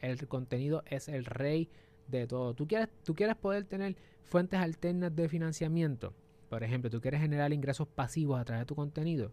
El 0.00 0.26
contenido 0.26 0.84
es 0.86 1.08
el 1.08 1.26
rey 1.26 1.68
de 2.08 2.26
todo. 2.26 2.54
¿Tú 2.54 2.66
quieres, 2.66 2.88
tú 3.04 3.14
quieres 3.14 3.36
poder 3.36 3.66
tener 3.66 3.94
fuentes 4.22 4.58
alternas 4.58 5.14
de 5.14 5.28
financiamiento. 5.28 6.14
Por 6.48 6.64
ejemplo, 6.64 6.88
tú 6.88 7.02
quieres 7.02 7.20
generar 7.20 7.52
ingresos 7.52 7.88
pasivos 7.88 8.40
a 8.40 8.44
través 8.46 8.62
de 8.62 8.66
tu 8.66 8.74
contenido. 8.74 9.32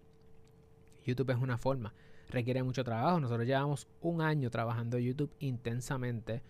YouTube 1.06 1.30
es 1.30 1.38
una 1.38 1.58
forma. 1.58 1.94
Requiere 2.30 2.64
mucho 2.64 2.84
trabajo. 2.84 3.20
Nosotros 3.20 3.48
llevamos 3.48 3.88
un 4.02 4.22
año 4.22 4.50
trabajando 4.50 4.98
YouTube 4.98 5.34
intensamente 5.40 6.44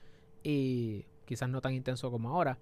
y 0.44 1.06
quizás 1.26 1.50
no 1.50 1.62
tan 1.62 1.74
intenso 1.74 2.10
como 2.10 2.30
ahora. 2.30 2.58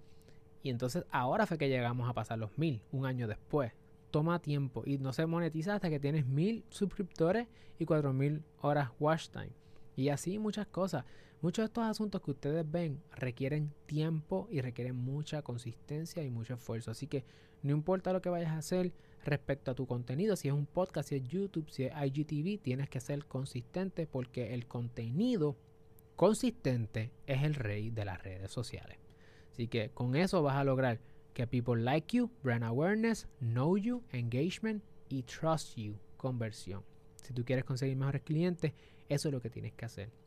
Y 0.64 0.70
entonces 0.70 1.06
ahora 1.12 1.46
fue 1.46 1.58
que 1.58 1.70
llegamos 1.70 2.10
a 2.10 2.14
pasar 2.14 2.40
los 2.40 2.58
mil, 2.58 2.82
un 2.92 3.06
año 3.06 3.28
después. 3.28 3.72
Toma 4.12 4.40
tiempo 4.40 4.84
y 4.86 4.98
no 4.98 5.14
se 5.14 5.26
monetiza 5.26 5.76
hasta 5.76 5.90
que 5.90 6.00
tienes 6.00 6.26
mil 6.26 6.66
suscriptores 6.70 7.48
y 7.78 7.86
cuatro 7.86 8.14
mil 8.14 8.44
horas 8.62 8.90
watch 9.00 9.30
time. 9.30 9.52
Y 9.96 10.10
así 10.10 10.40
muchas 10.40 10.68
cosas. 10.68 11.06
Muchos 11.46 11.62
de 11.62 11.68
estos 11.68 11.84
asuntos 11.84 12.24
que 12.24 12.32
ustedes 12.32 12.72
ven 12.72 13.04
requieren 13.12 13.72
tiempo 13.86 14.48
y 14.50 14.62
requieren 14.62 14.96
mucha 14.96 15.44
consistencia 15.44 16.24
y 16.24 16.32
mucho 16.32 16.56
esfuerzo. 16.56 16.90
Así 16.90 17.06
que 17.06 17.24
no 17.62 17.72
importa 17.72 18.12
lo 18.14 18.20
que 18.20 18.30
vayas 18.32 18.50
a 18.50 18.58
hacer 18.58 18.94
respecto 19.24 19.70
a 19.70 19.76
tu 19.76 19.86
contenido, 19.86 20.36
si 20.38 20.48
es 20.48 20.56
un 20.56 20.66
podcast, 20.66 21.10
si 21.10 21.18
es 21.18 21.24
YouTube, 21.28 21.70
si 21.70 21.84
es 21.84 21.94
IGTV, 21.96 22.60
tienes 22.64 22.90
que 22.90 23.00
ser 23.00 23.26
consistente 23.26 24.08
porque 24.08 24.56
el 24.56 24.66
contenido 24.66 25.56
consistente 26.16 27.12
es 27.28 27.44
el 27.44 27.54
rey 27.54 27.92
de 27.92 28.06
las 28.06 28.24
redes 28.24 28.50
sociales. 28.50 28.98
Así 29.52 29.68
que 29.68 29.92
con 29.92 30.16
eso 30.16 30.42
vas 30.42 30.56
a 30.56 30.64
lograr 30.64 31.00
que 31.36 31.46
people 31.46 31.80
like 31.80 32.18
you, 32.18 32.32
brand 32.42 32.64
awareness, 32.64 33.28
know 33.38 33.78
you, 33.78 34.02
engagement 34.14 34.84
y 35.10 35.22
trust 35.22 35.78
you, 35.78 36.00
conversión. 36.18 36.84
Si 37.22 37.36
tú 37.36 37.46
quieres 37.46 37.66
conseguir 37.66 37.98
mejores 37.98 38.24
clientes, 38.24 38.74
eso 39.10 39.28
es 39.28 39.32
lo 39.32 39.42
que 39.42 39.52
tienes 39.52 39.74
que 39.74 39.86
hacer. 39.86 40.25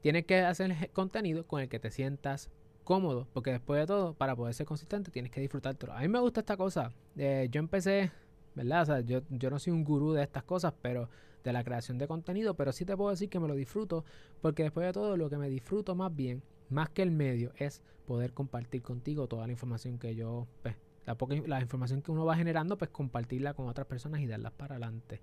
Tienes 0.00 0.24
que 0.24 0.40
hacer 0.40 0.90
contenido 0.92 1.46
con 1.46 1.60
el 1.60 1.68
que 1.68 1.78
te 1.78 1.90
sientas 1.90 2.50
cómodo, 2.84 3.26
porque 3.32 3.50
después 3.50 3.80
de 3.80 3.86
todo, 3.86 4.14
para 4.14 4.36
poder 4.36 4.54
ser 4.54 4.66
consistente, 4.66 5.10
tienes 5.10 5.32
que 5.32 5.40
disfrutártelo. 5.40 5.92
A 5.92 6.00
mí 6.00 6.08
me 6.08 6.20
gusta 6.20 6.40
esta 6.40 6.56
cosa. 6.56 6.92
Eh, 7.16 7.48
yo 7.50 7.58
empecé, 7.58 8.12
¿verdad? 8.54 8.82
O 8.82 8.86
sea, 8.86 9.00
yo, 9.00 9.22
yo 9.28 9.50
no 9.50 9.58
soy 9.58 9.72
un 9.72 9.84
gurú 9.84 10.12
de 10.12 10.22
estas 10.22 10.44
cosas, 10.44 10.72
pero 10.80 11.08
de 11.42 11.52
la 11.52 11.64
creación 11.64 11.98
de 11.98 12.06
contenido, 12.06 12.54
pero 12.54 12.72
sí 12.72 12.84
te 12.84 12.96
puedo 12.96 13.10
decir 13.10 13.28
que 13.28 13.40
me 13.40 13.48
lo 13.48 13.54
disfruto, 13.54 14.04
porque 14.40 14.62
después 14.62 14.86
de 14.86 14.92
todo, 14.92 15.16
lo 15.16 15.28
que 15.28 15.36
me 15.36 15.48
disfruto 15.48 15.94
más 15.94 16.14
bien, 16.14 16.42
más 16.68 16.88
que 16.90 17.02
el 17.02 17.10
medio, 17.10 17.52
es 17.56 17.82
poder 18.06 18.32
compartir 18.32 18.82
contigo 18.82 19.26
toda 19.26 19.46
la 19.46 19.52
información 19.52 19.98
que 19.98 20.14
yo, 20.14 20.46
pues, 20.62 20.76
la, 21.06 21.16
la 21.46 21.60
información 21.60 22.02
que 22.02 22.10
uno 22.10 22.24
va 22.24 22.36
generando, 22.36 22.76
pues 22.78 22.90
compartirla 22.90 23.54
con 23.54 23.68
otras 23.68 23.86
personas 23.86 24.20
y 24.20 24.26
darlas 24.26 24.52
para 24.52 24.74
adelante. 24.74 25.20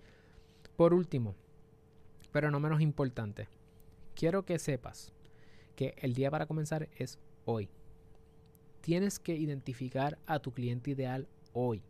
Por 0.75 0.93
último, 0.93 1.35
pero 2.31 2.51
no 2.51 2.59
menos 2.59 2.81
importante, 2.81 3.47
quiero 4.15 4.43
que 4.43 4.59
sepas 4.59 5.13
que 5.75 5.95
el 5.97 6.13
día 6.13 6.31
para 6.31 6.45
comenzar 6.45 6.89
es 6.95 7.19
hoy. 7.45 7.69
Tienes 8.81 9.19
que 9.19 9.35
identificar 9.35 10.17
a 10.25 10.39
tu 10.39 10.51
cliente 10.53 10.91
ideal 10.91 11.27
hoy. 11.53 11.81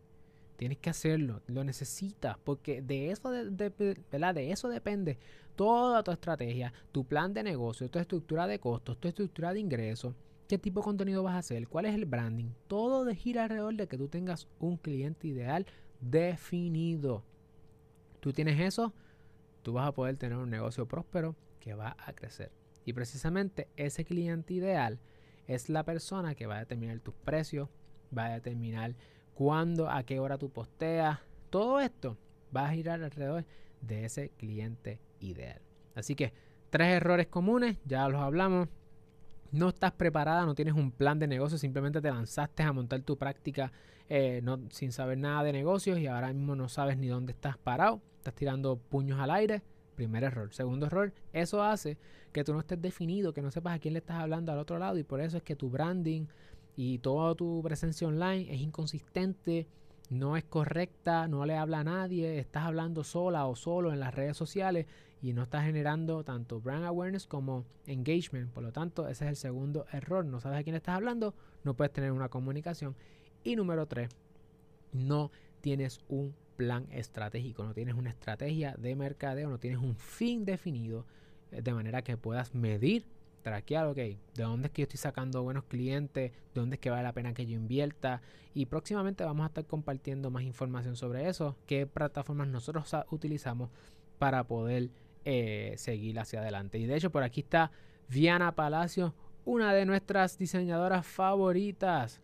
Tienes 0.56 0.78
que 0.78 0.90
hacerlo, 0.90 1.42
lo 1.48 1.64
necesitas, 1.64 2.38
porque 2.44 2.80
de 2.80 3.10
eso, 3.10 3.30
de, 3.30 3.50
de 3.50 4.50
eso 4.52 4.68
depende 4.68 5.18
toda 5.56 6.02
tu 6.02 6.12
estrategia, 6.12 6.72
tu 6.92 7.04
plan 7.04 7.34
de 7.34 7.42
negocio, 7.42 7.90
tu 7.90 7.98
estructura 7.98 8.46
de 8.46 8.60
costos, 8.60 8.98
tu 8.98 9.08
estructura 9.08 9.52
de 9.52 9.60
ingresos, 9.60 10.14
qué 10.48 10.58
tipo 10.58 10.80
de 10.80 10.84
contenido 10.84 11.22
vas 11.22 11.34
a 11.34 11.38
hacer, 11.38 11.66
cuál 11.68 11.86
es 11.86 11.94
el 11.94 12.04
branding. 12.04 12.50
Todo 12.68 13.04
de 13.04 13.16
gira 13.16 13.44
alrededor 13.44 13.74
de 13.74 13.88
que 13.88 13.98
tú 13.98 14.08
tengas 14.08 14.46
un 14.60 14.76
cliente 14.76 15.26
ideal 15.26 15.66
definido. 16.00 17.24
Tú 18.20 18.32
tienes 18.32 18.60
eso, 18.60 18.92
tú 19.62 19.74
vas 19.74 19.88
a 19.88 19.92
poder 19.92 20.16
tener 20.16 20.38
un 20.38 20.50
negocio 20.50 20.86
próspero 20.86 21.34
que 21.64 21.74
va 21.74 21.96
a 22.04 22.12
crecer. 22.12 22.52
Y 22.84 22.92
precisamente 22.92 23.68
ese 23.76 24.04
cliente 24.04 24.52
ideal 24.52 25.00
es 25.46 25.70
la 25.70 25.82
persona 25.82 26.34
que 26.34 26.46
va 26.46 26.56
a 26.56 26.60
determinar 26.60 27.00
tus 27.00 27.14
precios, 27.14 27.70
va 28.16 28.26
a 28.26 28.34
determinar 28.34 28.94
cuándo, 29.32 29.88
a 29.88 30.02
qué 30.02 30.20
hora 30.20 30.36
tú 30.36 30.50
posteas. 30.50 31.20
Todo 31.48 31.80
esto 31.80 32.18
va 32.54 32.68
a 32.68 32.72
girar 32.72 33.02
alrededor 33.02 33.46
de 33.80 34.04
ese 34.04 34.28
cliente 34.36 35.00
ideal. 35.20 35.62
Así 35.94 36.14
que 36.14 36.34
tres 36.68 36.88
errores 36.88 37.28
comunes, 37.28 37.78
ya 37.86 38.06
los 38.10 38.20
hablamos. 38.20 38.68
No 39.52 39.70
estás 39.70 39.92
preparada, 39.92 40.44
no 40.44 40.54
tienes 40.54 40.74
un 40.74 40.90
plan 40.90 41.18
de 41.18 41.28
negocio, 41.28 41.56
simplemente 41.56 42.02
te 42.02 42.10
lanzaste 42.10 42.62
a 42.62 42.72
montar 42.72 43.00
tu 43.00 43.16
práctica 43.16 43.72
eh, 44.10 44.42
sin 44.70 44.92
saber 44.92 45.16
nada 45.16 45.44
de 45.44 45.52
negocios 45.52 45.98
y 45.98 46.08
ahora 46.08 46.30
mismo 46.32 46.56
no 46.56 46.68
sabes 46.68 46.98
ni 46.98 47.06
dónde 47.06 47.32
estás 47.32 47.56
parado 47.56 48.02
estás 48.24 48.34
tirando 48.34 48.76
puños 48.76 49.20
al 49.20 49.30
aire. 49.30 49.62
Primer 49.94 50.24
error. 50.24 50.52
Segundo 50.52 50.86
error, 50.86 51.12
eso 51.32 51.62
hace 51.62 51.98
que 52.32 52.44
tú 52.44 52.52
no 52.52 52.60
estés 52.60 52.80
definido, 52.80 53.32
que 53.32 53.42
no 53.42 53.50
sepas 53.50 53.76
a 53.76 53.78
quién 53.78 53.94
le 53.94 54.00
estás 54.00 54.16
hablando 54.18 54.52
al 54.52 54.58
otro 54.58 54.78
lado 54.78 54.98
y 54.98 55.04
por 55.04 55.20
eso 55.20 55.36
es 55.36 55.42
que 55.42 55.56
tu 55.56 55.70
branding 55.70 56.26
y 56.76 56.98
toda 56.98 57.34
tu 57.34 57.62
presencia 57.62 58.08
online 58.08 58.52
es 58.52 58.60
inconsistente, 58.60 59.68
no 60.10 60.36
es 60.36 60.44
correcta, 60.44 61.28
no 61.28 61.46
le 61.46 61.56
habla 61.56 61.80
a 61.80 61.84
nadie, 61.84 62.38
estás 62.38 62.64
hablando 62.64 63.04
sola 63.04 63.46
o 63.46 63.54
solo 63.54 63.92
en 63.92 64.00
las 64.00 64.14
redes 64.14 64.36
sociales 64.36 64.86
y 65.22 65.32
no 65.32 65.44
estás 65.44 65.64
generando 65.64 66.22
tanto 66.22 66.60
brand 66.60 66.84
awareness 66.84 67.26
como 67.26 67.64
engagement. 67.86 68.52
Por 68.52 68.62
lo 68.62 68.72
tanto, 68.72 69.08
ese 69.08 69.24
es 69.24 69.30
el 69.30 69.36
segundo 69.36 69.86
error. 69.90 70.24
No 70.24 70.40
sabes 70.40 70.60
a 70.60 70.62
quién 70.62 70.76
estás 70.76 70.96
hablando, 70.96 71.34
no 71.62 71.74
puedes 71.74 71.92
tener 71.92 72.12
una 72.12 72.28
comunicación. 72.28 72.94
Y 73.42 73.56
número 73.56 73.86
tres, 73.86 74.10
no 74.92 75.30
tienes 75.62 76.00
un 76.08 76.34
plan 76.56 76.86
estratégico, 76.90 77.64
no 77.64 77.74
tienes 77.74 77.94
una 77.94 78.10
estrategia 78.10 78.74
de 78.78 78.94
mercadeo, 78.96 79.50
no 79.50 79.58
tienes 79.58 79.80
un 79.80 79.96
fin 79.96 80.44
definido 80.44 81.06
eh, 81.50 81.62
de 81.62 81.72
manera 81.72 82.02
que 82.02 82.16
puedas 82.16 82.54
medir, 82.54 83.04
traquear, 83.42 83.86
ok, 83.86 83.96
de 83.96 84.18
dónde 84.34 84.68
es 84.68 84.72
que 84.72 84.82
yo 84.82 84.84
estoy 84.84 84.98
sacando 84.98 85.42
buenos 85.42 85.64
clientes, 85.64 86.32
de 86.32 86.60
dónde 86.60 86.76
es 86.76 86.80
que 86.80 86.90
vale 86.90 87.02
la 87.02 87.12
pena 87.12 87.34
que 87.34 87.46
yo 87.46 87.54
invierta. 87.54 88.22
Y 88.54 88.66
próximamente 88.66 89.24
vamos 89.24 89.44
a 89.44 89.48
estar 89.48 89.66
compartiendo 89.66 90.30
más 90.30 90.42
información 90.44 90.96
sobre 90.96 91.28
eso, 91.28 91.56
qué 91.66 91.86
plataformas 91.86 92.48
nosotros 92.48 92.90
utilizamos 93.10 93.70
para 94.18 94.44
poder 94.44 94.90
eh, 95.24 95.74
seguir 95.76 96.18
hacia 96.18 96.40
adelante. 96.40 96.78
Y 96.78 96.86
de 96.86 96.96
hecho 96.96 97.10
por 97.10 97.22
aquí 97.22 97.40
está 97.40 97.70
Viana 98.08 98.54
Palacio, 98.54 99.14
una 99.44 99.74
de 99.74 99.84
nuestras 99.86 100.38
diseñadoras 100.38 101.06
favoritas. 101.06 102.20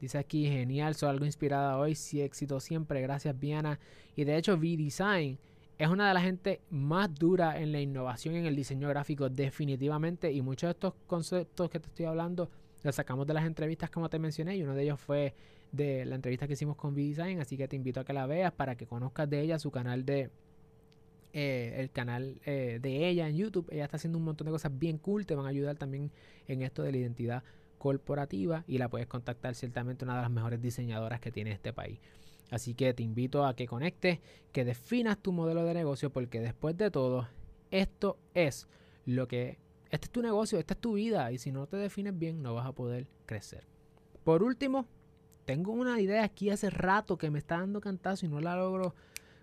Dice 0.00 0.18
aquí, 0.18 0.46
genial, 0.46 0.94
soy 0.94 1.08
algo 1.08 1.24
inspirada 1.24 1.78
hoy, 1.78 1.94
sí, 1.94 2.20
éxito 2.20 2.60
siempre, 2.60 3.00
gracias 3.00 3.38
Viana. 3.38 3.78
Y 4.14 4.24
de 4.24 4.36
hecho, 4.36 4.54
V-Design 4.54 5.38
es 5.78 5.88
una 5.88 6.08
de 6.08 6.14
las 6.14 6.22
gente 6.22 6.60
más 6.70 7.14
dura 7.14 7.60
en 7.60 7.70
la 7.70 7.80
innovación 7.80 8.34
en 8.34 8.46
el 8.46 8.56
diseño 8.56 8.88
gráfico, 8.88 9.28
definitivamente. 9.28 10.32
Y 10.32 10.40
muchos 10.40 10.68
de 10.68 10.72
estos 10.72 10.94
conceptos 11.06 11.68
que 11.70 11.80
te 11.80 11.88
estoy 11.88 12.06
hablando 12.06 12.48
los 12.82 12.94
sacamos 12.94 13.26
de 13.26 13.34
las 13.34 13.44
entrevistas 13.44 13.90
como 13.90 14.08
te 14.08 14.18
mencioné. 14.18 14.56
Y 14.56 14.62
uno 14.62 14.74
de 14.74 14.84
ellos 14.84 14.98
fue 14.98 15.34
de 15.72 16.06
la 16.06 16.14
entrevista 16.14 16.46
que 16.46 16.54
hicimos 16.54 16.76
con 16.76 16.94
V-Design. 16.94 17.40
Así 17.40 17.58
que 17.58 17.68
te 17.68 17.76
invito 17.76 18.00
a 18.00 18.04
que 18.04 18.14
la 18.14 18.26
veas 18.26 18.52
para 18.52 18.76
que 18.76 18.86
conozcas 18.86 19.28
de 19.28 19.40
ella 19.40 19.58
su 19.58 19.70
canal 19.70 20.04
de... 20.06 20.30
Eh, 21.34 21.74
el 21.76 21.90
canal 21.90 22.40
eh, 22.46 22.78
de 22.80 23.08
ella 23.08 23.28
en 23.28 23.36
YouTube. 23.36 23.68
Ella 23.70 23.84
está 23.84 23.98
haciendo 23.98 24.16
un 24.16 24.24
montón 24.24 24.46
de 24.46 24.52
cosas 24.52 24.78
bien 24.78 24.96
cool. 24.96 25.26
Te 25.26 25.34
van 25.34 25.44
a 25.44 25.50
ayudar 25.50 25.76
también 25.76 26.10
en 26.48 26.62
esto 26.62 26.82
de 26.82 26.92
la 26.92 26.96
identidad 26.96 27.42
corporativa 27.78 28.64
y 28.66 28.78
la 28.78 28.88
puedes 28.88 29.06
contactar 29.06 29.54
ciertamente 29.54 30.04
una 30.04 30.16
de 30.16 30.22
las 30.22 30.30
mejores 30.30 30.60
diseñadoras 30.60 31.20
que 31.20 31.32
tiene 31.32 31.52
este 31.52 31.72
país. 31.72 32.00
Así 32.50 32.74
que 32.74 32.94
te 32.94 33.02
invito 33.02 33.44
a 33.44 33.56
que 33.56 33.66
conectes, 33.66 34.20
que 34.52 34.64
definas 34.64 35.18
tu 35.18 35.32
modelo 35.32 35.64
de 35.64 35.74
negocio 35.74 36.10
porque 36.10 36.40
después 36.40 36.76
de 36.76 36.90
todo, 36.90 37.28
esto 37.70 38.18
es 38.34 38.68
lo 39.04 39.26
que, 39.26 39.58
este 39.90 40.06
es 40.06 40.10
tu 40.10 40.22
negocio, 40.22 40.58
esta 40.58 40.74
es 40.74 40.80
tu 40.80 40.94
vida 40.94 41.32
y 41.32 41.38
si 41.38 41.50
no 41.50 41.66
te 41.66 41.76
defines 41.76 42.16
bien 42.16 42.42
no 42.42 42.54
vas 42.54 42.66
a 42.66 42.72
poder 42.72 43.06
crecer. 43.26 43.64
Por 44.22 44.42
último, 44.42 44.86
tengo 45.44 45.72
una 45.72 46.00
idea 46.00 46.24
aquí 46.24 46.50
hace 46.50 46.70
rato 46.70 47.18
que 47.18 47.30
me 47.30 47.38
está 47.38 47.58
dando 47.58 47.80
cantazo 47.80 48.26
y 48.26 48.28
no 48.28 48.40
la 48.40 48.56
logro 48.56 48.94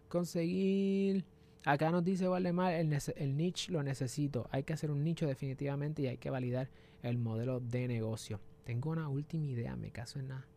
conseguir. 0.10 1.26
Acá 1.66 1.92
nos 1.92 2.04
dice 2.04 2.28
Valdemar, 2.28 2.74
el, 2.74 2.98
el 3.16 3.38
niche 3.38 3.72
lo 3.72 3.84
necesito. 3.84 4.48
Hay 4.52 4.64
que 4.64 4.74
hacer 4.74 4.92
un 4.92 5.04
nicho 5.04 5.26
definitivamente 5.26 6.02
y 6.02 6.08
hay 6.08 6.18
que 6.18 6.30
validar 6.30 6.70
el 7.04 7.18
modelo 7.18 7.60
de 7.60 7.88
negocio. 7.88 8.40
Tengo 8.64 8.90
una 8.90 9.10
última 9.10 9.46
idea, 9.46 9.76
me 9.76 9.92
caso 9.92 10.20
en 10.20 10.30
nada. 10.30 10.48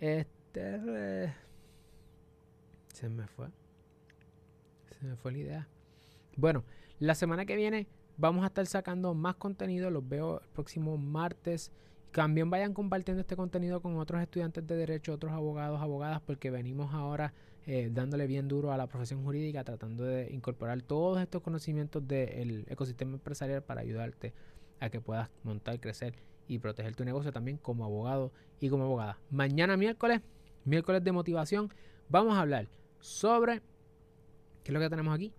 Este... 0.00 1.32
Se 2.92 3.08
me 3.08 3.26
fue. 3.26 3.46
Se 4.98 5.06
me 5.06 5.16
fue 5.16 5.32
la 5.32 5.38
idea. 5.38 5.68
Bueno, 6.36 6.64
la 6.98 7.14
semana 7.14 7.46
que 7.46 7.56
viene 7.56 7.86
vamos 8.18 8.44
a 8.44 8.48
estar 8.48 8.66
sacando 8.66 9.14
más 9.14 9.36
contenido. 9.36 9.90
Los 9.90 10.06
veo 10.06 10.40
el 10.40 10.48
próximo 10.48 10.98
martes. 10.98 11.72
También 12.10 12.50
vayan 12.50 12.74
compartiendo 12.74 13.22
este 13.22 13.36
contenido 13.36 13.80
con 13.80 13.96
otros 13.96 14.20
estudiantes 14.20 14.66
de 14.66 14.76
derecho, 14.76 15.14
otros 15.14 15.32
abogados, 15.32 15.80
abogadas, 15.80 16.20
porque 16.20 16.50
venimos 16.50 16.92
ahora 16.92 17.32
eh, 17.64 17.88
dándole 17.90 18.26
bien 18.26 18.48
duro 18.48 18.72
a 18.72 18.76
la 18.76 18.86
profesión 18.88 19.24
jurídica, 19.24 19.64
tratando 19.64 20.04
de 20.04 20.30
incorporar 20.32 20.82
todos 20.82 21.20
estos 21.22 21.40
conocimientos 21.40 22.06
del 22.06 22.66
ecosistema 22.68 23.14
empresarial 23.14 23.62
para 23.62 23.80
ayudarte 23.80 24.34
a 24.82 24.90
que 24.90 25.00
puedas 25.00 25.30
montar, 25.44 25.78
crecer 25.80 26.14
y 26.48 26.58
proteger 26.58 26.96
tu 26.96 27.04
negocio 27.04 27.32
también 27.32 27.56
como 27.56 27.84
abogado 27.84 28.32
y 28.60 28.68
como 28.68 28.84
abogada. 28.84 29.18
Mañana 29.30 29.76
miércoles, 29.76 30.20
miércoles 30.64 31.04
de 31.04 31.12
motivación, 31.12 31.72
vamos 32.08 32.36
a 32.36 32.40
hablar 32.40 32.68
sobre... 33.00 33.62
¿Qué 34.64 34.70
es 34.70 34.74
lo 34.74 34.80
que 34.80 34.90
tenemos 34.90 35.14
aquí? 35.14 35.32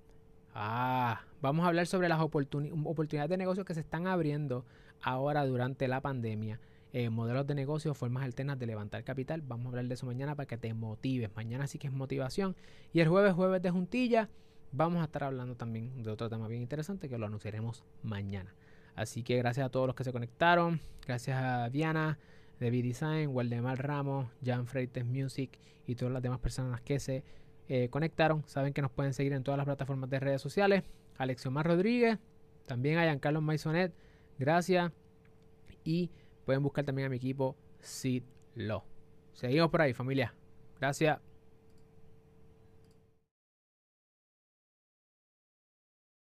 Ah, 0.56 1.22
vamos 1.42 1.66
a 1.66 1.68
hablar 1.68 1.88
sobre 1.88 2.08
las 2.10 2.22
oportunidades 2.22 3.30
de 3.30 3.38
negocio 3.38 3.66
que 3.66 3.74
se 3.74 3.82
están 3.82 4.08
abriendo 4.08 4.66
ahora 5.02 5.46
durante 5.46 5.88
la 5.88 6.02
pandemia. 6.02 6.60
Eh, 6.94 7.10
modelos 7.10 7.48
de 7.48 7.56
negocio, 7.56 7.94
formas 7.94 8.24
alternas 8.24 8.60
de 8.60 8.68
levantar 8.68 9.04
capital. 9.04 9.42
Vamos 9.42 9.66
a 9.66 9.70
hablar 9.70 9.86
de 9.86 9.96
eso 9.96 10.06
mañana 10.06 10.36
para 10.36 10.46
que 10.46 10.58
te 10.58 10.74
motives. 10.74 11.30
Mañana 11.36 11.68
sí 11.68 11.80
que 11.80 11.88
es 11.88 11.94
motivación. 11.94 12.56
Y 12.94 13.00
el 13.00 13.08
jueves, 13.08 13.34
jueves 13.34 13.62
de 13.62 13.72
juntilla, 13.72 14.30
vamos 14.72 15.02
a 15.02 15.06
estar 15.06 15.24
hablando 15.24 15.56
también 15.56 16.04
de 16.04 16.12
otro 16.12 16.30
tema 16.30 16.48
bien 16.48 16.62
interesante 16.62 17.10
que 17.10 17.18
lo 17.18 17.26
anunciaremos 17.26 17.84
mañana. 18.04 18.54
Así 18.96 19.24
que 19.24 19.38
gracias 19.38 19.66
a 19.66 19.70
todos 19.70 19.88
los 19.88 19.96
que 19.96 20.04
se 20.04 20.12
conectaron. 20.12 20.80
Gracias 21.06 21.38
a 21.38 21.70
Diana 21.70 22.20
de 22.60 22.72
B-Design, 22.72 23.30
Waldemar 23.30 23.86
Ramos, 23.86 24.28
Jan 24.44 24.68
Freites 24.68 25.06
Music 25.06 25.60
y 25.86 25.96
todas 25.96 26.14
las 26.14 26.22
demás 26.22 26.40
personas 26.40 26.82
que 26.82 27.00
se 27.00 27.24
eh, 27.68 27.90
conectaron. 27.90 28.44
Saben 28.48 28.74
que 28.74 28.82
nos 28.82 28.92
pueden 28.92 29.14
seguir 29.14 29.34
en 29.34 29.44
todas 29.44 29.58
las 29.58 29.66
plataformas 29.66 30.10
de 30.10 30.20
redes 30.20 30.42
sociales. 30.42 30.84
Alexiomar 31.18 31.66
Rodríguez, 31.66 32.20
también 32.66 32.98
a 32.98 33.04
Giancarlo 33.04 33.42
Maisonet, 33.42 33.94
gracias. 34.38 34.92
Y 35.84 36.12
pueden 36.46 36.64
buscar 36.64 36.86
también 36.86 37.08
a 37.08 37.10
mi 37.10 37.18
equipo 37.18 37.56
Sid 37.80 38.24
Lo. 38.56 38.86
Seguimos 39.34 39.70
por 39.70 39.82
ahí, 39.82 39.94
familia. 39.94 40.34
Gracias. 40.80 41.33